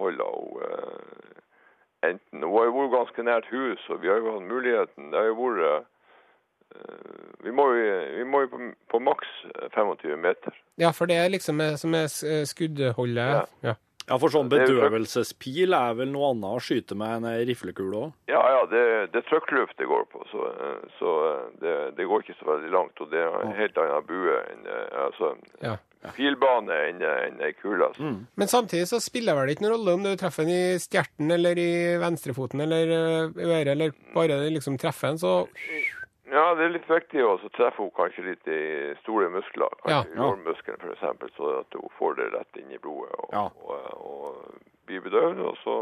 hold 0.00 0.20
av 0.26 0.60
uh, 0.60 1.30
enten. 2.02 2.42
Hun 2.42 2.56
har 2.56 2.68
jo 2.68 2.76
vært 2.76 2.96
ganske 2.96 3.26
nært 3.26 3.48
hus, 3.52 3.88
og 3.88 4.02
vi 4.02 4.10
har 4.10 4.20
jo 4.20 4.34
hatt 4.36 4.48
muligheten. 4.48 5.10
Det 5.12 5.20
har 5.20 5.30
jo 5.30 5.36
vært 5.40 5.66
eh, 5.70 7.30
vi 7.44 7.52
må 7.56 7.66
jo, 7.74 7.84
vi 8.16 8.24
må 8.28 8.42
jo 8.44 8.50
på, 8.52 8.70
på 8.92 9.02
maks 9.04 9.30
25 9.74 10.18
meter. 10.20 10.56
Ja, 10.80 10.92
for 10.96 11.10
det 11.10 11.20
er 11.20 11.32
liksom 11.32 11.60
eh, 11.64 11.76
som 11.80 11.94
er 11.96 12.08
eh, 12.08 12.44
skuddholdet. 12.48 13.36
Ja. 13.36 13.70
Ja. 13.70 13.76
Ja, 14.10 14.16
for 14.18 14.32
sånn 14.34 14.48
bedøvelsespil 14.50 15.74
er 15.76 15.92
vel 16.00 16.08
noe 16.10 16.32
annet 16.32 16.56
å 16.56 16.62
skyte 16.62 16.96
med 16.98 17.20
enn 17.20 17.28
ei 17.30 17.44
riflekule 17.48 18.00
òg? 18.00 18.16
Ja, 18.30 18.40
ja, 18.56 18.64
det, 18.70 18.80
det 19.14 19.20
er 19.22 19.28
trykkluft 19.28 19.76
det 19.78 19.86
går 19.90 20.08
på, 20.10 20.24
så, 20.32 20.48
eh, 20.50 20.80
så 20.98 21.12
eh, 21.28 21.44
det, 21.62 21.74
det 22.00 22.08
går 22.10 22.24
ikke 22.24 22.38
så 22.40 22.48
veldig 22.50 22.72
langt. 22.74 22.98
Og 23.04 23.12
det 23.12 23.22
er 23.22 23.36
en 23.44 23.54
helt 23.58 23.78
annen 23.78 24.08
bue 24.08 24.34
enn 24.50 24.66
eh, 24.66 24.98
altså, 25.06 25.30
Ja. 25.62 25.76
pilbane 26.16 26.72
enn 26.88 27.02
enn 27.04 27.40
ei 27.44 27.52
kule. 27.58 27.90
Altså. 27.90 28.10
Men 28.40 28.48
samtidig 28.50 28.88
så 28.90 28.98
spiller 29.04 29.36
vel 29.38 29.46
det 29.50 29.56
ikke 29.58 29.66
noen 29.68 29.76
rolle 29.76 29.94
om 29.98 30.04
du 30.08 30.10
treffer 30.18 30.48
den 30.48 30.54
i 30.56 30.78
stjerten 30.82 31.30
eller 31.36 31.60
i 31.60 31.70
venstrefoten 32.02 32.66
eller 32.66 32.94
eh, 32.98 33.40
øret, 33.46 33.72
eller 33.76 33.94
bare 34.16 34.42
liksom 34.50 34.78
treffer 34.80 35.12
den, 35.14 35.22
så 35.22 35.34
Ja, 36.30 36.54
det 36.54 36.64
er 36.64 36.74
litt 36.76 36.86
viktig 36.90 37.22
å 37.26 37.36
så 37.42 37.48
treffe 37.56 37.82
henne 37.82 37.94
kanskje 37.96 38.22
litt 38.28 38.46
i 38.50 38.60
store 39.02 39.28
muskler. 39.34 39.72
Ja, 39.90 40.02
Kanskje 40.04 40.74
ja. 40.74 40.76
for 40.78 40.92
eksempel, 40.94 41.30
så 41.36 41.48
at 41.60 41.74
hun 41.74 41.88
får 41.98 42.14
det 42.20 42.28
rett 42.36 42.60
inn 42.60 42.70
i 42.70 42.78
blodet 42.78 43.14
og, 43.18 43.32
Ja. 43.34 43.44
og, 43.64 43.88
og 43.98 44.60
blir 44.86 45.00
bedøvd. 45.04 45.40
Og 45.48 45.56
så 45.64 45.74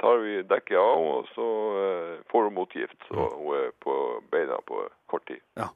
tar 0.00 0.22
vi 0.24 0.38
dekket 0.42 0.78
av 0.80 1.04
og 1.10 1.28
så 1.34 1.48
uh, 1.76 2.14
får 2.32 2.48
hun 2.48 2.56
motgift. 2.56 2.96
Så 3.08 3.28
hun 3.36 3.54
er 3.58 3.70
på 3.84 3.96
beina 4.32 4.56
på 4.66 4.82
kort 5.12 5.26
tid. 5.28 5.40
Ja. 5.60 5.68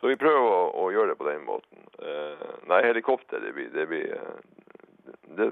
Så 0.00 0.08
vi 0.08 0.16
prøver 0.16 0.40
å, 0.40 0.60
å 0.80 0.86
gjøre 0.94 1.12
det 1.12 1.18
på 1.20 1.28
den 1.28 1.42
måten. 1.44 1.82
Uh, 2.00 2.46
nei, 2.70 2.82
helikopter, 2.86 3.42
det 3.42 3.52
blir, 3.58 3.68
det 3.74 3.86
blir, 3.90 4.14
eh, 4.16 5.18
det, 5.36 5.50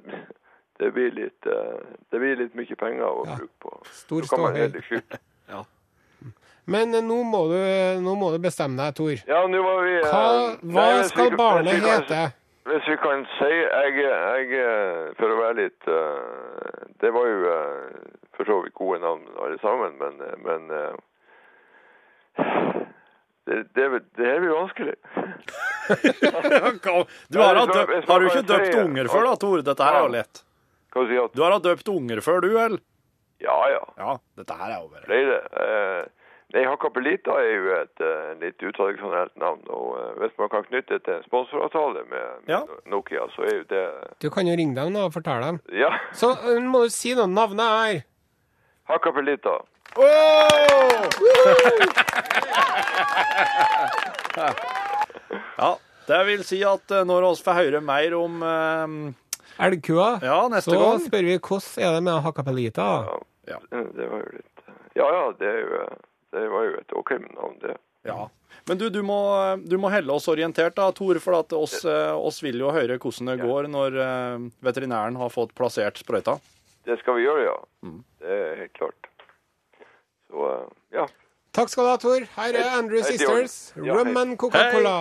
det 0.81 0.93
blir 0.97 1.11
litt 1.13 1.47
uh, 1.51 1.83
Det 2.11 2.23
blir 2.23 2.39
litt 2.41 2.55
mye 2.55 2.79
penger 2.81 3.05
å 3.11 3.27
Ja. 3.27 3.37
bruke 3.43 3.59
på. 3.67 3.75
Stor 3.93 4.23
ståhei. 4.31 4.71
skyte. 4.87 5.19
Men 6.69 6.93
eh, 6.95 7.03
nå 7.05 7.23
må, 7.25 7.41
du, 7.51 7.57
nå 8.05 8.15
må 8.21 8.29
du 8.35 8.39
bestemme 8.45 8.77
deg, 8.81 8.97
Tor. 8.99 9.15
Ja, 9.29 9.41
nå 9.49 9.63
var 9.65 9.79
vi 9.87 9.95
Hva, 10.05 10.23
Hva, 10.61 10.85
nei, 10.93 11.07
skal 11.09 11.31
vi 11.33 11.39
barnet 11.41 11.81
kan- 11.81 11.95
hete? 12.03 12.23
Hvis 12.69 12.85
vi 12.91 12.97
kan 13.01 13.23
si 13.39 13.47
jeg, 13.49 13.95
jeg 14.53 15.15
For 15.17 15.33
å 15.33 15.39
være 15.39 15.55
litt 15.57 15.87
eh, 15.89 16.83
Det 17.01 17.09
var 17.15 17.25
jo 17.31 17.39
eh, 17.49 18.03
for 18.37 18.45
så 18.51 18.59
vidt 18.67 18.75
gode 18.77 18.99
navn 19.03 19.23
alle 19.41 19.57
sammen, 19.63 19.97
men, 19.99 20.19
eh, 20.23 20.37
men 20.45 20.61
eh, 20.77 20.95
det, 23.49 23.57
det, 23.75 23.87
det 24.19 24.27
her 24.29 24.39
blir 24.45 24.53
vanskelig. 24.53 24.95
Du 27.33 27.39
har, 27.41 27.57
hatt 27.57 27.73
døpt, 27.73 28.05
har 28.11 28.21
du 28.21 28.27
ikke 28.29 28.45
døpt 28.51 28.75
unger 28.83 29.09
før, 29.09 29.25
da, 29.25 29.33
Tor? 29.41 29.63
Dette 29.65 29.87
her 29.89 29.97
er 29.97 30.05
jo 30.05 30.13
lett. 30.13 30.43
Du 31.33 31.41
har 31.43 31.55
hatt 31.57 31.65
døpt 31.65 31.89
unger 31.91 32.21
før, 32.25 32.45
du, 32.45 32.51
eller? 32.61 32.83
Ja, 33.41 33.57
ja. 33.73 33.81
Ja, 33.97 34.15
dette 34.37 34.57
her 34.61 34.75
er 34.75 34.79
jo 34.83 34.89
bare 34.93 35.07
Flere. 35.09 35.39
Nei, 36.49 36.63
Hakkapelita 36.65 37.35
er 37.45 37.51
jo 37.53 37.73
et 37.77 38.01
uh, 38.01 38.31
litt 38.41 38.63
utradisjonelt 38.65 39.35
navn. 39.37 39.61
Og 39.69 39.89
uh, 39.99 40.15
hvis 40.23 40.33
man 40.41 40.49
kan 40.49 40.65
knytte 40.65 40.97
det 40.97 41.03
til 41.05 41.19
en 41.19 41.27
sponsoravtale 41.27 42.07
med, 42.09 42.29
med 42.47 42.55
Ja. 42.55 42.63
Nokia, 42.89 43.27
så 43.35 43.45
er 43.45 43.59
jo 43.59 43.65
det 43.69 43.83
Du 44.25 44.31
kan 44.33 44.49
jo 44.49 44.55
ringe 44.57 44.73
dem 44.79 44.97
da 44.97 45.05
og 45.11 45.13
fortelle 45.13 45.45
dem. 45.45 45.59
Ja. 45.77 45.91
Så 46.17 46.33
uh, 46.33 46.57
må 46.65 46.87
du 46.87 46.95
si 46.95 47.13
noe. 47.19 47.29
Navnet 47.29 47.69
er 47.69 48.01
Hakkapelita. 48.89 49.59
Ja, 55.59 55.73
det 56.07 56.19
vil 56.29 56.45
si 56.47 56.61
at 56.65 56.93
når 57.05 57.25
vi 57.25 57.43
får 57.45 57.57
høre 57.59 57.81
mer 57.85 58.15
om 58.17 58.43
Elgkua. 59.59 60.19
Ja, 60.23 60.61
Så 60.63 60.71
gang. 60.79 61.01
spør 61.03 61.27
vi 61.27 61.39
hvordan 61.39 61.83
er 61.83 61.95
det 61.97 62.03
med 62.07 62.21
Hakapelita? 62.23 62.83
Ja. 62.83 63.17
ja. 63.49 63.59
Det 63.97 64.07
var 64.11 64.23
jo 64.23 64.37
litt 64.37 64.63
Ja 64.97 65.09
ja, 65.15 65.25
det, 65.41 65.49
er 65.49 65.59
jo, 65.59 65.81
det 66.35 66.49
var 66.53 66.67
jo 66.69 66.75
et 66.81 66.93
OK 66.97 67.11
navn, 67.25 67.57
det. 67.63 67.77
Ja. 68.07 68.29
Men 68.69 68.79
du, 68.79 68.89
du 68.93 69.01
må, 69.03 69.19
du 69.65 69.77
må 69.81 69.89
helle 69.93 70.13
oss 70.13 70.29
orientert, 70.29 70.75
da, 70.77 70.91
Tor, 70.97 71.19
for 71.25 71.39
at 71.39 71.53
oss, 71.57 71.81
eh, 71.89 72.13
oss 72.17 72.43
vil 72.45 72.61
jo 72.61 72.73
høre 72.75 72.99
hvordan 73.01 73.31
det 73.33 73.39
går 73.43 73.69
når 73.73 73.99
eh, 74.05 74.47
veterinæren 74.65 75.17
har 75.21 75.33
fått 75.33 75.55
plassert 75.59 76.01
sprøyta. 76.01 76.39
Det 76.89 76.97
skal 77.03 77.19
vi 77.19 77.27
gjøre, 77.27 77.47
ja. 77.49 77.57
Mm. 77.85 77.99
Det 78.23 78.37
er 78.39 78.61
helt 78.63 78.75
klart. 78.79 79.11
Så 80.29 80.37
eh, 80.53 80.69
ja. 81.01 81.07
Takk 81.57 81.73
skal 81.73 81.85
du 81.85 81.91
ha, 81.91 81.99
Tor. 82.01 82.21
Her 82.37 82.61
er 82.61 82.69
Andrew 82.79 83.01
Hei, 83.03 83.17
Sisters. 83.17 83.59
Ja, 83.77 83.97
rum 83.97 84.17
and 84.21 84.37
Coca-Cola. 84.41 84.97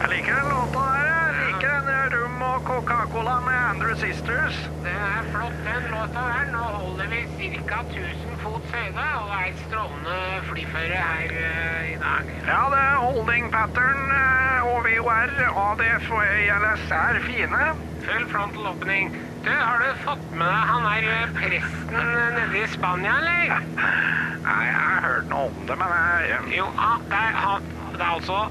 Jeg 0.00 0.08
liker 0.14 0.34
den 0.38 0.48
låta 0.50 0.84
her. 0.86 1.06
Jeg 1.10 1.34
liker 1.42 1.70
den 1.90 2.14
rum 2.14 2.42
og 2.46 2.49
Coca-Cola 2.64 3.40
med 3.40 3.58
Andrew 3.70 3.94
Sisters. 3.94 4.56
Det 4.84 4.92
er 4.92 5.22
flott, 5.32 5.58
den 5.68 5.84
låta 5.94 6.20
her. 6.34 6.46
Nå 6.54 6.64
holder 6.80 7.06
vi 7.12 7.20
ca. 7.68 7.80
1000 7.80 8.38
fots 8.44 8.70
høyde 8.76 9.06
og 9.22 9.30
er 9.42 9.52
strålende 9.64 10.16
flyføre 10.48 11.00
her 11.12 11.30
eh, 11.44 11.92
i 11.94 11.98
dag. 12.06 12.24
Ja, 12.52 12.62
det 12.74 12.82
er 12.90 12.98
holding 13.06 13.44
pattern, 13.56 14.02
eh, 14.20 14.70
OVOR, 14.74 15.30
ADF 15.66 16.10
og 16.16 16.22
ALS 16.24 16.86
er 17.04 17.20
fine. 17.30 17.62
Full 18.06 18.26
frontal 18.32 18.66
opening. 18.74 19.12
Du, 19.44 19.50
har 19.50 19.78
du 19.78 20.00
fått 20.04 20.24
med 20.36 20.44
deg 20.44 20.64
han 20.68 20.86
er 20.90 21.06
eh, 21.08 21.30
presten 21.32 22.10
nede 22.36 22.58
i 22.60 22.66
Spania, 22.68 23.14
eller? 23.22 23.62
Nei, 24.44 24.64
jeg 24.66 24.74
har 24.76 25.04
hørt 25.06 25.30
noe 25.30 25.46
om 25.48 25.62
det, 25.68 25.76
men 25.80 25.94
jeg... 26.28 26.40
Jo, 26.58 26.66
ah, 26.76 26.98
det, 27.08 27.20
er, 27.20 27.38
han, 27.40 27.70
det 27.94 28.02
er 28.02 28.10
altså 28.18 28.42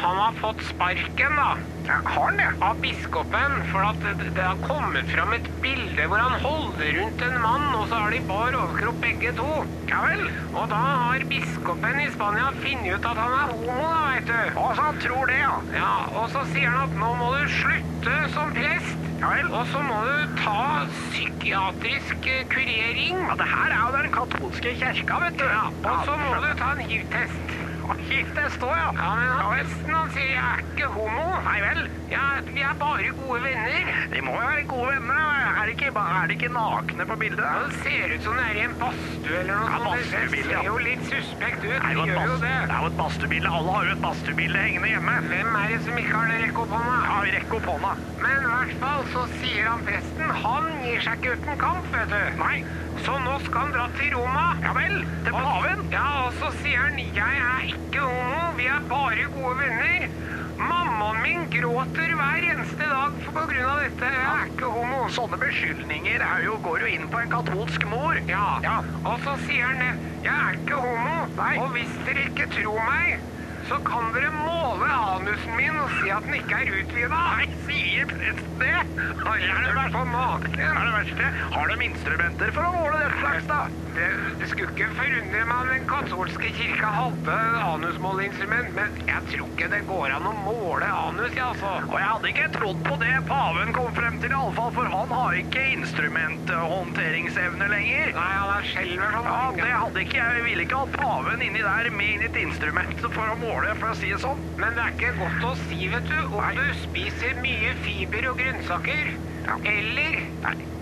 Han 0.00 0.20
har 0.22 0.38
fått 0.40 0.64
sparken, 0.70 1.36
da. 1.36 1.50
Ja, 1.86 1.98
har 2.06 2.30
han 2.30 2.40
det? 2.40 2.48
Av 2.64 2.80
biskopen, 2.80 3.58
for 3.74 3.84
at 3.90 4.00
det, 4.06 4.30
det 4.38 4.44
har 4.46 4.64
kommet 4.64 5.12
fram 5.12 5.36
et 5.36 5.50
bilde 5.64 6.08
hvor 6.08 6.24
han 6.24 6.40
holder 6.46 6.96
rundt 6.96 7.24
en 7.28 7.36
mann, 7.44 7.66
og 7.76 7.84
så 7.90 8.00
har 8.06 8.16
de 8.16 8.24
bar 8.30 8.56
overkropp 8.56 9.00
begge 9.04 9.32
to. 9.36 9.50
Ja 9.92 10.00
vel. 10.08 10.26
Og 10.54 10.64
da 10.72 10.80
har 10.80 11.26
biskopen 11.28 12.00
i 12.00 12.08
Spania 12.16 12.54
funnet 12.62 12.96
ut 12.96 13.10
at 13.12 13.20
han 13.20 13.36
er 13.42 13.52
homo, 13.52 13.80
da, 13.84 14.04
veit 14.14 14.32
du. 14.32 14.60
Og 14.64 14.70
så 14.72 14.88
han 14.88 15.02
tror 15.04 15.28
det, 15.28 15.42
ja. 15.44 15.56
Ja, 15.76 15.96
og 16.22 16.30
så 16.32 16.46
sier 16.54 16.72
han 16.72 16.88
at 16.88 17.02
nå 17.04 17.12
må 17.20 17.34
du 17.36 17.58
slutte 17.60 18.22
som 18.32 18.56
prest. 18.56 19.05
Ja 19.20 19.30
vel. 19.32 19.52
Og 19.52 19.66
så 19.72 19.82
må 19.82 20.00
du 20.04 20.36
ta 20.40 20.84
psykiatrisk 20.90 22.28
eh, 22.32 22.42
kurering. 22.52 23.22
Ja, 23.22 23.36
det 23.40 23.48
her 23.54 23.76
er 23.76 23.80
jo 23.84 23.92
den 23.96 24.12
katolske 24.12 24.74
kirka, 24.80 25.20
vet 25.24 25.38
du. 25.40 25.46
Ja, 25.48 25.68
og 25.92 26.04
så 26.08 26.18
må 26.20 26.34
du 26.44 26.50
ta 26.60 26.74
en 26.76 26.84
hiv-test. 26.90 27.55
Giftest 28.08 28.56
står, 28.58 28.74
ja. 28.76 28.88
Ja, 28.96 29.10
men 29.16 29.28
han 29.30 29.52
presten 29.52 29.94
han 29.94 30.10
sier 30.14 30.30
jeg 30.32 30.42
er 30.42 30.62
ikke 30.64 30.88
homo. 30.96 31.26
Nei 31.46 31.58
vel. 31.64 31.80
Ja, 32.10 32.24
vi 32.46 32.62
er 32.62 32.74
bare 32.80 33.10
gode 33.18 33.40
venner. 33.42 33.90
De 34.12 34.22
må 34.22 34.34
jo 34.36 34.46
være 34.46 34.64
gode 34.70 34.92
venner. 34.94 35.22
Er 35.56 35.66
de 35.70 35.72
ikke, 35.74 35.90
er 35.96 36.26
de 36.30 36.34
ikke 36.36 36.50
nakne 36.54 37.06
på 37.08 37.16
bildet? 37.18 37.42
Ja, 37.44 37.64
Det 37.66 37.78
ser 37.82 38.14
ut 38.16 38.22
som 38.26 38.36
det 38.38 38.44
er 38.50 38.58
i 38.60 38.64
en 38.66 38.74
badstue 38.80 39.38
eller 39.40 39.54
noe 39.60 39.70
Ja. 39.70 39.76
Det 39.76 39.86
badstuebilde, 39.86 40.52
ja. 40.52 40.60
ser 40.60 40.68
jo 40.70 40.76
litt 40.86 41.04
suspekt 41.10 41.64
ut. 41.64 41.70
Det 41.70 41.80
De 41.82 42.06
gjør 42.10 42.26
jo 42.30 42.36
det. 42.36 42.40
det 42.42 42.74
er 42.76 42.80
jo 42.84 42.90
et 42.92 42.98
badstuebilde. 43.00 43.52
Alle 43.60 43.76
har 43.76 43.84
jo 43.90 43.92
et 43.96 44.02
badstuebilde 44.06 44.58
hengende 44.66 44.88
hjemme. 44.94 45.14
Hvem 45.30 45.56
er 45.62 45.68
det 45.74 45.80
som 45.86 45.98
ikke 46.02 46.14
har 46.20 46.30
det 46.32 46.40
rekk 46.44 46.58
opp 46.64 46.74
hånda? 46.76 46.96
Ja, 47.10 47.18
rekk 47.36 47.54
opp 47.60 47.70
hånda. 47.72 47.92
Men 48.22 48.36
i 48.36 48.50
hvert 48.54 48.74
fall 48.82 49.04
så 49.14 49.26
sier 49.40 49.70
han 49.70 49.86
presten, 49.88 50.30
han 50.46 50.70
gir 50.84 51.00
seg 51.06 51.18
ikke 51.22 51.36
uten 51.40 51.58
kamp, 51.64 51.88
vet 51.94 52.12
du. 52.14 52.22
Nei. 52.42 52.56
Så 53.04 53.18
nå 53.22 53.36
skal 53.44 53.66
han 53.66 53.74
dra 53.74 53.86
til 53.98 54.14
Roma. 54.16 54.46
Ja 54.64 54.72
vel, 54.76 54.96
til 55.24 55.36
paven. 55.36 55.84
Ja, 55.92 56.06
og 56.26 56.32
så 56.40 56.50
sier 56.62 56.80
han, 56.80 56.98
jeg 56.98 57.42
er 57.50 57.68
ikke 57.74 58.02
homo, 58.02 58.52
vi 58.56 58.66
er 58.70 58.88
bare 58.90 59.28
gode 59.34 59.54
venner. 59.60 60.08
Mammaen 60.56 61.20
min 61.20 61.44
gråter 61.52 62.14
hver 62.16 62.46
eneste 62.52 62.88
dag 62.88 63.18
på 63.26 63.44
grunn 63.50 63.68
av 63.68 63.82
dette, 63.84 64.10
jeg 64.16 64.26
er 64.32 64.50
ikke 64.50 64.72
homo. 64.72 65.02
Sånne 65.12 65.38
beskyldninger 65.42 66.24
er 66.24 66.44
jo, 66.46 66.56
går 66.64 66.86
jo 66.86 66.92
inn 66.96 67.08
på 67.12 67.20
en 67.20 67.32
katolsk 67.32 67.84
mor. 67.90 68.18
Ja, 68.30 68.48
ja. 68.64 68.78
Og 69.04 69.20
så 69.26 69.36
sier 69.44 69.68
han 69.68 69.84
jeg 70.24 70.32
er 70.32 70.58
ikke 70.58 70.80
homo, 70.80 71.26
Nei. 71.36 71.54
og 71.62 71.74
hvis 71.76 71.92
dere 72.08 72.28
ikke 72.30 72.48
tror 72.56 72.80
meg, 72.88 73.20
så 73.68 73.78
kan 73.86 74.12
dere 74.14 74.30
måle 74.30 74.86
anusen 74.86 75.56
min 75.56 75.78
og 75.80 75.90
si 75.98 76.10
at 76.12 76.26
den 76.26 76.38
ikke 76.38 76.60
er 76.62 76.74
utvidet. 76.80 77.10
Nei, 77.12 77.46
Sier 77.66 78.06
presten 78.06 78.60
det? 78.60 78.74
Har 79.24 79.64
du 79.66 79.72
vært 79.74 79.92
på 79.94 80.04
maken? 80.12 80.54
Er 80.60 80.76
det 80.78 80.92
verste? 80.94 81.30
Har 81.56 81.66
de 81.72 81.76
instrumenter 81.88 82.52
for 82.54 82.62
å 82.62 82.70
måle 82.76 83.00
den 83.02 83.14
slags, 83.18 83.46
da? 83.50 83.60
Det, 83.96 84.08
det 84.42 84.48
skulle 84.50 84.72
ikke 84.74 84.90
forundre 84.98 85.42
meg 85.48 85.56
om 85.56 85.68
den 85.72 85.86
katolske 85.88 86.50
kirka 86.52 86.90
hadde 86.92 87.36
anusmåleinstrument, 87.64 88.70
men 88.76 88.98
jeg 89.08 89.22
tror 89.32 89.48
ikke 89.48 89.68
det 89.72 89.82
går 89.88 90.08
an 90.18 90.28
å 90.28 90.34
måle 90.44 90.88
anus, 90.92 91.32
ja, 91.34 91.46
altså. 91.54 91.72
Og 91.88 91.96
jeg 91.96 92.08
hadde 92.10 92.30
ikke 92.34 92.50
trodd 92.58 92.80
på 92.86 92.94
det 93.00 93.14
paven 93.30 93.72
kom 93.76 93.90
frem 93.96 94.16
til, 94.22 94.30
iallfall, 94.36 94.72
for 94.76 94.86
han 94.92 95.10
har 95.16 95.32
ikke 95.40 95.62
instrumenthåndteringsevne 95.78 97.66
lenger. 97.72 98.06
Nei, 98.20 98.32
han 98.36 98.50
er 98.58 98.64
skjelver 98.70 99.08
sånn. 99.16 99.30
Ja, 99.32 99.44
det 99.56 99.72
hadde 99.72 99.98
ikke 100.04 100.18
jeg. 100.20 100.30
Jeg 100.36 100.44
ville 100.50 100.62
ikke 100.68 100.82
ha 100.82 100.86
paven 100.92 101.38
inni 101.48 101.62
der 101.64 101.90
med 101.96 102.08
inn 102.18 102.22
et 102.28 102.36
instrument 102.44 103.00
for 103.06 103.26
å 103.32 103.36
måle, 103.40 103.55
for 103.80 103.88
å 103.90 103.94
si 103.96 104.08
det 104.12 104.20
sånn. 104.22 104.40
Men 104.60 104.70
det 104.76 104.82
er 104.82 104.90
ikke 104.94 105.18
godt 105.20 105.42
å 105.48 105.54
si, 105.66 105.80
vet 105.92 106.06
du, 106.10 106.18
om 106.36 106.44
du 106.56 106.66
spiser 106.82 107.32
mye 107.42 107.70
fiber 107.84 108.22
og 108.30 108.36
grønnsaker. 108.40 109.06
Eller 109.46 110.14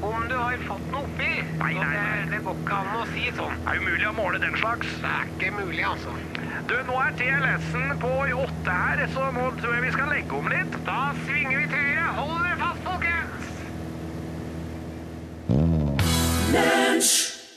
om 0.05 0.29
du 0.29 0.37
har 0.37 0.59
fått 0.65 0.93
noe 0.93 1.03
oppi. 1.05 1.43
Nei, 1.61 1.75
nei, 1.75 1.81
det, 1.81 1.87
nei. 2.01 2.27
det 2.33 2.41
går 2.45 2.57
ikke 2.61 2.75
an 2.81 2.97
å 3.01 3.03
si 3.13 3.25
sånn. 3.37 3.57
Det 3.65 3.71
er 3.75 3.79
umulig 3.83 4.07
å 4.09 4.17
måle 4.17 4.39
den 4.43 4.57
slags. 4.61 4.89
Det 5.03 5.11
er 5.11 5.25
ikke 5.35 5.51
mulig, 5.59 5.85
altså. 5.85 6.11
Du, 6.71 6.77
nå 6.89 6.95
er 7.03 7.11
TLS-en 7.21 7.89
på 8.03 8.13
i 8.29 8.33
åtte 8.37 8.73
her, 8.73 8.99
så 9.13 9.23
nå 9.37 9.45
tror 9.61 9.73
jeg 9.77 9.85
vi 9.87 9.97
skal 9.99 10.09
legge 10.13 10.33
om 10.41 10.47
litt. 10.53 10.73
Da 10.89 11.01
svinger 11.27 11.57
vi 11.61 11.67
til 11.69 11.81
høyre. 11.85 12.07
Hold 12.19 12.37
dere 12.41 12.59
fast, 12.65 12.83
folkens! 12.89 13.43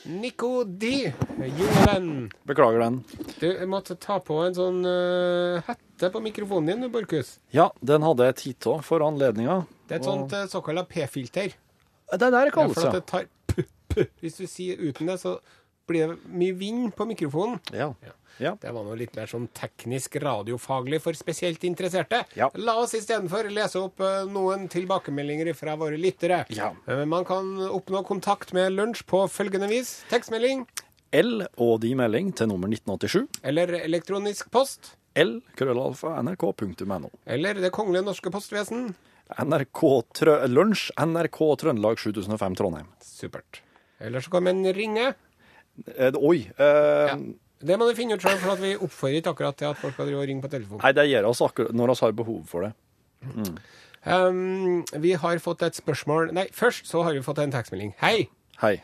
Nico 0.07 0.63
D, 0.63 1.13
jungelen. 1.37 2.31
Beklager 2.47 2.79
den. 2.79 3.03
Du 3.41 3.45
jeg 3.47 3.67
måtte 3.67 3.97
ta 3.99 4.19
på 4.23 4.39
en 4.45 4.55
sånn 4.55 4.79
uh, 4.87 5.59
hette 5.67 6.09
på 6.13 6.21
mikrofonen 6.23 6.79
din, 6.79 6.91
Borchhus. 6.93 7.33
Ja, 7.51 7.67
den 7.83 8.05
hadde 8.07 8.29
jeg 8.29 8.37
tid 8.39 8.59
til 8.63 8.79
for 8.87 9.03
anledninga. 9.03 9.65
Det 9.89 9.97
er 9.97 9.99
et 9.99 10.07
sånt 10.07 10.31
uh, 10.31 10.45
såkalt 10.47 10.87
P-filter. 10.93 11.57
Det 12.07 12.15
er 12.15 12.21
der 12.23 12.31
det 12.31 12.53
Ja, 12.53 12.55
kalles, 12.55 12.77
for 12.77 12.87
at 12.87 12.95
ja. 12.95 13.01
det 13.01 13.07
tar. 13.11 13.27
Hvis 14.21 14.39
du 14.39 14.45
sier 14.47 14.79
uten 14.79 15.11
det, 15.11 15.17
så 15.19 15.39
blir 15.89 16.13
det 16.13 16.31
mye 16.31 16.55
vind 16.55 16.95
på 16.95 17.07
mikrofonen. 17.09 17.59
Ja. 17.75 17.91
Ja. 18.05 18.15
Det 18.37 18.71
var 18.71 18.83
noe 18.85 18.95
litt 18.99 19.15
mer 19.17 19.25
sånn 19.31 19.47
teknisk 19.57 20.15
radiofaglig 20.21 20.99
for 21.01 21.17
spesielt 21.17 21.63
interesserte. 21.67 22.23
Ja. 22.37 22.49
La 22.55 22.75
oss 22.81 22.93
istedenfor 22.97 23.49
lese 23.53 23.79
opp 23.81 23.99
eh, 24.05 24.25
noen 24.29 24.67
tilbakemeldinger 24.69 25.53
fra 25.57 25.75
våre 25.79 25.97
lyttere. 25.97 26.43
Ja. 26.53 26.71
Eh, 26.87 27.05
Man 27.05 27.25
kan 27.25 27.53
oppnå 27.69 28.03
kontakt 28.05 28.53
med 28.53 28.71
Lunsj 28.77 29.03
på 29.09 29.23
følgende 29.31 29.69
vis. 29.71 30.03
Tekstmelding 30.11 30.65
L 31.15 31.45
og 31.63 31.77
de 31.81 31.93
melding 31.95 32.33
til 32.35 32.49
nummer 32.51 32.67
1987. 32.67 33.27
eller 33.47 33.71
elektronisk 33.79 34.49
post. 34.51 34.93
L 35.15 35.39
krøllalfa 35.57 36.17
nrk.no. 36.21 37.09
Eller 37.25 37.53
Det 37.63 37.71
kongelige 37.73 38.05
norske 38.05 38.29
postvesen. 38.29 38.91
NRK 39.39 39.81
Trø 40.15 40.35
Lunsj, 40.47 40.91
NRK 40.99 41.39
Trøndelag 41.63 41.97
7005 41.99 42.55
Trondheim. 42.59 42.91
Supert. 43.03 43.61
Eller 43.99 44.21
så 44.21 44.29
kan 44.31 44.43
man 44.45 44.61
ringe. 44.75 45.13
Eh, 45.95 46.13
oi. 46.15 46.51
Eh, 46.57 47.15
Det 47.59 47.77
må 47.79 47.87
du 47.89 47.95
finne 47.97 48.17
ut 48.17 48.21
sjøl, 48.21 48.37
for 48.41 48.53
at 48.53 48.61
vi 48.61 48.75
oppfordrer 48.75 49.21
ikke 49.21 49.33
akkurat 49.33 49.57
til 49.57 49.71
at 49.71 49.79
folk 49.81 49.95
skal 49.97 50.13
ringe 50.13 50.43
på 50.43 50.51
telefon. 50.51 50.81
Nei, 50.83 50.93
det 50.93 51.07
gjør 51.09 51.29
oss 51.31 51.41
akkurat 51.45 51.73
når 51.73 51.93
vi 51.93 51.99
har 52.03 52.17
behov 52.19 52.41
for 52.49 52.67
det. 52.67 52.73
Um, 54.07 54.85
vi 55.03 55.15
har 55.19 55.41
fått 55.43 55.65
et 55.65 55.75
spørsmål 55.75 56.29
Nei, 56.37 56.45
først 56.55 56.85
så 56.87 57.01
har 57.03 57.17
vi 57.17 57.23
fått 57.25 57.41
en 57.43 57.51
tekstmelding. 57.51 57.95
Hei! 57.99 58.29
Hei. 58.61 58.77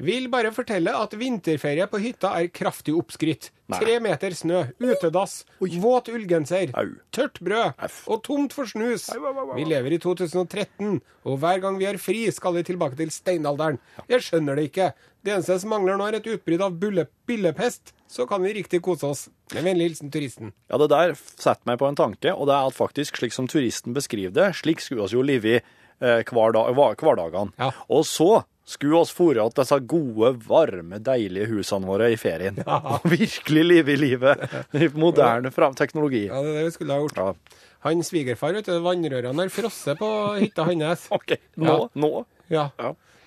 Vil 0.00 0.26
bare 0.32 0.50
fortelle 0.54 0.90
at 0.96 1.12
vinterferie 1.18 1.84
på 1.90 2.00
hytta 2.02 2.32
er 2.38 2.48
kraftig 2.54 2.94
oppskrytt. 2.96 3.50
Tre 3.70 3.98
meter 4.02 4.34
snø, 4.34 4.64
utedass, 4.82 5.44
våt 5.60 6.08
ullgenser, 6.10 6.72
tørt 7.14 7.38
brød 7.44 7.76
F. 7.86 8.00
og 8.10 8.24
tomt 8.26 8.56
for 8.56 8.66
snus. 8.66 9.06
au, 9.14 9.20
au, 9.28 9.44
au. 9.44 9.52
Vi 9.54 9.68
lever 9.68 9.94
i 9.94 10.00
2013, 10.02 10.98
og 11.28 11.38
hver 11.38 11.62
gang 11.62 11.78
vi 11.78 11.86
er 11.86 12.00
fri, 12.02 12.24
skal 12.34 12.56
vi 12.56 12.64
tilbake 12.66 12.98
til 12.98 13.12
steinalderen. 13.14 13.78
Jeg 14.10 14.26
skjønner 14.26 14.58
det 14.58 14.70
ikke. 14.72 14.88
Det 15.24 15.34
eneste 15.34 15.58
som 15.60 15.72
mangler 15.74 15.98
nå, 16.00 16.06
er 16.08 16.16
et 16.20 16.28
utbrudd 16.32 16.62
av 16.64 16.76
billepest. 16.80 17.92
Så 18.10 18.24
kan 18.26 18.42
vi 18.42 18.54
riktig 18.56 18.80
kose 18.82 19.06
oss. 19.06 19.26
Med 19.54 19.66
vennlig 19.66 19.90
hilsen 19.90 20.10
turisten. 20.10 20.52
Ja, 20.70 20.78
det 20.80 20.88
der 20.92 21.12
setter 21.18 21.66
meg 21.68 21.78
på 21.82 21.88
en 21.90 21.98
tanke, 21.98 22.32
og 22.34 22.48
det 22.48 22.56
er 22.56 22.70
at 22.70 22.76
faktisk, 22.78 23.20
slik 23.20 23.34
som 23.36 23.48
turisten 23.50 23.94
beskriver 23.96 24.32
det, 24.34 24.48
slik 24.62 24.80
skulle 24.82 25.04
vi 25.06 25.18
jo 25.18 25.26
leve 25.26 25.52
i 25.58 25.60
eh, 25.60 26.22
hverdagene. 26.32 27.52
Ja. 27.60 27.68
Og 27.92 28.06
så 28.08 28.42
skulle 28.70 28.96
vi 29.02 29.12
fôre 29.18 29.44
at 29.44 29.56
disse 29.58 29.78
gode, 29.90 30.32
varme, 30.46 31.00
deilige 31.04 31.48
husene 31.50 31.88
våre 31.90 32.10
i 32.14 32.18
ferien. 32.20 32.60
Og 32.66 33.04
virkelig 33.10 33.64
leve 33.66 33.94
i 33.94 33.98
livet 34.00 34.44
i 34.78 34.88
moderne 34.94 35.50
teknologi. 35.78 36.26
Ja, 36.28 36.40
det 36.42 36.54
er 36.54 36.58
det 36.60 36.68
vi 36.70 36.74
skulle 36.78 36.96
ha 36.96 37.04
gjort. 37.04 37.18
Ja. 37.20 37.66
Han 37.86 38.02
svigerfar, 38.04 38.54
vet 38.56 38.68
du, 38.68 38.76
vannrørene 38.84 39.42
har 39.44 39.52
frosset 39.52 39.98
på 40.00 40.10
hytta 40.38 40.66
hans. 40.70 41.06
OK, 41.14 41.36
nå, 41.56 41.66
Ja. 41.66 41.78
nå. 41.94 42.12
Ja. 42.50 42.66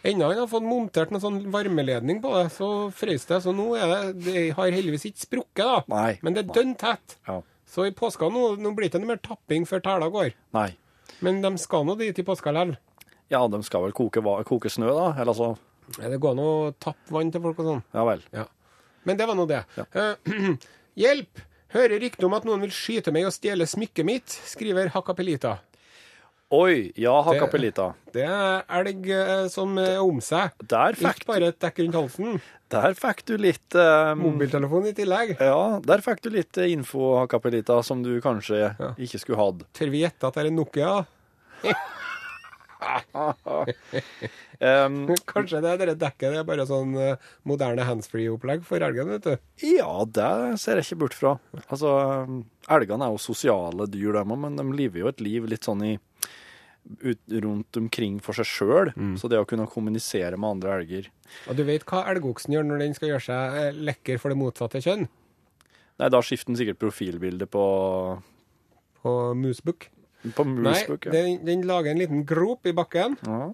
Enda 0.04 0.28
han 0.28 0.42
har 0.42 0.50
fått 0.52 0.66
montert 0.68 1.14
noen 1.14 1.24
sånn 1.24 1.40
varmeledning 1.54 2.20
på 2.24 2.34
det, 2.36 2.48
så 2.58 2.70
frøs 2.92 3.24
det. 3.30 3.40
Så 3.46 3.54
nå 3.56 3.70
er 3.80 3.88
det 3.88 4.00
Det 4.26 4.42
har 4.58 4.74
heldigvis 4.76 5.06
ikke 5.10 5.26
sprukket, 5.26 5.64
da. 5.64 5.78
Nei. 5.94 6.18
Men 6.26 6.36
det 6.36 6.44
er 6.44 6.56
dønn 6.58 6.74
tett. 6.80 7.18
Ja. 7.28 7.38
Så 7.74 7.88
i 7.88 7.94
påska 7.96 8.28
nå, 8.30 8.54
nå 8.60 8.74
blir 8.76 8.90
det 8.90 8.92
ikke 8.92 9.04
noe 9.06 9.14
mer 9.14 9.22
tapping 9.24 9.64
før 9.70 9.82
tæla 9.86 10.10
går. 10.14 10.34
Nei. 10.58 10.70
Men 11.24 11.40
de 11.42 11.54
skal 11.62 11.88
nå 11.88 11.96
dit 12.00 12.20
i 12.20 12.26
påska 12.28 12.52
likevel. 12.52 12.76
Ja, 13.32 13.40
de 13.48 13.62
skal 13.64 13.86
vel 13.88 13.96
koke, 13.96 14.22
koke 14.46 14.70
snø, 14.70 14.92
da? 14.92 15.08
Eller 15.22 15.38
så 15.38 15.54
Ja, 16.00 16.10
Det 16.10 16.20
går 16.20 16.36
an 16.36 16.44
å 16.44 16.52
tappe 16.80 17.12
vann 17.12 17.32
til 17.32 17.42
folk 17.44 17.60
og 17.64 17.70
sånn. 17.70 17.82
Ja 17.96 18.04
vel. 18.08 18.22
Ja. 18.36 18.46
Men 19.08 19.18
det 19.20 19.28
var 19.28 19.36
nå 19.40 19.48
det. 19.48 19.64
Ja. 19.80 20.14
hjelp! 21.04 21.42
Hører 21.74 21.98
rykte 22.04 22.28
om 22.28 22.36
at 22.38 22.44
noen 22.46 22.62
vil 22.62 22.72
skyte 22.76 23.12
meg 23.12 23.26
og 23.26 23.34
stjele 23.34 23.66
smykket 23.66 24.06
mitt, 24.06 24.36
skriver 24.46 24.92
Hakkapelita. 24.94 25.56
Oi, 26.54 26.92
ja, 27.02 27.14
Hakapelita. 27.26 27.88
Det 28.14 28.28
er 28.30 28.60
elg 28.78 29.08
eh, 29.10 29.32
som 29.50 29.72
er 29.82 29.96
om 30.04 30.20
seg. 30.22 30.52
Der 30.70 30.94
fikk, 30.94 31.24
Ikke 31.24 31.30
bare 31.32 31.48
et 31.50 31.58
dekk 31.64 31.80
rundt 31.82 31.98
halsen. 31.98 32.36
der 32.74 32.94
fikk 32.98 33.24
du 33.26 33.34
litt 33.42 33.74
um, 33.78 34.22
Mobiltelefon 34.22 34.86
i 34.86 34.94
tillegg. 34.94 35.34
Ja, 35.42 35.80
der 35.82 36.04
fikk 36.06 36.22
du 36.22 36.30
litt 36.36 36.60
eh, 36.62 36.70
info, 36.76 37.16
Hakapelita, 37.24 37.80
som 37.82 38.04
du 38.06 38.12
kanskje 38.22 38.70
ikke 39.02 39.24
skulle 39.24 39.42
hatt. 39.42 39.66
Tør 39.74 39.90
vi 39.96 40.04
gjette 40.04 40.30
at 40.30 40.38
det 40.38 40.46
er 40.46 40.52
en 40.52 40.60
Nokia? 40.62 40.94
Um, 44.64 45.06
Kanskje 45.24 45.62
det 45.64 45.70
er 45.72 45.90
det 45.94 45.94
dekket 46.02 46.34
det 46.34 46.40
er 46.42 46.48
bare 46.48 46.66
sånn 46.68 46.92
moderne 47.48 47.86
handsfree-opplegg 47.88 48.66
for 48.68 48.84
elgen, 48.84 49.08
vet 49.14 49.24
du. 49.24 49.38
ja, 49.78 49.88
det 50.04 50.60
ser 50.60 50.82
jeg 50.82 50.90
ikke 50.90 51.00
bort 51.06 51.16
fra. 51.16 51.32
Altså, 51.64 51.94
elgene 52.76 53.08
er 53.08 53.16
jo 53.16 53.22
sosiale 53.24 53.88
dyr, 53.92 54.18
dem 54.20 54.36
òg, 54.36 54.42
men 54.44 54.60
de 54.60 54.66
lever 54.76 55.06
jo 55.06 55.12
et 55.14 55.24
liv 55.24 55.48
litt 55.48 55.64
sånn 55.68 55.86
i 55.88 55.94
ut, 57.02 57.20
rundt 57.44 57.78
omkring 57.80 58.20
for 58.22 58.34
seg 58.38 58.46
sjøl. 58.50 58.92
Så 59.18 59.30
det 59.32 59.40
å 59.40 59.46
kunne 59.48 59.68
kommunisere 59.72 60.38
med 60.38 60.50
andre 60.58 60.78
elger 60.82 61.10
Og 61.48 61.56
du 61.56 61.64
vet 61.64 61.86
hva 61.90 62.04
elgoksen 62.12 62.54
gjør 62.54 62.66
når 62.68 62.80
den 62.84 62.94
skal 62.98 63.10
gjøre 63.14 63.26
seg 63.28 63.58
eh, 63.62 63.72
lekker 63.92 64.20
for 64.20 64.30
det 64.34 64.38
motsatte 64.38 64.82
kjønn? 64.84 65.08
Nei, 66.02 66.10
da 66.10 66.20
skifter 66.26 66.52
den 66.52 66.58
sikkert 66.60 66.80
profilbilde 66.82 67.46
på, 67.48 67.64
På 69.04 69.12
Musebook. 69.38 69.88
på 70.36 70.46
Nei, 70.48 70.80
Ja. 70.90 71.12
den, 71.12 71.46
den 71.46 71.62
lager 71.70 71.92
en 71.92 72.00
liten 72.02 72.26
grop 72.26 72.66
i 72.66 72.74
bakken, 72.74 73.18
Ja, 73.26 73.52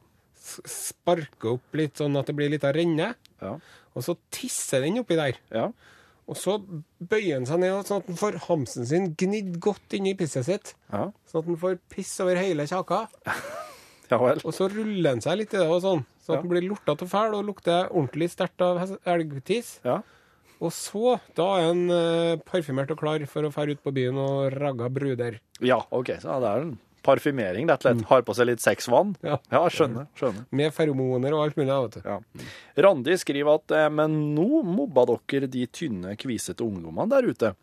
sparker 0.66 1.56
opp 1.58 1.76
litt 1.78 2.00
sånn 2.00 2.18
at 2.20 2.30
det 2.30 2.36
blir 2.38 2.50
litt 2.50 2.64
av 2.66 2.74
renne, 2.78 3.12
ja, 3.42 3.52
og 3.94 4.06
så 4.06 4.16
tisser 4.34 4.82
den 4.86 4.98
oppi 5.04 5.16
der. 5.20 5.38
ja. 5.54 5.70
Og 6.30 6.38
så 6.38 6.60
bøyer 6.62 7.40
han 7.40 7.48
seg 7.50 7.58
ned 7.64 7.88
sånn 7.90 8.04
at 8.04 8.10
han 8.12 8.20
får 8.20 8.36
hamsen 8.46 8.86
sin 8.86 9.08
gnidd 9.18 9.56
godt 9.66 9.96
inn 9.98 10.06
i 10.12 10.14
pisset 10.20 10.46
sitt. 10.46 10.76
ja. 10.94 11.08
Sånn 11.30 11.42
at 11.42 11.48
han 11.50 11.58
får 11.64 11.80
piss 11.90 12.12
over 12.22 12.38
hele 12.38 12.68
kjaka. 12.70 13.08
Ja 14.10 14.18
vel. 14.18 14.40
Og 14.42 14.54
så 14.58 14.66
ruller 14.74 15.12
han 15.14 15.20
seg 15.22 15.36
litt 15.38 15.52
i 15.54 15.60
det 15.60 15.68
og 15.70 15.84
sånn, 15.84 16.00
sånn 16.26 16.34
at 16.34 16.40
Ja. 16.40 16.42
han 16.42 16.50
blir 16.50 16.64
lortete 16.66 17.06
og 17.06 17.10
fæl 17.12 17.36
og 17.38 17.44
lukter 17.46 17.92
ordentlig 17.92 18.32
sterkt 18.34 18.62
av 18.66 18.80
elgtiss. 19.06 19.76
Ja. 19.86 20.00
Og 20.60 20.72
så, 20.74 21.20
da 21.38 21.46
er 21.60 21.68
han 21.68 21.84
uh, 21.94 22.38
parfymert 22.42 22.90
og 22.90 22.98
klar 23.04 23.22
for 23.30 23.46
å 23.46 23.52
fære 23.54 23.76
ut 23.78 23.84
på 23.86 23.94
byen 23.94 24.18
og 24.18 24.50
ragga 24.58 24.90
bruder. 24.90 25.38
ja, 25.62 25.78
OK. 25.94 26.10
Så 26.24 26.40
det 26.42 26.50
er 26.50 26.66
en 26.66 26.74
parfymering, 27.06 27.68
rett 27.70 27.86
og 27.86 27.94
slett. 27.96 28.06
Har 28.10 28.22
på 28.28 28.36
seg 28.38 28.48
litt 28.52 28.62
sexvann. 28.64 29.16
Ja. 29.26 29.38
Ja, 29.52 29.62
skjønner. 29.70 30.08
skjønner. 30.20 30.46
Med 30.52 30.74
feromoner 30.76 31.34
og 31.38 31.46
alt 31.48 31.58
mulig. 31.60 31.72
vet 31.86 31.98
du. 32.04 32.10
Ja. 32.10 32.20
Randi 32.88 33.18
skriver 33.22 33.56
at 33.60 33.72
eh, 33.72 33.90
men 33.90 34.36
nå 34.36 34.64
mobba 34.68 35.06
dere 35.14 35.48
de 35.48 35.66
tynne, 35.68 36.16
kvisete 36.20 36.66
ungdommene 36.66 37.10
der 37.10 37.28
ute. 37.30 37.54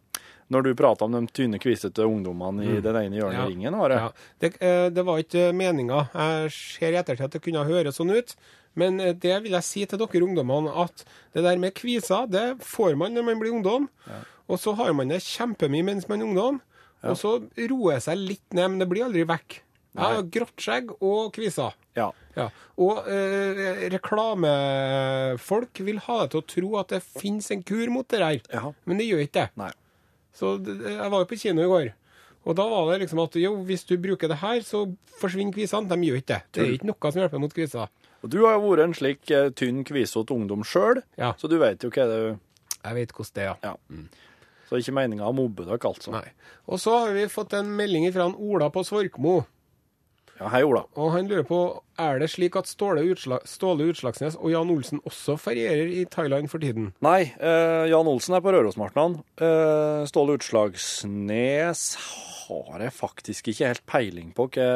Når 0.49 0.63
du 0.63 0.75
prata 0.79 1.05
om 1.09 1.11
de 1.17 1.25
tynne, 1.35 1.59
kvisete 1.59 2.05
ungdommene 2.07 2.63
i 2.77 2.81
den 2.81 2.95
ene 3.01 3.17
hjørnet 3.19 3.41
Ja. 3.41 3.47
ringen. 3.51 3.75
Are. 3.75 3.95
Ja. 3.99 4.11
Det, 4.39 4.53
eh, 4.63 4.89
det 4.95 5.03
var 5.05 5.19
ikke 5.19 5.49
meninga. 5.53 6.05
Jeg 6.15 6.53
ser 6.55 6.93
i 6.95 7.01
ettertid 7.01 7.25
at 7.27 7.33
det 7.33 7.43
kunne 7.43 7.65
høres 7.67 7.97
sånn 7.99 8.15
ut. 8.15 8.37
Men 8.77 9.01
eh, 9.01 9.13
det 9.13 9.43
vil 9.43 9.53
jeg 9.57 9.65
si 9.67 9.85
til 9.87 9.99
dere 9.99 10.23
ungdommene, 10.23 10.71
at 10.85 11.03
det 11.35 11.43
der 11.43 11.57
med 11.59 11.75
kviser, 11.75 12.29
det 12.31 12.61
får 12.63 12.95
man 12.97 13.13
når 13.17 13.25
man 13.25 13.41
blir 13.41 13.53
ungdom. 13.57 13.89
Og 14.49 14.61
så 14.63 14.77
har 14.79 14.93
man 14.95 15.09
det 15.11 15.19
kjempemye 15.25 15.83
mens 15.83 16.07
man 16.09 16.21
er 16.23 16.27
ungdom. 16.29 16.61
Og 17.13 17.17
så 17.21 17.37
roer 17.71 18.01
seg 18.05 18.19
litt 18.19 18.53
ned, 18.57 18.71
men 18.75 18.79
det 18.83 18.89
blir 18.91 19.05
aldri 19.07 19.25
vekk. 19.29 19.63
Har 19.97 20.23
grått 20.29 20.61
skjegg 20.61 20.91
og 21.01 21.31
kviser. 21.33 21.73
Ja. 21.97 22.11
Ja. 22.37 22.51
Og 22.77 23.07
eh, 23.09 23.87
reklamefolk 23.95 25.81
vil 25.87 26.01
ha 26.05 26.17
deg 26.23 26.33
til 26.35 26.43
å 26.43 26.47
tro 26.53 26.73
at 26.83 26.93
det 26.93 27.01
finnes 27.05 27.49
en 27.55 27.63
kur 27.67 27.89
mot 27.93 28.09
det 28.13 28.21
der. 28.21 28.41
Ja. 28.53 28.73
Men 28.85 29.01
det 29.01 29.07
gjør 29.09 29.23
ikke 29.25 29.39
det. 29.41 29.47
Nei. 29.61 29.71
Så 30.37 30.57
jeg 30.67 31.09
var 31.13 31.23
jo 31.23 31.29
på 31.31 31.39
kino 31.41 31.65
i 31.65 31.71
går, 31.71 31.93
Og 32.47 32.55
da 32.55 32.67
var 32.71 32.93
det 32.93 33.01
liksom 33.07 33.19
at 33.25 33.35
jo, 33.41 33.55
hvis 33.67 33.87
du 33.89 33.97
bruker 33.99 34.29
det 34.31 34.37
her, 34.39 34.61
så 34.63 34.85
forsvinner 35.19 35.53
kvisene. 35.57 35.89
De 35.91 35.97
gjør 36.07 36.21
ikke 36.21 36.35
det. 36.35 36.43
Det 36.53 36.63
er 36.63 36.75
ikke 36.77 36.91
noe 36.93 37.11
som 37.11 37.23
hjelper 37.23 37.41
mot 37.43 37.55
kviser. 37.57 37.89
Og 38.23 38.31
du 38.31 38.39
har 38.45 38.55
jo 38.59 38.69
vært 38.69 38.85
en 38.85 38.95
slik 38.95 39.31
eh, 39.35 39.49
tynn, 39.57 39.81
kvisete 39.87 40.35
ungdom 40.37 40.63
sjøl, 40.67 41.01
Ja. 41.19 41.33
så 41.41 41.49
du 41.51 41.57
vet 41.59 41.83
jo 41.83 41.91
hva 41.91 42.07
det 42.07 42.21
er. 42.21 42.37
Jeg 42.87 42.95
vet 43.01 43.13
hvordan 43.17 43.35
det 43.35 43.49
er. 43.49 43.57
Ja. 43.65 43.75
Så 44.67 44.75
det 44.75 44.81
er 44.81 44.85
ikke 44.85 44.99
meninga 44.99 45.29
å 45.29 45.35
mobbe 45.37 45.67
dere, 45.67 45.79
altså. 45.87 46.13
Nei. 46.15 46.27
Og 46.67 46.83
så 46.83 46.97
har 47.05 47.13
vi 47.15 47.29
fått 47.31 47.55
en 47.55 47.69
melding 47.79 48.09
fra 48.15 48.27
en 48.27 48.35
Ola 48.35 48.69
på 48.75 48.83
Svorkmo. 48.87 49.45
Ja, 50.37 50.51
hei, 50.53 50.61
Ola. 50.69 50.83
Og 51.01 51.15
han 51.15 51.31
lurer 51.31 51.47
på 51.49 51.59
er 52.03 52.19
det 52.21 52.29
slik 52.29 52.59
at 52.61 52.69
Ståle, 52.69 53.01
Utsla 53.09 53.39
Ståle 53.49 53.87
Utslagsnes 53.89 54.37
og 54.37 54.51
Jan 54.53 54.73
Olsen 54.73 55.01
også 55.09 55.39
ferierer 55.41 55.89
i 55.89 56.03
Thailand 56.13 56.51
for 56.53 56.61
tiden? 56.61 56.91
Nei, 57.05 57.33
eh, 57.41 57.87
Jan 57.89 58.11
Olsen 58.11 58.37
er 58.37 58.45
på 58.45 58.53
Rørosmartnan. 58.53 59.17
Eh, 59.41 60.03
Ståle 60.11 60.37
Utslagsnes 60.37 61.87
har 62.47 62.85
jeg 62.85 62.93
faktisk 62.99 63.49
ikke 63.53 63.73
helt 63.73 63.87
peiling 63.89 64.35
på 64.37 64.51
Ikke... 64.51 64.67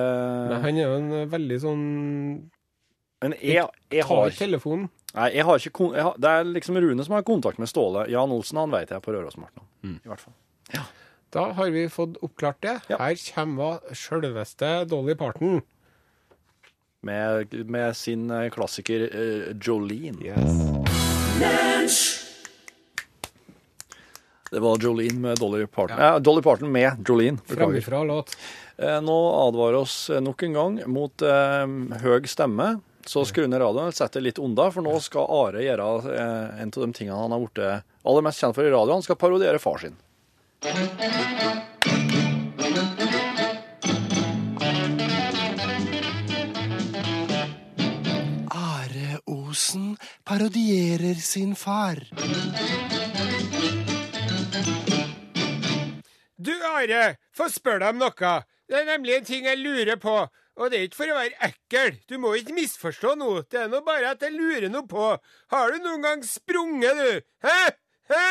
Nei, 0.55 0.63
han 0.65 0.81
er 0.81 0.87
jo 0.87 0.97
en 0.97 1.29
veldig 1.31 1.59
sånn 1.63 1.85
Men 3.21 3.37
jeg, 3.37 3.69
jeg 3.93 4.09
har 4.09 4.33
telefonen. 4.39 4.89
Nei, 5.17 5.31
jeg 5.35 5.47
har 5.47 5.59
ikke 5.59 5.89
jeg 5.97 6.05
har, 6.07 6.19
Det 6.23 6.31
er 6.31 6.45
liksom 6.47 6.79
Rune 6.79 7.05
som 7.07 7.17
har 7.17 7.27
kontakt 7.27 7.59
med 7.59 7.71
Ståle. 7.71 8.07
Jan 8.13 8.31
Olsen 8.31 8.61
han 8.63 8.71
vet 8.71 8.91
jeg 8.95 9.03
på 9.03 9.17
Mm. 9.81 9.97
I 10.05 10.09
hvert 10.09 10.21
fall. 10.21 10.35
Da 11.33 11.53
har 11.57 11.71
vi 11.71 11.89
fått 11.89 12.19
oppklart 12.23 12.61
det. 12.61 12.81
Ja. 12.91 12.99
Her 12.99 13.17
kommer 13.35 13.79
sjølveste 13.95 14.85
Dolly 14.91 15.15
Parton. 15.15 15.63
Med, 17.03 17.55
med 17.65 17.97
sin 17.97 18.31
eh, 18.31 18.51
klassiker 18.53 19.07
uh, 19.09 19.55
Jolene. 19.57 20.35
Det 24.51 24.61
var 24.61 24.83
Jolene 24.83 25.21
med 25.23 25.39
Dolly 25.39 25.67
Parton. 25.67 25.97
Ja. 25.97 26.19
Dolly 26.19 26.43
Parton 26.43 26.73
med 26.73 27.09
Jolene. 27.09 27.39
Framifrå 27.47 28.05
låt. 28.05 28.37
Eh, 28.77 29.01
Nå 29.01 29.17
advarer 29.47 29.79
oss 29.81 30.11
eh, 30.11 30.21
nok 30.21 30.43
en 30.43 30.53
gang 30.59 30.79
mot 30.91 31.23
eh, 31.23 31.67
høy 32.03 32.27
stemme. 32.29 32.81
Så 33.11 33.25
skru 33.25 33.47
ned 33.47 33.59
radioen, 33.59 33.93
sett 33.93 34.13
det 34.13 34.21
litt 34.23 34.39
unna, 34.39 34.69
for 34.71 34.87
nå 34.87 34.93
skal 35.03 35.25
Are 35.35 35.59
gjøre 35.65 35.87
eh, 36.15 36.61
en 36.63 36.71
av 36.71 36.85
de 36.85 36.93
tingene 36.95 37.17
han 37.19 37.33
har 37.35 37.41
blitt 37.43 37.59
aller 38.07 38.23
mest 38.23 38.39
kjent 38.39 38.55
for 38.55 38.63
i 38.63 38.71
radio. 38.71 38.95
Han 38.95 39.03
skal 39.03 39.19
parodiere 39.19 39.59
far 39.59 39.83
sin. 39.83 39.97
Are 48.55 49.19
Osen 49.27 49.97
parodierer 50.23 51.19
sin 51.19 51.59
far. 51.59 52.07
Du, 56.39 56.55
Are, 56.63 57.17
få 57.35 57.51
spørre 57.51 57.89
deg 57.89 57.91
om 57.91 58.05
noe. 58.07 58.37
Det 58.71 58.85
er 58.85 58.87
nemlig 58.87 59.19
en 59.19 59.27
ting 59.27 59.51
jeg 59.51 59.59
lurer 59.59 59.99
på. 59.99 60.21
Og 60.59 60.71
det 60.71 60.79
er 60.79 60.87
ikke 60.89 61.01
for 61.01 61.13
å 61.13 61.19
være 61.19 61.51
ekkel. 61.51 61.99
Du 62.11 62.17
må 62.21 62.35
ikke 62.37 62.57
misforstå 62.57 63.15
noe. 63.21 63.45
Det 63.51 63.63
er 63.63 63.69
nå 63.73 63.83
bare 63.87 64.15
at 64.15 64.25
jeg 64.25 64.35
lurer 64.35 64.69
noe 64.73 64.87
på. 64.91 65.11
Har 65.55 65.73
du 65.73 65.85
noen 65.85 66.05
gang 66.05 66.25
sprunget, 66.27 66.99
du? 66.99 67.21
Hæ? 67.47 67.59
Hæ? 68.11 68.25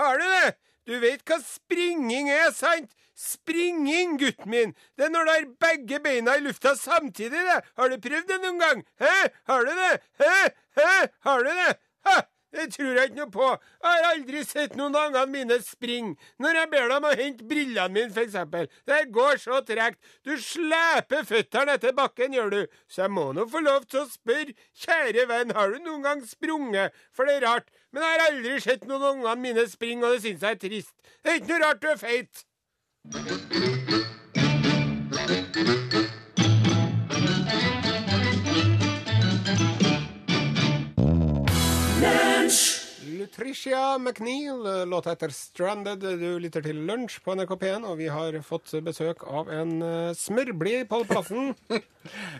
Har 0.00 0.20
du 0.20 0.24
det? 0.24 0.54
Du 0.86 0.94
vet 1.02 1.24
hva 1.26 1.40
springing 1.42 2.30
er, 2.30 2.52
sant? 2.54 2.92
Springing, 3.16 4.18
gutten 4.20 4.50
min. 4.52 4.74
Det 4.96 5.06
er 5.06 5.12
når 5.12 5.26
du 5.26 5.32
har 5.32 5.48
begge 5.66 6.00
beina 6.04 6.36
i 6.36 6.44
lufta 6.44 6.74
samtidig, 6.78 7.42
det. 7.48 7.58
Har 7.78 7.90
du 7.90 7.98
prøvd 8.02 8.28
det 8.30 8.40
noen 8.42 8.60
gang? 8.60 8.86
Hæ? 9.00 9.14
Har 9.50 9.66
du 9.66 9.72
det? 9.74 9.92
Hæ? 10.20 10.34
Hæ? 10.78 10.90
Har 11.28 11.44
du 11.44 11.50
det? 11.50 11.76
Ha! 12.06 12.16
Det 12.54 12.66
tror 12.72 12.94
jeg 12.94 13.10
ikke 13.10 13.18
noe 13.18 13.30
på. 13.34 13.46
Jeg 13.82 13.90
har 13.90 14.06
aldri 14.12 14.42
sett 14.46 14.76
noen 14.78 14.94
av 14.96 15.08
ungene 15.10 15.32
mine 15.32 15.56
springe. 15.64 16.14
Når 16.42 16.58
jeg 16.60 16.70
ber 16.72 16.88
dem 16.92 17.08
å 17.08 17.12
hente 17.18 17.48
brillene 17.50 17.92
mine, 17.92 18.12
eksempel. 18.22 18.68
Det 18.88 19.00
går 19.14 19.34
så 19.42 19.60
tregt. 19.66 19.98
Du 20.24 20.32
sleper 20.40 21.26
føttene 21.26 21.76
etter 21.76 21.92
bakken, 21.96 22.36
gjør 22.36 22.50
du. 22.54 22.60
Så 22.88 23.04
jeg 23.04 23.14
må 23.16 23.26
nå 23.36 23.48
få 23.50 23.60
lov 23.64 23.84
til 23.90 24.04
å 24.04 24.10
spørre, 24.10 24.54
kjære 24.86 25.26
venn, 25.32 25.54
har 25.58 25.74
du 25.74 25.78
noen 25.82 26.02
gang 26.06 26.20
sprunget? 26.26 26.94
For 27.16 27.28
det 27.28 27.34
er 27.40 27.48
rart. 27.48 27.68
Men 27.92 28.06
jeg 28.06 28.12
har 28.14 28.26
aldri 28.30 28.60
sett 28.62 28.82
noen 28.86 29.02
av 29.02 29.12
ungene 29.16 29.42
mine 29.42 29.64
springe, 29.70 30.04
og 30.06 30.16
det 30.16 30.22
syns 30.24 30.42
jeg 30.46 30.52
er 30.56 30.62
trist. 30.66 30.94
Det 31.22 31.32
er 31.32 31.40
ikke 31.42 31.52
noe 31.54 31.64
rart 31.66 31.82
du 31.82 31.88
er 31.92 32.00
feit. 32.00 32.34
Lutricia 43.26 43.98
McNeil, 43.98 44.86
låta 44.88 45.12
etter 45.12 45.28
'Stranded'. 45.28 45.98
Du 45.98 46.38
lytter 46.38 46.62
til 46.62 46.78
Lunsj 46.86 47.18
på 47.24 47.34
NRK 47.34 47.56
P1, 47.58 47.82
og 47.82 47.96
vi 47.98 48.06
har 48.06 48.36
fått 48.46 48.70
besøk 48.86 49.24
av 49.26 49.50
en 49.50 49.80
eh, 49.82 50.14
smørblid 50.14 50.86
på 50.86 51.02
plassen. 51.10 51.54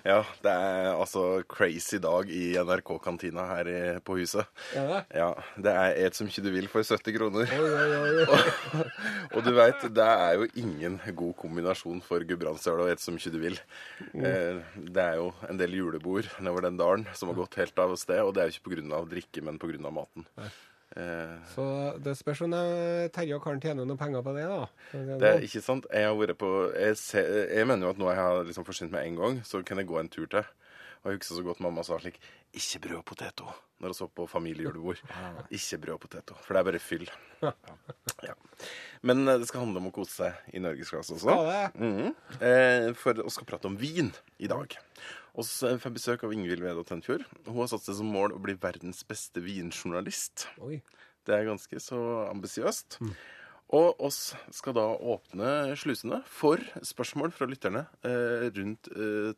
Ja, 0.06 0.20
det 0.44 0.52
er 0.52 0.92
altså 0.92 1.42
crazy 1.50 1.98
dag 1.98 2.28
i 2.30 2.52
NRK-kantina 2.54 3.48
her 3.48 3.66
i, 3.66 3.78
på 3.98 4.14
huset. 4.20 4.46
Det? 4.70 5.00
Ja, 5.10 5.32
det 5.58 5.72
er 5.72 5.96
et 6.06 6.14
som 6.14 6.28
ikke 6.30 6.44
du 6.44 6.52
vil 6.54 6.68
for 6.70 6.86
70 6.86 7.16
kroner. 7.16 7.50
og 9.34 9.40
du 9.42 9.50
veit, 9.56 9.88
det 9.90 10.06
er 10.06 10.36
jo 10.38 10.46
ingen 10.62 11.00
god 11.18 11.34
kombinasjon 11.40 11.98
for 12.06 12.22
gudbrandsdøl 12.28 12.84
og 12.84 12.92
et 12.92 13.02
som 13.02 13.18
ikke 13.18 13.34
du 13.34 13.40
vil. 13.42 13.58
Eh, 14.14 14.62
det 14.76 15.02
er 15.02 15.18
jo 15.18 15.32
en 15.50 15.58
del 15.58 15.74
julebord 15.80 16.30
nedover 16.38 16.68
den 16.68 16.78
dalen 16.78 17.08
som 17.18 17.34
har 17.34 17.40
gått 17.42 17.58
helt 17.58 17.82
av 17.82 17.98
sted, 17.98 18.22
og 18.22 18.36
det 18.36 18.44
er 18.44 18.52
jo 18.52 18.60
ikke 18.60 18.76
pga. 18.76 19.02
drikke, 19.16 19.46
men 19.50 19.58
pga. 19.58 19.90
maten. 19.90 20.30
Eh, 20.38 20.54
Så 21.52 21.64
det 22.00 22.14
spørs 22.16 22.40
om 22.46 22.54
Terje 23.12 23.36
og 23.36 23.42
Karen 23.44 23.60
tjener 23.60 23.84
noen 23.84 24.00
penger 24.00 24.22
på 24.24 24.32
det, 24.36 24.46
da. 24.48 24.60
det 25.20 25.28
er 25.28 25.44
ikke 25.44 25.60
sant. 25.64 25.88
Jeg 25.92 26.08
har 26.08 26.16
vært 26.16 26.38
på 26.40 26.52
Jeg, 26.72 26.96
ser, 26.96 27.28
jeg 27.52 27.68
mener 27.68 27.88
jo 27.88 27.92
at 27.92 28.00
nå 28.00 28.08
jeg 28.12 28.20
har 28.22 28.46
liksom 28.48 28.64
forsynt 28.64 28.94
meg 28.94 29.10
én 29.10 29.18
gang, 29.18 29.42
så 29.44 29.60
kan 29.66 29.82
jeg 29.82 29.90
gå 29.90 30.00
en 30.00 30.08
tur 30.12 30.24
til. 30.32 30.46
Og 31.06 31.12
jeg 31.12 31.20
husker 31.20 31.38
så 31.38 31.44
godt 31.46 31.62
mamma 31.62 31.84
sa 31.86 32.00
slik 32.02 32.16
Ikke 32.58 32.80
brød 32.82 32.98
og 32.98 33.06
poteto 33.06 33.46
når 33.76 33.92
hun 33.92 33.96
så 33.98 34.06
på 34.08 34.24
familiejulebord. 34.24 35.00
Ikke 35.56 35.78
brød 35.82 35.94
og 35.98 36.00
poteto, 36.00 36.36
for 36.40 36.56
det 36.56 36.60
er 36.60 36.66
bare 36.70 36.78
fyll. 36.80 37.04
Ja. 38.24 38.32
Men 39.04 39.28
eh, 39.28 39.36
det 39.36 39.50
skal 39.50 39.66
handle 39.66 39.82
om 39.82 39.90
å 39.90 39.92
kose 39.92 40.14
seg 40.14 40.56
i 40.56 40.62
norgesklasse 40.64 41.18
også. 41.18 41.36
Mm 41.76 42.06
eh, 42.40 42.88
for 42.96 43.20
vi 43.20 43.34
skal 43.34 43.48
prate 43.52 43.68
om 43.68 43.76
vin 43.76 44.08
i 44.40 44.48
dag. 44.48 44.78
Og 45.36 45.44
så 45.44 45.74
får 45.76 45.90
jeg 45.90 45.98
besøk 45.98 46.24
av 46.24 46.32
Ingvild 46.32 46.64
Vedå 46.64 46.86
Tønfjord. 46.88 47.26
Hun 47.44 47.60
har 47.60 47.68
satt 47.68 47.84
seg 47.84 48.00
som 48.00 48.08
mål 48.08 48.32
å 48.32 48.40
bli 48.40 48.56
verdens 48.56 49.04
beste 49.04 49.44
vinjournalist. 49.44 50.48
Oi. 50.64 50.80
Det 51.28 51.36
er 51.36 51.50
ganske 51.50 51.82
så 51.84 52.00
ambisiøst. 52.30 53.02
Og 53.76 54.02
oss 54.08 54.32
skal 54.56 54.78
da 54.78 54.88
åpne 54.88 55.76
slusene 55.76 56.24
for 56.32 56.64
spørsmål 56.80 57.36
fra 57.36 57.52
lytterne 57.52 57.84
eh, 58.08 58.48
rundt 58.56 58.88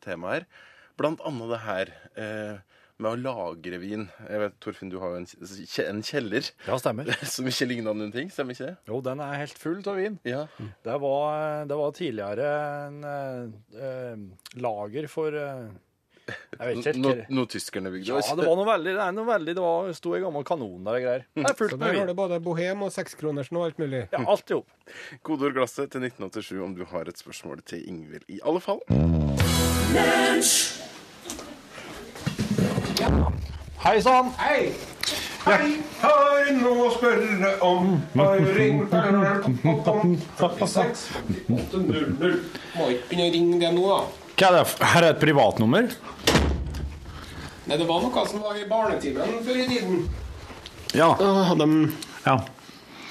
temaet 0.05 0.39
her. 0.39 0.51
Annet 1.07 1.49
det 1.53 1.61
her 1.63 1.93
eh, 2.19 2.57
med 2.99 3.13
å 3.15 3.19
lagre 3.23 3.79
vin. 3.79 4.07
Jeg 4.27 4.39
vet, 4.43 4.55
Torfinn, 4.59 4.89
du 4.91 4.97
har 4.99 5.13
jo 5.13 5.21
en, 5.21 5.27
en 5.85 6.01
kjeller 6.03 6.49
Ja, 6.67 6.75
stemmer. 6.81 7.07
som 7.33 7.47
ikke 7.47 7.67
ligner 7.69 7.95
noen 7.95 8.11
ting, 8.11 8.31
stemmer 8.33 8.55
ikke 8.55 8.71
det? 8.73 8.77
Jo, 8.89 8.99
den 9.05 9.21
er 9.23 9.37
helt 9.39 9.59
full 9.59 9.79
av 9.87 9.99
vin. 9.99 10.17
Ja. 10.27 10.45
Det 10.83 10.97
var, 11.03 11.63
det 11.69 11.77
var 11.79 11.93
tidligere 11.95 12.49
en 12.89 12.97
eh, 13.07 13.45
eh, 13.79 14.17
lager 14.59 15.07
for 15.11 15.31
eh, 15.39 15.69
Jeg 16.27 16.59
vet 16.59 16.81
ikke 16.81 16.91
helt 16.91 17.01
Noe 17.05 17.23
no 17.39 17.45
tyskerne 17.49 17.93
bygde? 17.93 18.19
Ja, 18.19 18.35
det 18.37 18.45
var 18.49 18.59
noe 18.59 18.67
veldig 18.67 18.91
Det 18.97 19.05
er 19.05 19.15
noe 19.17 19.25
veldig 19.31 19.55
Det 19.57 19.63
var, 19.63 19.87
sto 19.97 20.13
en 20.17 20.25
gammel 20.27 20.45
kanon 20.51 20.83
der 20.89 20.99
og 20.99 21.07
greier. 21.07 21.23
Det 21.39 21.45
er 21.45 21.55
Så 21.55 21.59
fullt 21.61 21.77
der 21.77 21.81
med 21.85 22.01
har 22.01 22.11
du 22.11 22.15
både 22.19 22.41
bohem 22.49 22.83
og 22.85 22.91
sekskronersen 22.93 23.61
og 23.61 23.69
alt 23.69 23.79
mulig. 23.81 24.03
Ja, 24.11 24.25
alt 24.27 24.51
i 24.51 24.59
hop. 24.59 24.67
Kodeord 25.25 25.55
glasset 25.55 25.95
til 25.95 26.03
1987 26.11 26.51
om 26.67 26.75
du 26.75 26.83
har 26.91 27.07
et 27.07 27.23
spørsmål 27.23 27.63
til 27.71 27.87
Ingvild. 27.87 28.27
I 28.27 28.43
alle 28.43 28.59
fall. 28.67 28.83
Hei 33.79 34.01
sann! 34.03 34.31
Hei! 34.37 34.73
Hei, 35.45 35.67
Har 36.01 36.49
noe 36.59 36.87
å 36.89 36.91
spørre 36.93 37.51
om. 37.65 37.93
Har 38.19 38.41
ringt 38.57 38.91
86 40.39 41.05
800. 41.47 42.33
Må 42.75 42.89
ikke 42.91 43.07
begynne 43.09 43.29
å 43.29 43.33
ringe 43.35 43.59
det 43.63 43.71
nå, 43.77 43.85
da. 43.87 43.99
Hva 44.39 44.49
er 44.49 44.57
det? 44.57 44.63
Her 44.93 45.07
er 45.07 45.13
et 45.15 45.21
privatnummer. 45.23 45.87
Nei, 47.69 47.77
det 47.77 47.87
var 47.87 48.03
noe 48.03 48.25
som 48.27 48.43
var 48.43 48.59
i 48.59 48.67
barnetimen 48.69 49.39
før 49.45 49.61
i 49.63 49.67
tiden. 49.69 50.03
Ja. 50.97 51.11
Hadde 51.49 51.65
de, 51.69 51.79
Ja. 52.25 52.35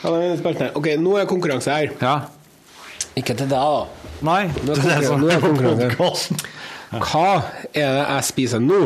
ja 0.05 0.15
de. 0.15 0.71
OK, 0.79 0.93
nå 1.01 1.17
er 1.21 1.29
konkurranse 1.31 1.73
her. 1.75 1.95
ja. 2.03 2.17
Ikke 3.19 3.35
til 3.35 3.49
deg, 3.51 3.59
da. 3.59 3.87
Nei, 4.23 4.45
Nå 4.63 4.75
er 4.77 4.79
konkurranse. 4.79 5.17
Nå 5.19 5.31
er 5.33 5.41
konkurranse. 5.43 6.37
Hva 6.93 7.29
er 7.75 7.97
det 7.97 8.05
jeg 8.05 8.27
spiser 8.29 8.63
nå? 8.63 8.83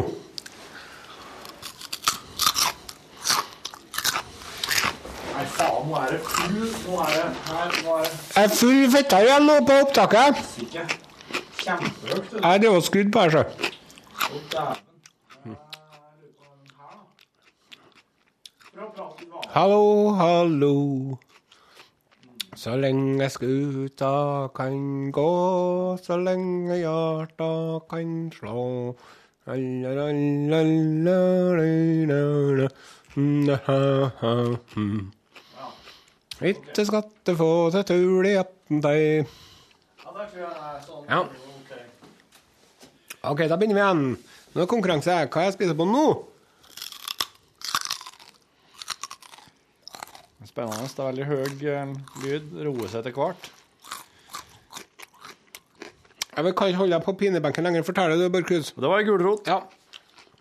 Nei, 5.32 5.44
faen, 5.56 5.81
nå 5.92 5.98
er 6.00 6.12
det 6.12 6.20
full 6.24 6.54
Nå 6.86 7.00
er 7.04 7.10
det 7.12 7.24
her 7.46 7.82
Nå 7.84 7.96
er 7.96 8.06
det 8.06 8.12
Jeg 8.36 8.44
er 8.44 8.54
full 8.60 8.90
fetter 8.92 9.26
igjen 9.26 9.44
nå 9.48 9.56
på 9.68 9.74
opptaket. 9.84 10.40
ikke 10.62 10.86
kjempehøyt. 11.62 12.32
Jeg 12.42 12.64
er 12.64 12.70
og 12.70 12.82
skrudd 12.82 13.12
på 13.12 13.20
her, 13.20 13.30
så. 13.30 13.42
Hallo, 19.52 20.10
hallo. 20.16 20.72
Så 22.56 22.76
lenge 22.76 23.28
skuta 23.30 24.48
kan 24.56 25.12
gå, 25.12 25.30
så 26.02 26.16
lenge 26.16 26.76
hjarta 26.80 27.80
kan 27.90 28.32
slå. 28.32 28.96
Ikke 36.50 36.84
skatte 36.88 37.34
få 37.38 37.48
til 37.74 37.84
tull 37.88 38.26
i 38.26 38.34
attentei. 38.40 39.26
Ja. 41.08 41.22
OK, 43.30 43.38
da 43.48 43.56
begynner 43.56 43.76
vi 43.78 43.82
igjen. 43.84 44.04
Nå 44.52 44.60
er 44.60 44.64
det 44.64 44.70
konkurranse. 44.72 45.14
Hva 45.30 45.44
jeg 45.46 45.54
spiser 45.54 45.76
på 45.78 45.86
nå? 45.86 46.04
Spennende. 50.48 50.88
Det 50.90 51.00
er 51.00 51.08
veldig 51.08 51.26
høy 51.28 51.44
eh, 51.72 51.92
lyd. 52.24 52.48
Roer 52.66 52.88
seg 52.90 53.00
etter 53.04 53.14
hvert. 53.16 53.50
Jeg 56.32 56.44
vil- 56.44 56.54
kan 56.56 56.68
ikke 56.72 56.80
holde 56.80 56.96
deg 56.96 57.04
på 57.06 57.14
pinebenken 57.20 57.64
lenger. 57.64 57.82
Fortell 57.86 58.18
det, 58.18 58.32
Børkhus. 58.32 58.72
Det 58.74 58.88
var 58.88 58.98
ei 58.98 59.04
gulrot. 59.06 59.46
Ja. 59.46 59.60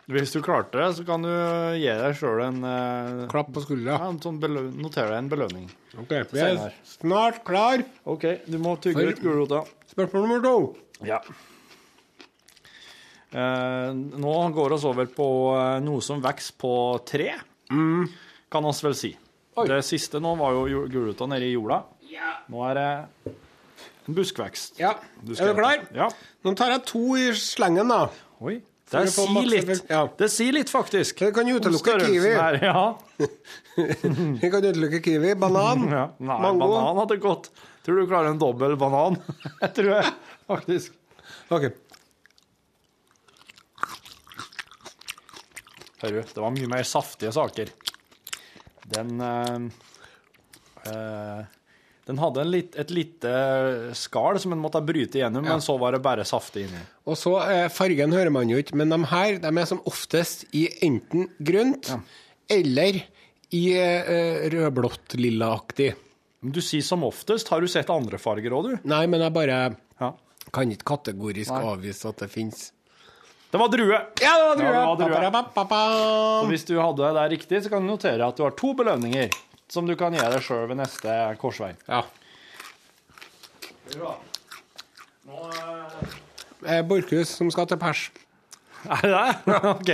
Hvis 0.10 0.32
du 0.34 0.42
klarte 0.44 0.80
det, 0.80 0.88
så 0.98 1.06
kan 1.06 1.22
du 1.24 1.30
gi 1.78 1.86
deg 1.88 2.16
sjøl 2.18 2.42
en 2.44 2.64
eh, 2.68 3.28
Klapp 3.32 3.52
på 3.54 3.62
skuldra. 3.64 4.00
Ja, 4.00 4.10
en 4.10 4.18
sånn 4.24 4.40
belø 4.42 4.64
Notere 4.74 5.12
deg 5.14 5.18
en 5.22 5.30
belønning. 5.32 5.68
Ok, 6.02 6.12
Vi 6.34 6.40
er 6.42 6.74
snart 6.88 7.44
klar. 7.48 7.84
OK, 8.10 8.26
du 8.48 8.58
må 8.60 8.74
tygge 8.82 8.98
For- 9.00 9.12
litt 9.12 9.22
gulrot. 9.24 9.70
Spørsmål 9.94 10.26
nummer 10.28 10.42
to. 10.44 10.56
Ja. 11.08 11.20
Eh, 13.32 13.92
nå 14.20 14.34
går 14.56 14.74
oss 14.76 14.84
over 14.90 15.08
på 15.08 15.28
eh, 15.56 15.78
noe 15.86 16.02
som 16.04 16.20
vokser 16.24 16.58
på 16.60 16.72
tre, 17.08 17.30
kan 18.52 18.66
oss 18.68 18.82
vel 18.84 18.96
si. 18.98 19.14
Det 19.68 19.78
siste 19.86 20.20
nå 20.24 20.34
var 20.40 20.52
jo 20.58 20.66
jo- 20.68 20.88
gulrota 20.92 21.28
nede 21.30 21.48
i 21.48 21.54
jorda. 21.54 21.84
Nå 22.52 22.66
er 22.68 22.76
det 22.76 22.90
en 24.10 24.16
buskvekst. 24.18 24.80
Ja. 24.82 24.96
Du 25.24 25.32
Er 25.38 25.54
du 25.54 25.60
klar? 25.62 25.86
Ja. 25.96 26.10
Nå 26.44 26.56
tar 26.60 26.72
jeg 26.74 26.84
to 26.90 27.04
i 27.16 27.30
slengen, 27.38 27.88
da. 27.88 28.10
Oi. 28.44 28.58
Det 28.92 29.06
sier 29.08 29.46
litt. 29.48 29.86
Ja. 29.88 30.02
Det 30.20 30.28
sier 30.32 30.56
litt, 30.56 30.70
faktisk. 30.72 31.22
Det 31.24 31.32
kan 31.36 31.48
utelukke 31.48 31.94
kiwi. 32.04 32.34
her, 32.36 32.58
ja. 32.60 32.82
det 34.42 34.50
kan 34.52 34.66
utelukke 34.66 35.00
kiwi, 35.06 35.32
banan, 35.40 35.86
ja. 35.88 36.02
Nei, 36.20 36.40
mango. 36.44 36.68
banan 36.68 37.00
hadde 37.00 37.18
gått. 37.24 37.48
Tror 37.86 38.02
du 38.02 38.10
klarer 38.10 38.34
en 38.34 38.42
dobbel 38.42 38.76
banan? 38.80 39.16
Jeg 39.64 39.72
tror 39.78 39.94
jeg, 39.96 40.12
faktisk. 40.52 41.00
Ok. 41.48 41.70
Hører 46.02 46.18
du, 46.18 46.22
det 46.34 46.44
var 46.44 46.54
mye 46.58 46.70
mer 46.76 46.86
saftige 46.92 47.32
saker. 47.36 47.72
Den 48.92 49.24
eh, 49.24 49.58
eh, 50.92 51.42
Den 52.10 52.18
hadde 52.18 52.42
en 52.42 52.50
lit, 52.50 52.74
et 52.82 52.90
lite 52.92 53.32
skall 53.96 54.40
som 54.42 54.56
en 54.56 54.60
måtte 54.64 54.82
bryte 54.84 55.20
igjennom, 55.20 55.46
men 55.46 55.62
så 55.62 55.76
var 55.80 55.94
det 55.94 56.00
bare 56.02 56.24
saftig 56.26 56.64
inni. 56.66 56.82
Og 57.06 57.16
så 57.20 57.36
eh, 57.46 57.68
Fargen 57.72 58.12
hører 58.16 58.34
man 58.34 58.50
jo 58.50 58.58
ikke, 58.58 58.76
men 58.80 58.90
de 58.90 58.98
her 59.12 59.38
de 59.44 59.52
er 59.62 59.70
som 59.70 59.82
oftest 59.88 60.48
i 60.58 60.66
enten 60.88 61.28
grønt 61.46 61.92
eller 62.52 62.98
i 63.54 63.62
eh, 63.78 64.50
rødblått-lillaaktig. 64.54 65.92
Du 66.42 66.58
sier 66.66 66.82
som 66.82 67.04
oftest. 67.06 67.52
Har 67.54 67.62
du 67.62 67.68
sett 67.70 67.90
andre 67.94 68.18
farger 68.18 68.54
òg, 68.58 68.72
du? 68.72 68.78
Nei, 68.90 69.04
men 69.08 69.22
jeg 69.22 69.34
bare 69.36 69.58
Ja. 70.02 70.14
kan 70.52 70.72
ikke 70.74 70.84
kategorisk 70.98 71.52
Nei. 71.54 71.62
avvise 71.70 72.10
at 72.10 72.18
det 72.18 72.32
fins. 72.34 72.72
Det 73.52 73.60
var 73.60 73.68
drue! 73.70 73.94
Ja, 74.24 74.34
det 74.40 74.48
var 74.48 74.56
drue! 74.58 74.74
Ja, 74.74 74.96
det 74.96 75.06
var 75.06 75.22
drue. 75.22 75.32
Pa-pa-pa-pa-pa. 75.32 76.42
Så 76.42 76.50
hvis 76.50 76.66
du 76.66 76.78
hadde 76.80 77.14
det 77.20 77.30
riktig, 77.38 77.62
så 77.64 77.70
kan 77.70 77.86
du 77.86 77.92
notere 77.94 78.26
at 78.26 78.38
du 78.38 78.44
har 78.44 78.52
to 78.58 78.74
belønninger 78.74 79.30
som 79.72 79.88
du 79.88 79.96
kan 80.00 80.12
gi 80.16 80.20
deg 80.20 80.44
sjøl 80.44 80.68
ved 80.72 80.82
neste 80.82 81.16
korsvei. 81.40 81.72
Ja. 81.88 82.04
Eh, 86.68 86.82
Borchhus 86.88 87.32
som 87.38 87.52
skal 87.54 87.70
til 87.72 87.80
pers. 87.82 88.10
Er 88.92 89.06
det 89.06 89.12
det? 89.16 89.58
OK. 89.76 89.92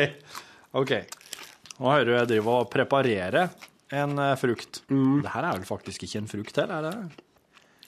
ok. 0.81 0.93
Nå 1.77 1.91
hører 1.93 2.09
du 2.09 2.13
jeg 2.15 2.29
driver 2.33 2.63
og 2.63 2.71
preparerer 2.73 3.49
en 3.93 4.17
frukt. 4.39 4.81
frukt. 4.87 5.23
Det 5.23 5.33
her 5.35 5.45
er 5.45 5.59
vel 5.59 5.67
faktisk 5.69 6.07
ikke 6.07 6.23
en 6.23 6.31
frukt 6.31 6.57
heller, 6.59 6.81
er 6.81 6.87
det? 6.87 7.25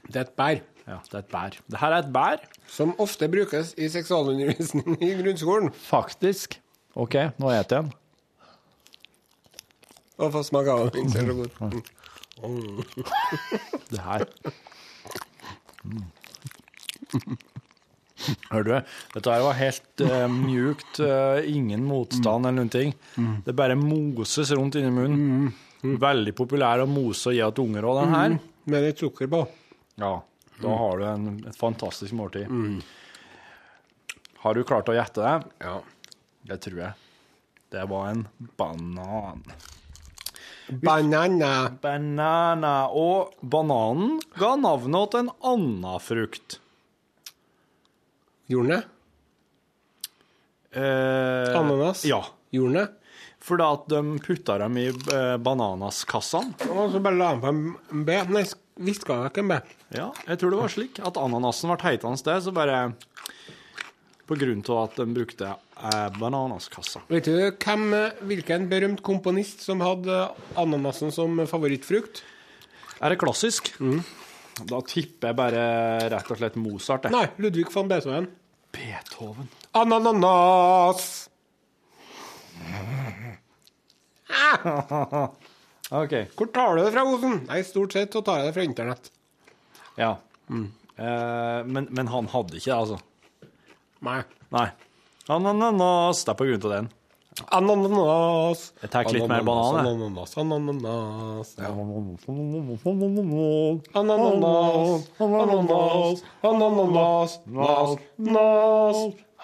Det 0.10 0.16
er 0.22 0.28
et 0.28 0.36
bær. 0.38 0.62
Ja, 0.90 0.98
det 1.06 1.18
er 1.18 1.24
et 1.24 1.32
bær. 1.34 1.58
Det 1.70 1.82
her 1.82 1.96
er 1.96 2.04
et 2.06 2.14
bær. 2.14 2.46
Som 2.70 2.94
ofte 3.02 3.30
brukes 3.32 3.74
i 3.78 3.90
seksualundervisning 3.92 4.96
i 5.06 5.16
grunnskolen. 5.20 5.74
Faktisk. 5.90 6.60
OK, 6.98 7.18
nå 7.42 7.50
spiser 7.50 7.58
jeg 7.58 7.70
den. 7.74 7.92
Og 10.20 10.34
få 10.34 10.44
smake 10.44 10.74
av 10.74 10.90
den. 10.94 11.10
ser 11.12 11.30
så 11.30 11.36
godt. 11.38 11.54
Mm. 12.40 12.84
Det 13.90 14.02
her. 14.04 14.26
Mm. 15.84 16.04
Hører 18.50 18.68
du? 18.68 18.76
Dette 19.16 19.32
her 19.34 19.44
var 19.46 19.58
helt 19.58 20.04
uh, 20.04 20.28
mjukt. 20.32 21.00
Uh, 21.00 21.40
ingen 21.48 21.86
motstand 21.88 22.46
eller 22.46 22.58
noen 22.60 22.72
ting. 22.74 22.94
Det 23.46 23.56
bare 23.56 23.78
moses 23.80 24.52
rundt 24.56 24.76
inni 24.80 24.92
munnen. 24.94 25.52
Veldig 25.80 26.34
populær 26.36 26.84
å 26.84 26.90
mose 26.92 27.32
og 27.32 27.38
gi 27.38 27.46
til 27.56 27.70
unger 27.70 27.88
òg, 27.88 28.02
den 28.02 28.16
her. 28.18 28.38
Med 28.70 28.84
litt 28.84 29.00
sukker 29.00 29.32
på. 29.32 29.46
Ja, 30.00 30.14
da 30.60 30.74
har 30.82 31.00
du 31.00 31.06
en, 31.08 31.30
et 31.48 31.58
fantastisk 31.60 32.16
måltid. 32.20 32.52
Har 34.44 34.56
du 34.56 34.64
klart 34.68 34.92
å 34.92 34.96
gjette 34.96 35.24
det? 35.24 35.38
Ja. 35.64 35.80
Det 36.50 36.60
tror 36.64 36.84
jeg. 36.84 36.94
Det 37.72 37.84
var 37.88 38.12
en 38.12 38.28
banan. 38.60 39.44
Banana. 40.70 41.72
Banana. 41.82 42.74
Og 42.94 43.34
bananen 43.42 44.20
ga 44.38 44.54
navnet 44.60 45.12
til 45.14 45.26
en 45.26 45.34
annen 45.52 46.04
frukt. 46.04 46.60
Gjorde 48.50 48.78
den? 48.78 48.88
Eh, 50.72 51.58
Ananas? 51.58 52.06
Ja. 52.06 52.22
Gjorde 52.54 52.80
den? 52.80 52.96
Fordi 53.40 53.66
at 53.66 53.86
de 53.90 54.02
putta 54.22 54.58
dem 54.62 54.78
i 54.78 54.88
eh, 54.90 55.36
bananaskassene. 55.42 56.58
Og 56.70 56.92
så 56.94 57.02
bare 57.02 57.18
la 57.18 57.30
dem 57.34 57.44
på 57.44 57.54
en 57.54 58.04
B. 58.06 58.18
Nei, 58.36 58.44
hviska 58.80 59.22
ikke 59.30 59.46
en 59.46 59.54
B. 59.54 59.60
Ja, 59.96 60.10
jeg 60.28 60.42
tror 60.42 60.54
det 60.54 60.60
var 60.60 60.74
slik 60.74 61.00
at 61.02 61.18
ananasen 61.18 61.72
ble 61.72 61.80
heitende 61.88 62.20
sted, 62.20 62.44
så 62.46 62.54
bare 62.56 62.82
På 64.30 64.36
grunn 64.38 64.60
av 64.70 64.80
at 64.84 64.98
de 65.00 65.06
brukte 65.10 65.48
eh, 65.50 66.10
bananaskassa. 66.20 67.00
Vet 67.10 67.26
du 67.26 67.34
hvem, 67.50 67.86
eh, 67.98 68.20
hvilken 68.30 68.68
berømt 68.70 69.02
komponist 69.06 69.64
som 69.66 69.82
hadde 69.82 70.20
ananasen 70.60 71.10
som 71.16 71.40
favorittfrukt? 71.50 72.22
Er 73.02 73.14
det 73.14 73.18
klassisk? 73.22 73.72
Da 74.70 74.82
tipper 74.86 75.32
jeg 75.32 75.38
bare 75.40 75.64
rett 76.14 76.30
og 76.30 76.38
slett 76.42 76.60
Mozart. 76.60 77.08
jeg. 77.08 77.16
Nei, 77.16 77.26
Ludvig 77.42 77.70
van 77.74 77.90
Beethoven. 77.90 78.28
Beethoven. 78.76 79.48
Ananas! 79.80 81.08
OK. 85.90 86.14
Hvor 86.38 86.48
tar 86.54 86.76
du 86.76 86.84
det 86.84 86.92
fra, 86.94 87.04
Osen? 87.08 87.40
Nei, 87.48 87.62
stort 87.66 87.94
sett 87.96 88.14
så 88.14 88.22
tar 88.26 88.38
jeg 88.44 88.50
det 88.50 88.56
fra 88.58 88.66
internett. 88.68 89.10
Ja. 89.98 90.12
Eh, 90.50 91.62
men, 91.66 91.88
men 91.90 92.08
han 92.12 92.28
hadde 92.34 92.58
ikke 92.60 92.72
det, 92.72 92.78
altså. 92.78 92.98
Nei. 94.06 94.22
Nei. 94.56 94.70
Ananas. 95.30 96.24
Det 96.26 96.32
er 96.34 96.38
på 96.40 96.48
grunn 96.48 96.66
av 96.66 96.72
den. 96.74 96.88
Ananas. 97.56 98.62
Jeg 98.82 98.92
tar 98.92 99.08
litt 99.14 99.28
mer 99.30 99.44
banan, 99.48 99.80
jeg. 99.80 99.96
Ananas, 99.96 100.32
ananas. 100.42 101.54
Ja. 101.60 101.72
Ananas. 101.72 102.26
Ananas, 103.96 105.10
ananas, 105.24 106.24
ananas, 106.44 107.40
nas, 107.48 107.98
nas, 108.18 109.00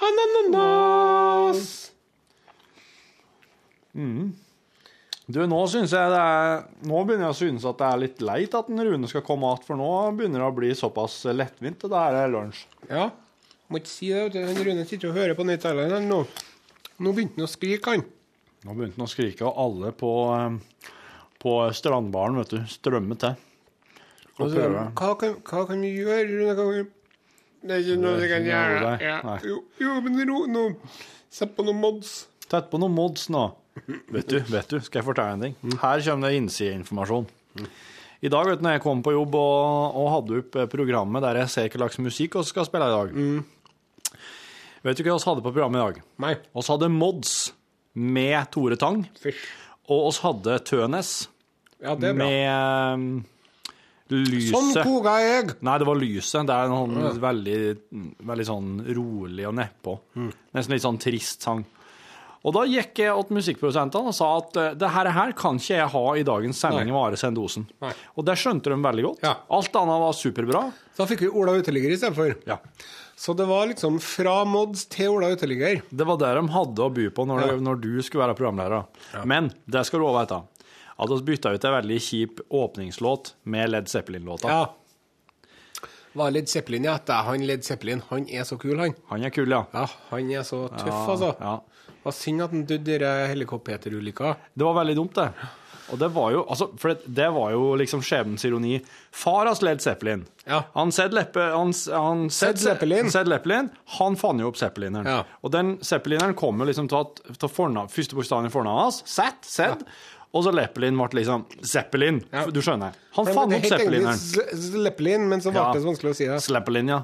ananas. 0.10 1.62
Du, 5.26 5.39
nå 5.50 5.60
synes 5.72 5.94
jeg 5.96 6.10
det 6.12 6.20
er 6.22 6.65
Nå 6.86 7.00
begynner 7.08 7.30
jeg 7.30 7.34
å 7.34 7.38
synes 7.39 7.63
at 7.65 7.80
det 7.80 7.88
er 7.88 8.02
litt 8.04 8.20
leit 8.22 8.54
at 8.58 8.68
en 8.70 8.84
Rune 8.86 9.08
skal 9.10 9.24
komme 9.26 9.48
igjen, 9.50 9.63
for 9.65 9.80
nå 9.80 9.88
begynner 10.18 10.44
det 10.44 10.50
å 10.52 10.58
bli 10.58 10.74
såpass 10.78 11.15
lettvint. 11.32 11.82
Det 11.82 12.02
her 12.02 12.18
er 12.26 12.34
lunsj. 12.34 12.65
Ja, 12.91 13.08
må 13.69 13.82
ikke 13.82 13.91
si 13.91 14.12
det. 14.12 14.43
Han 14.45 14.62
Rune 14.67 14.86
sitter 14.88 15.12
og 15.12 15.17
hører 15.17 15.38
på 15.38 15.45
her 15.47 15.95
nå. 16.04 16.19
Nå 16.95 17.12
begynte 17.12 17.41
han 17.41 17.47
å 17.47 17.51
skrike, 17.51 17.96
han. 17.96 18.06
Nå 18.65 18.75
begynte 18.75 19.00
han 19.00 19.08
å 19.08 19.12
skrike, 19.12 19.46
og 19.48 19.58
alle 19.65 19.92
på, 19.96 20.12
eh, 20.35 20.92
på 21.42 21.56
strandbaren 21.75 22.40
vet 22.40 22.54
du, 22.56 22.62
strømmer 22.71 23.19
til. 23.19 23.42
Og 24.35 24.46
altså, 24.48 24.69
hva, 24.69 25.10
kan, 25.19 25.35
hva 25.48 25.65
kan 25.67 25.83
vi 25.83 25.96
gjøre? 25.96 26.27
Rune? 26.31 26.54
Hva 26.56 26.69
kan. 26.71 26.94
Det 27.65 27.73
er 27.73 27.81
ikke 27.81 27.98
noe 27.98 28.21
vi 28.21 28.29
kan 28.29 28.46
gjøre. 28.46 28.90
Ja. 29.02 29.19
Jo, 29.42 29.60
jo, 29.81 29.94
men 30.06 30.21
ro 30.29 30.44
nå. 30.52 30.65
Sett 31.33 31.56
på 31.58 31.65
noen 31.65 31.81
mods. 31.81 32.12
Tett 32.46 32.69
på 32.69 32.79
noen 32.79 32.94
mods 32.94 33.25
nå. 33.33 33.48
Vet 34.13 34.29
du, 34.29 34.37
vet 34.48 34.69
du, 34.71 34.77
skal 34.83 35.02
jeg 35.02 35.08
fortelle 35.08 35.35
en 35.35 35.46
ting? 35.48 35.56
Her 35.81 36.04
kommer 36.06 36.29
det 36.29 36.40
innsideinformasjon. 36.40 37.25
I 38.23 38.31
dag, 38.31 38.48
vet 38.48 38.62
du, 38.62 38.63
når 38.67 38.77
jeg 38.77 38.83
kom 38.85 39.02
på 39.04 39.15
jobb 39.15 39.35
og, 39.40 39.98
og 39.98 40.08
hadde 40.13 40.40
opp 40.40 40.56
eh, 40.62 40.69
programmet 40.71 41.25
der 41.25 41.42
jeg 41.42 41.52
ser 41.52 41.67
hva 41.73 41.81
slags 41.83 42.00
musikk 42.02 42.37
vi 42.40 42.46
skal 42.48 42.67
spille 42.69 42.87
i 42.87 42.94
dag 42.94 43.17
Vet 44.86 45.00
du 45.00 45.08
hva 45.08 45.15
vi 45.17 45.25
hadde 45.25 45.42
på 45.42 45.50
programmet 45.50 45.79
i 45.79 45.83
dag? 45.83 46.02
Nei. 46.21 46.33
Vi 46.54 46.63
hadde 46.67 46.90
Mods 46.94 47.31
med 47.98 48.52
Tore 48.54 48.75
Tang. 48.77 49.00
Fysj. 49.17 49.40
Og 49.90 50.12
vi 50.12 50.19
hadde 50.27 50.58
Tønes 50.65 51.13
Ja, 51.81 51.96
det 51.98 52.12
er 52.12 52.17
bra. 52.17 52.27
med, 52.29 53.23
lyset 54.13 54.54
Sånn 54.54 54.69
koka 54.86 55.15
jeg! 55.23 55.56
Nei, 55.65 55.77
det 55.81 55.88
var 55.90 55.98
lyset. 55.98 56.46
Det 56.46 56.54
er 56.54 56.69
en 56.69 56.75
sånn 56.77 57.21
veldig, 57.23 57.58
veldig 58.29 58.46
sånn 58.46 58.75
rolig 58.98 59.48
og 59.50 59.56
nedpå. 59.58 59.96
Mm. 60.21 60.29
Nesten 60.58 60.75
litt 60.75 60.86
sånn 60.86 61.02
trist 61.02 61.48
sang. 61.48 61.65
Og 62.46 62.54
da 62.54 62.62
gikk 62.69 63.02
jeg 63.02 63.25
til 63.25 63.38
musikkprodusentene 63.40 64.12
og 64.12 64.13
sa 64.13 64.27
at 64.38 64.60
eh, 64.62 64.75
det 64.77 64.92
her, 64.94 65.10
her 65.15 65.33
kan 65.38 65.58
ikke 65.58 65.79
jeg 65.79 65.90
ha 65.96 66.04
i 66.13 66.25
dagens 66.27 66.62
sending 66.62 66.94
Sendosen. 67.17 67.65
Nei. 67.81 67.90
Og 68.13 68.27
det 68.27 68.38
skjønte 68.38 68.69
de 68.69 68.77
veldig 68.86 69.08
godt. 69.08 69.25
Ja. 69.25 69.33
Alt 69.50 69.81
annet 69.81 70.04
var 70.04 70.13
superbra. 70.13 70.62
Så 70.94 71.02
da 71.02 71.10
fikk 71.10 71.25
vi 71.25 71.31
Ola 71.33 71.58
Uteligger 71.58 71.90
istedenfor. 71.98 72.38
Ja. 72.46 72.60
Så 73.16 73.34
det 73.34 73.46
var 73.48 73.68
liksom 73.70 74.00
fra 74.04 74.42
Mods 74.46 74.86
til 74.92 75.13
Ola 75.13 75.30
Uteligger. 75.32 75.82
Det 75.90 76.06
var 76.08 76.18
det 76.20 76.34
de 76.36 76.48
hadde 76.52 76.84
å 76.84 76.90
by 76.94 77.06
på 77.16 77.26
når, 77.26 77.46
Ja. 77.48 77.56
når 77.63 77.80
du 77.82 78.02
skulle 78.04 78.26
være 78.28 78.36
programleder. 78.36 78.86
Men 79.26 79.52
det 79.66 79.86
skal 79.88 80.00
du 80.00 80.06
òg 80.06 80.18
vite. 80.20 80.42
At 81.00 81.10
vi 81.10 81.22
bytta 81.32 81.54
ut 81.56 81.63
en 81.66 81.74
veldig 81.82 82.00
kjip 82.00 82.42
åpningslåt 82.52 83.34
med 83.46 83.70
Led 83.70 83.88
Zeppelin-låta. 83.88 84.48
Ja. 84.52 84.66
Var 86.16 86.32
Led 86.32 86.48
Zeppelin, 86.48 86.84
ja. 86.88 86.98
Det 86.98 87.12
er 87.12 87.24
han 87.28 87.42
Led 87.48 87.63
Zeppelin. 87.68 88.02
Han 88.10 88.28
er 88.30 88.44
så 88.48 88.56
kul, 88.60 88.78
han. 88.80 88.94
Han 89.10 89.24
er 89.24 89.30
kul, 89.36 89.50
ja. 89.52 89.66
Ja, 89.74 89.86
han 90.12 90.30
er 90.32 90.44
så 90.48 90.70
tøff, 90.72 90.88
Ja, 90.88 91.06
altså. 91.12 91.32
ja. 91.42 91.56
Det 91.88 92.04
var 92.06 92.12
synd 92.16 92.42
at 92.46 92.52
han 92.52 92.63
døde 92.70 92.96
i 93.02 93.28
helikopterulykka. 93.34 94.36
Det 94.56 94.63
var 94.63 94.76
veldig 94.78 94.96
dumt, 94.96 95.13
det. 95.16 95.32
Og 95.94 96.00
det 96.02 96.08
var 96.15 96.31
jo, 96.33 96.40
altså, 96.50 96.65
for 96.81 96.94
det, 96.94 97.12
det 97.17 97.27
var 97.36 97.52
jo 97.54 97.75
liksom 97.77 98.02
skjebnens 98.06 98.46
ironi. 98.48 98.79
Far 99.13 99.46
har 99.46 99.60
Led 99.65 99.83
Zeppelin. 99.83 100.23
Ja. 100.50 100.63
Han 100.73 100.92
Zed 100.96 101.13
Leppe, 101.13 101.44
han, 101.54 101.73
han 101.94 102.23
Zed 102.33 102.58
Zeppelin. 102.62 103.12
Zed 103.13 103.29
Leppelin, 103.29 103.69
han 104.00 104.17
fant 104.17 104.42
jo 104.42 104.50
opp 104.50 104.58
Zeppelineren. 104.58 105.06
Ja. 105.06 105.19
Og 105.46 105.54
den 105.54 105.75
Zeppelineren 105.86 106.33
kom 106.38 106.60
jo 106.62 106.67
liksom 106.69 106.90
til 106.90 107.04
at 107.04 107.21
til 107.38 107.52
forna, 107.54 107.86
første 107.92 108.17
bokstaven 108.17 108.50
i 108.50 108.54
fornavnet 108.54 108.88
hans, 108.88 109.02
Zet, 109.10 109.46
Zed, 109.46 109.86
og 110.36 110.44
så 110.44 110.52
Leppelin 110.52 110.98
ble 111.00 111.21
liksom 111.21 111.46
Zeppelin. 111.63 112.17
Ja. 112.33 112.48
Du 112.52 112.60
skjønner. 112.65 112.98
Han 113.19 113.29
fant 113.29 113.54
opp 113.60 113.67
Zeppelineren. 113.69 114.81
Leppelin, 114.83 115.29
men 115.31 115.42
så 115.46 115.54
ble 115.54 115.62
Ja. 115.62 115.69
det 115.73 115.83
så 115.86 115.92
vanskelig 115.94 116.15
å 116.15 116.17
si 116.17 116.27
det. 116.31 116.42
Zeppelin, 116.44 116.90
ja. 116.92 117.04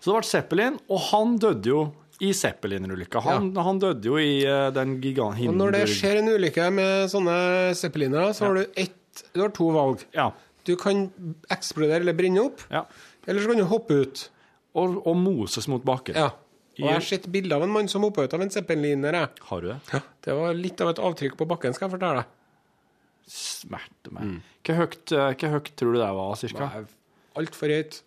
Så 0.00 0.10
det 0.10 0.14
ble 0.14 0.30
Zeppelin, 0.30 0.78
og 0.90 1.02
han 1.10 1.36
døde 1.42 1.68
jo 1.74 1.82
i 2.22 2.30
Zeppelin-ulykka. 2.36 3.22
Han, 3.26 3.50
han 3.56 3.80
døde 3.82 4.06
jo 4.06 4.18
i 4.20 4.42
uh, 4.46 4.68
den 4.74 4.96
gigant... 5.02 5.40
Og 5.50 5.56
når 5.58 5.74
det 5.74 5.86
skjer 5.90 6.20
en 6.20 6.30
ulykke 6.30 6.68
med 6.74 7.10
sånne 7.10 7.36
zeppelinere, 7.78 8.30
så 8.36 8.46
har 8.48 8.60
du 8.60 8.78
ett 8.78 9.24
Du 9.34 9.42
har 9.42 9.50
to 9.52 9.66
valg. 9.74 10.04
Ja. 10.14 10.30
Du 10.64 10.76
kan 10.78 11.08
eksplodere 11.52 12.00
eller 12.00 12.14
brenne 12.16 12.44
opp, 12.46 12.62
ja. 12.70 12.86
eller 13.26 13.42
så 13.42 13.50
kan 13.50 13.58
du 13.60 13.66
hoppe 13.68 13.98
ut. 14.04 14.22
Og, 14.78 14.94
og 15.02 15.18
moses 15.18 15.66
mot 15.68 15.82
bakken. 15.84 16.16
Ja. 16.16 16.30
Og 16.78 16.86
jeg 16.86 16.94
har 16.94 17.04
sett 17.04 17.26
bilder 17.28 17.58
av 17.58 17.66
en 17.66 17.74
mann 17.74 17.90
som 17.92 18.04
hoppa 18.06 18.24
ut 18.24 18.32
av 18.32 18.40
en 18.40 18.52
zeppeliner. 18.54 19.18
Har 19.50 19.60
du 19.60 19.68
det? 19.68 20.00
Det 20.24 20.36
var 20.38 20.54
litt 20.56 20.80
av 20.80 20.94
et 20.94 21.02
avtrykk 21.02 21.36
på 21.42 21.48
bakken, 21.50 21.74
skal 21.76 21.90
jeg 21.90 21.96
fortelle 21.98 22.22
deg. 22.22 22.38
Smerte 23.32 24.14
meg. 24.14 24.38
Hva 24.64 24.78
høyt, 24.78 25.12
eh, 25.12 25.44
høyt 25.52 25.68
tror 25.76 25.92
du 25.92 26.00
det 26.00 26.08
var, 26.16 26.32
cirka? 26.40 26.70
Altfor 27.38 27.74
høyt. 27.74 28.00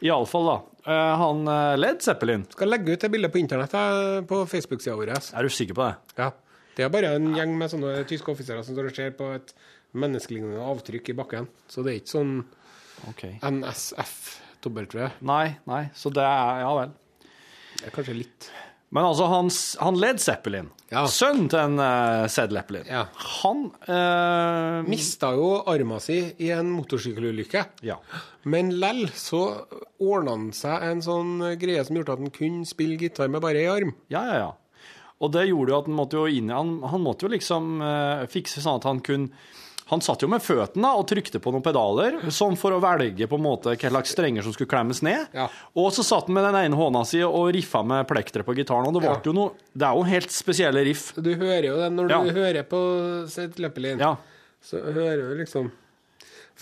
Iallfall, 0.00 0.46
da. 0.48 0.58
Eh, 0.92 1.16
han 1.22 1.48
eh, 1.48 1.78
Led 1.78 2.02
Zeppelin. 2.02 2.46
Skal 2.52 2.72
legge 2.72 2.94
ut 2.94 3.02
det 3.04 3.10
bildet 3.12 3.32
på 3.32 3.40
internett 3.42 3.74
eh, 3.76 4.20
på 4.28 4.44
Facebook-sida 4.48 4.96
vår. 4.96 5.12
Er 5.12 5.44
du 5.44 5.52
sikker 5.52 5.76
på 5.76 5.88
det? 5.88 6.14
Ja. 6.22 6.30
Det 6.76 6.86
er 6.86 6.92
bare 6.92 7.12
en 7.18 7.34
gjeng 7.36 7.52
med 7.58 7.72
sånne 7.72 7.98
tyske 8.08 8.32
offiserer 8.32 8.64
som 8.64 8.76
står 8.76 8.88
og 8.88 8.96
ser 8.96 9.12
på 9.18 9.28
et 9.34 9.52
menneskelignende 10.00 10.62
avtrykk 10.64 11.12
i 11.12 11.16
bakken. 11.18 11.50
Så 11.68 11.84
det 11.84 11.92
er 11.92 12.00
ikke 12.00 12.14
sånn 12.14 12.34
okay. 13.10 13.36
NSF-W. 13.44 15.10
Nei, 15.28 15.44
nei. 15.68 15.82
Så 15.98 16.12
det 16.14 16.24
er 16.24 16.64
Ja 16.64 16.72
vel. 16.78 16.96
Det 17.80 17.88
er 17.88 17.94
kanskje 17.94 18.16
litt 18.16 18.50
Men 18.90 19.06
altså, 19.06 19.26
han, 19.30 19.50
han 19.84 19.98
Led 20.02 20.18
Zeppelin, 20.22 20.70
Ja. 20.90 21.04
sønnen 21.06 21.46
til 21.52 21.60
en 21.62 21.76
uh, 21.78 22.24
Zed 22.26 22.50
Leppelin, 22.50 22.88
Ja. 22.90 23.04
han 23.42 23.60
uh, 23.86 24.88
Mista 24.90 25.30
jo 25.38 25.60
arma 25.70 26.00
si 26.02 26.16
i 26.42 26.48
en 26.50 26.72
motorsykkelulykke. 26.74 27.62
Ja. 27.86 28.00
Men 28.50 28.72
lell 28.82 29.04
så 29.14 29.44
ordna 30.02 30.34
han 30.34 30.48
seg 30.56 30.82
en 30.88 31.04
sånn 31.06 31.36
greie 31.60 31.84
som 31.86 32.00
gjorde 32.00 32.16
at 32.16 32.24
han 32.24 32.34
kunne 32.34 32.66
spille 32.66 32.98
gitar 32.98 33.30
med 33.30 33.44
bare 33.44 33.62
ei 33.62 33.70
arm. 33.70 33.94
Ja, 34.10 34.24
ja, 34.26 34.40
ja. 34.42 34.50
Og 35.20 35.30
det 35.36 35.46
gjorde 35.50 35.70
jo 35.74 35.78
at 35.78 35.86
han 35.90 35.96
måtte 35.98 36.16
jo 36.16 36.26
inn 36.32 36.48
Han, 36.48 36.70
han 36.88 37.02
måtte 37.04 37.26
jo 37.28 37.34
liksom 37.34 37.74
uh, 37.84 38.26
fikse 38.32 38.62
sånn 38.64 38.80
at 38.80 38.86
han 38.88 39.02
kunne 39.04 39.28
Han 39.90 40.00
satt 40.04 40.22
jo 40.22 40.28
med 40.30 40.38
føttene 40.42 40.90
og 40.94 41.06
trykte 41.10 41.40
på 41.42 41.50
noen 41.50 41.64
pedaler, 41.66 42.20
sånn 42.30 42.54
for 42.58 42.70
å 42.76 42.80
velge 42.82 43.26
på 43.26 43.38
en 43.40 43.42
måte 43.42 43.72
hva 43.74 43.90
slags 43.90 44.12
strenger 44.14 44.44
som 44.46 44.54
skulle 44.54 44.70
klemmes 44.70 45.00
ned. 45.02 45.26
Ja. 45.34 45.48
Og 45.74 45.88
så 45.96 46.04
satt 46.06 46.28
han 46.30 46.36
med 46.36 46.44
den 46.46 46.58
ene 46.60 46.78
hånda 46.78 47.02
si 47.10 47.18
og 47.26 47.48
riffa 47.56 47.82
med 47.82 48.06
plekteret 48.06 48.46
på 48.46 48.54
gitaren. 48.54 48.86
Og 48.86 48.94
det, 48.94 49.02
ble 49.02 49.10
Ja. 49.10 49.20
jo 49.26 49.32
noe, 49.34 49.50
det 49.74 49.88
er 49.88 49.98
jo 49.98 50.04
helt 50.06 50.30
spesielle 50.30 50.84
riff. 50.86 51.08
Du 51.18 51.32
hører 51.34 51.66
jo 51.66 51.76
det 51.82 51.90
når 51.96 52.10
Ja. 52.10 52.22
du 52.22 52.30
hører 52.38 52.62
på 52.70 52.80
sitt 53.28 53.58
Leppelin. 53.58 53.98
Ja. 53.98 54.14
Så 54.62 54.78
hører 54.80 55.16
du 55.30 55.34
liksom 55.42 55.72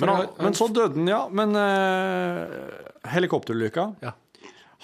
Men, 0.00 0.08
han, 0.08 0.26
men 0.38 0.54
så 0.54 0.68
døde 0.72 0.94
han, 0.94 1.08
ja. 1.10 1.28
Men 1.28 1.56
uh, 1.56 2.46
helikopterulykka 3.12 3.96
Ja. 4.02 4.12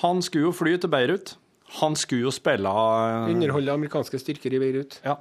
Han 0.03 0.20
skulle 0.22 0.49
jo 0.49 0.53
fly 0.53 0.76
til 0.82 0.90
Beirut. 0.90 1.36
Han 1.80 1.95
skulle 1.97 2.26
jo 2.26 2.32
spille 2.34 2.66
uh, 2.68 3.30
Underholde 3.30 3.72
amerikanske 3.72 4.18
styrker 4.20 4.53
i 4.53 4.59
Beirut. 4.59 4.99
Ja. 5.05 5.16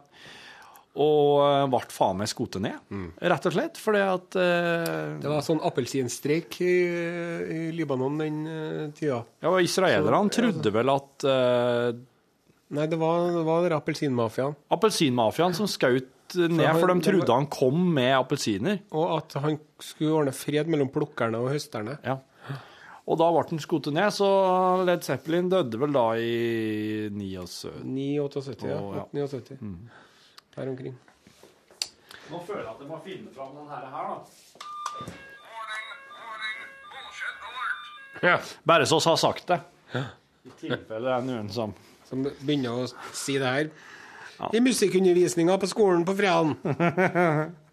Og 0.93 1.71
ble 1.73 1.79
faen 1.89 2.19
meg 2.19 2.29
skutt 2.29 2.59
ned, 2.61 2.75
rett 3.17 3.45
og 3.49 3.53
slett. 3.55 3.79
Fordi 3.81 4.01
at 4.05 4.35
uh, 4.37 5.17
Det 5.23 5.29
var 5.31 5.41
sånn 5.41 5.61
appelsinstreik 5.65 6.59
i, 6.61 6.73
i 7.49 7.61
Libanon 7.73 8.19
den 8.21 8.35
uh, 8.45 8.83
tida. 8.93 9.23
Ja, 9.41 9.49
og 9.55 9.61
Israelerne 9.65 10.29
Så- 10.29 10.35
trodde 10.37 10.73
vel 10.75 10.91
at 10.93 11.25
uh, 11.25 11.95
Nei, 12.73 12.85
det 12.89 12.97
var, 13.01 13.25
det 13.33 13.41
var 13.45 13.73
appelsinmafiaen. 13.79 14.53
appelsinmafiaen 14.73 15.53
som 15.57 15.67
skjøt 15.69 16.09
ned, 16.49 16.61
han- 16.65 16.79
for 16.81 16.89
de 16.93 17.01
trodde 17.05 17.27
var- 17.27 17.41
han 17.41 17.49
kom 17.53 17.83
med 17.93 18.13
appelsiner. 18.17 18.79
Og 18.93 19.17
at 19.17 19.33
han 19.43 19.59
skulle 19.81 20.13
ordne 20.21 20.33
fred 20.33 20.69
mellom 20.69 20.89
plukkerne 20.93 21.37
og 21.41 21.51
høsterne. 21.53 21.97
Ja. 22.05 22.19
Og 23.05 23.17
da 23.19 23.27
ble 23.33 23.43
han 23.49 23.59
skutt 23.59 23.89
ned, 23.93 24.13
så 24.15 24.29
Led 24.87 25.01
Zeppelin 25.03 25.49
døde 25.51 25.77
vel 25.81 25.91
da 25.91 26.05
i 26.21 27.09
79. 27.11 27.73
78, 28.29 28.69
ja. 28.69 28.77
Å, 28.79 28.93
ja. 29.01 29.05
79. 29.25 29.59
Der 30.55 30.69
omkring. 30.69 30.95
Nå 32.31 32.39
føler 32.47 32.63
jeg 32.63 32.73
at 32.73 32.81
jeg 32.83 32.89
må 32.89 32.99
finne 33.05 33.31
fram 33.35 33.55
den 33.57 33.69
her, 33.69 33.87
her 33.93 34.03
da. 34.11 34.17
Ja. 38.23 38.37
Bare 38.63 38.85
så 38.87 38.99
vi 39.01 39.09
har 39.09 39.17
sagt 39.19 39.47
det. 39.49 39.59
I 40.43 40.53
tilfelle 40.59 41.07
det 41.07 41.15
er 41.17 41.25
noen 41.27 41.49
som 41.51 41.73
Som 42.07 42.23
begynner 42.23 42.83
å 42.83 42.87
si 43.15 43.39
det 43.41 43.49
her. 43.49 43.69
I 44.53 44.59
musikkundervisninga 44.61 45.55
på 45.61 45.67
skolen 45.71 46.03
på 46.05 46.15
fredagen. 46.17 46.55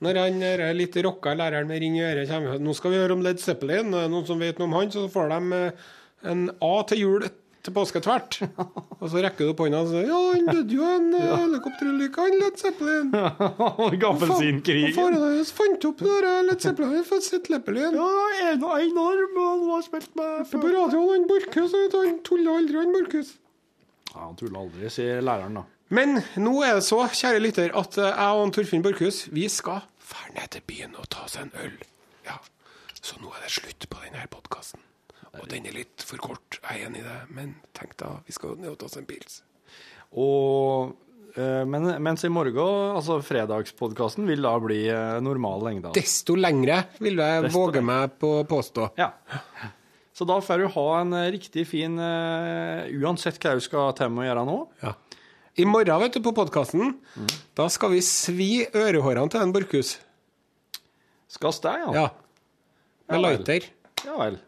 Når 0.05 0.19
han 0.21 0.43
er 0.47 0.63
litt 0.77 0.97
rocka 1.05 1.35
læreren 1.37 1.69
med 1.69 1.81
ring 1.83 1.97
i 1.99 2.05
øret 2.07 2.31
kommer 2.31 2.61
Nå 2.63 2.75
skal 2.77 2.95
vi 2.95 3.01
høre 3.01 3.17
om 3.17 3.25
Led 3.25 3.41
Zeppelin. 3.43 3.91
Noen 3.91 4.27
som 4.29 4.41
vet 4.41 4.61
noe 4.61 4.69
om 4.71 4.77
han, 4.79 4.93
så 4.93 5.07
får 5.13 5.33
de 5.35 5.41
eh, 5.59 5.89
en 6.31 6.47
A 6.65 6.75
til 6.89 7.03
jul 7.05 7.27
til 7.65 7.75
påske 7.77 8.01
tvert. 8.05 8.39
Og 9.01 9.07
så 9.13 9.23
rekker 9.25 9.47
du 9.49 9.53
opp 9.53 9.61
hånda 9.65 9.81
og 9.85 9.91
sier 9.93 10.07
Ja, 10.09 10.21
han 10.35 10.47
døde 10.49 10.77
jo 10.77 10.87
en 10.87 11.09
ja. 11.17 11.37
helikopterulykke, 11.43 12.25
han 12.27 12.39
Led 12.41 12.61
Zeppelin. 12.61 13.11
Faren 14.97 15.19
hans 15.25 15.53
fant 15.57 15.87
opp 15.91 16.05
det 16.05 16.17
der 16.25 16.47
Led 16.49 16.65
Zeppelin 16.65 17.05
for 17.09 17.25
sitt 17.25 17.51
Leppelin. 17.53 17.97
Ja, 17.97 18.09
en 18.51 18.65
og 18.65 18.75
en 18.79 19.03
arm, 19.05 19.37
han 19.41 19.67
har 19.75 19.85
spilt 19.87 20.17
med 20.19 20.49
På 20.53 20.63
radioen, 20.65 21.13
han 21.15 21.29
Borchhus, 21.31 21.77
han 21.95 22.19
tulla 22.27 22.57
aldri, 22.61 22.81
han 22.81 22.97
Borchhus. 22.97 23.35
Ja, 24.11 24.25
han 24.27 24.37
tuller 24.41 24.65
aldri, 24.65 24.91
sier 24.93 25.23
læreren 25.25 25.61
da. 25.61 25.67
Men 25.91 26.21
nå 26.39 26.53
er 26.63 26.77
det 26.79 26.85
så, 26.87 27.01
kjære 27.11 27.41
lytter, 27.43 27.73
at 27.75 27.99
eh, 27.99 28.11
jeg 28.13 28.37
og 28.37 28.45
han 28.45 28.53
Torfinn 28.55 28.85
Borchhus 28.85 29.25
vi 29.35 29.49
skal 29.51 29.83
fære 29.99 30.37
ned 30.37 30.53
til 30.55 30.63
byen 30.71 30.95
og 30.99 31.09
ta 31.11 31.25
oss 31.27 31.35
en 31.41 31.51
øl. 31.65 31.75
Ja, 32.29 32.39
Så 33.03 33.19
nå 33.23 33.33
er 33.35 33.43
det 33.47 33.51
slutt 33.55 33.89
på 33.91 33.99
denne 34.05 34.23
podkasten. 34.31 34.83
Og 35.39 35.47
den 35.51 35.69
er 35.71 35.77
litt 35.77 36.03
for 36.03 36.19
kort, 36.23 36.59
jeg 36.59 36.81
er 36.81 36.89
enig 36.89 37.05
i 37.05 37.07
det, 37.07 37.21
men 37.37 37.55
tenk 37.77 37.95
da, 38.01 38.17
vi 38.27 38.35
skal 38.35 38.57
ned 38.59 38.73
og 38.73 38.81
ta 38.81 38.89
oss 38.89 38.99
en 38.99 39.07
pils. 39.07 39.43
Og, 40.19 40.97
eh, 41.37 41.63
men, 41.71 41.87
mens 42.03 42.25
i 42.27 42.31
morgen, 42.33 42.59
altså 42.97 43.21
fredagspodkasten, 43.23 44.27
vil 44.27 44.43
da 44.43 44.57
bli 44.63 44.81
eh, 44.91 45.19
normal 45.23 45.63
lengde. 45.69 45.93
Desto 45.95 46.35
lengre, 46.39 46.83
vil 46.99 47.23
jeg 47.23 47.45
Desto 47.47 47.61
våge 47.61 47.85
meg 47.85 48.17
på 48.19 48.41
å 48.41 48.49
påstå. 48.51 48.91
Ja. 48.99 49.13
Så 50.17 50.27
da 50.29 50.41
får 50.43 50.65
du 50.65 50.73
ha 50.75 50.89
en 50.99 51.15
eh, 51.17 51.31
riktig 51.33 51.63
fin 51.71 51.95
uh, 51.97 52.91
Uansett 53.01 53.39
hva 53.41 53.55
du 53.57 53.63
skal 53.65 53.95
til 53.97 54.11
med 54.13 54.27
å 54.27 54.29
gjøre 54.29 54.45
nå. 54.51 54.59
Ja. 54.83 54.97
I 55.63 55.65
morgen, 55.69 56.03
vet 56.03 56.19
du, 56.19 56.21
på 56.27 56.35
podkasten, 56.35 56.97
da 57.59 57.71
skal 57.73 57.95
vi 57.95 58.03
svi 58.05 58.51
ørehårene 58.67 59.31
til 59.33 59.43
en 59.45 59.55
Borchhus. 59.55 59.97
Skal 61.31 61.55
vi 61.55 61.65
det, 61.67 61.75
ja? 61.87 61.91
Ja. 61.95 62.07
Med 63.11 63.19
Ja 63.19 63.27
lighter. 63.29 63.67
Ja 64.07 64.19
vel. 64.19 64.39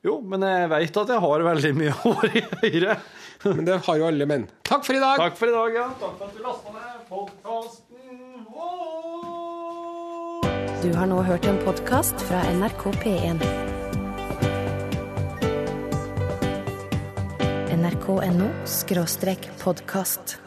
Jo, 0.00 0.16
men 0.24 0.40
jeg 0.46 0.68
veit 0.72 0.96
at 0.96 1.10
jeg 1.12 1.20
har 1.20 1.42
veldig 1.44 1.70
mye 1.76 1.96
hår 2.02 2.36
i 2.38 2.44
øret. 2.70 3.08
Men 3.44 3.64
det 3.68 3.76
har 3.86 4.00
jo 4.00 4.06
alle 4.08 4.26
menn. 4.28 4.46
Takk 4.68 4.84
for 4.86 4.96
i 4.96 5.00
dag! 5.02 5.20
Takk 5.20 5.36
for 5.36 5.48
i 5.48 5.54
dag, 5.54 5.76
ja. 5.76 5.86
Takk 6.00 6.14
for 6.18 6.26
at 6.28 6.36
du 6.36 6.44
lasta 6.44 6.74
ned 6.76 7.06
podkasten. 7.08 7.88
Du 10.80 10.88
har 10.96 11.08
nå 11.10 11.20
hørt 11.24 11.44
en 11.44 11.58
podkast 11.60 12.22
fra 12.24 12.40
NRK 12.56 12.86
P1. 13.02 13.42
nrk.no 17.80 18.48
skråstrek 18.68 19.50
podkast. 19.60 20.38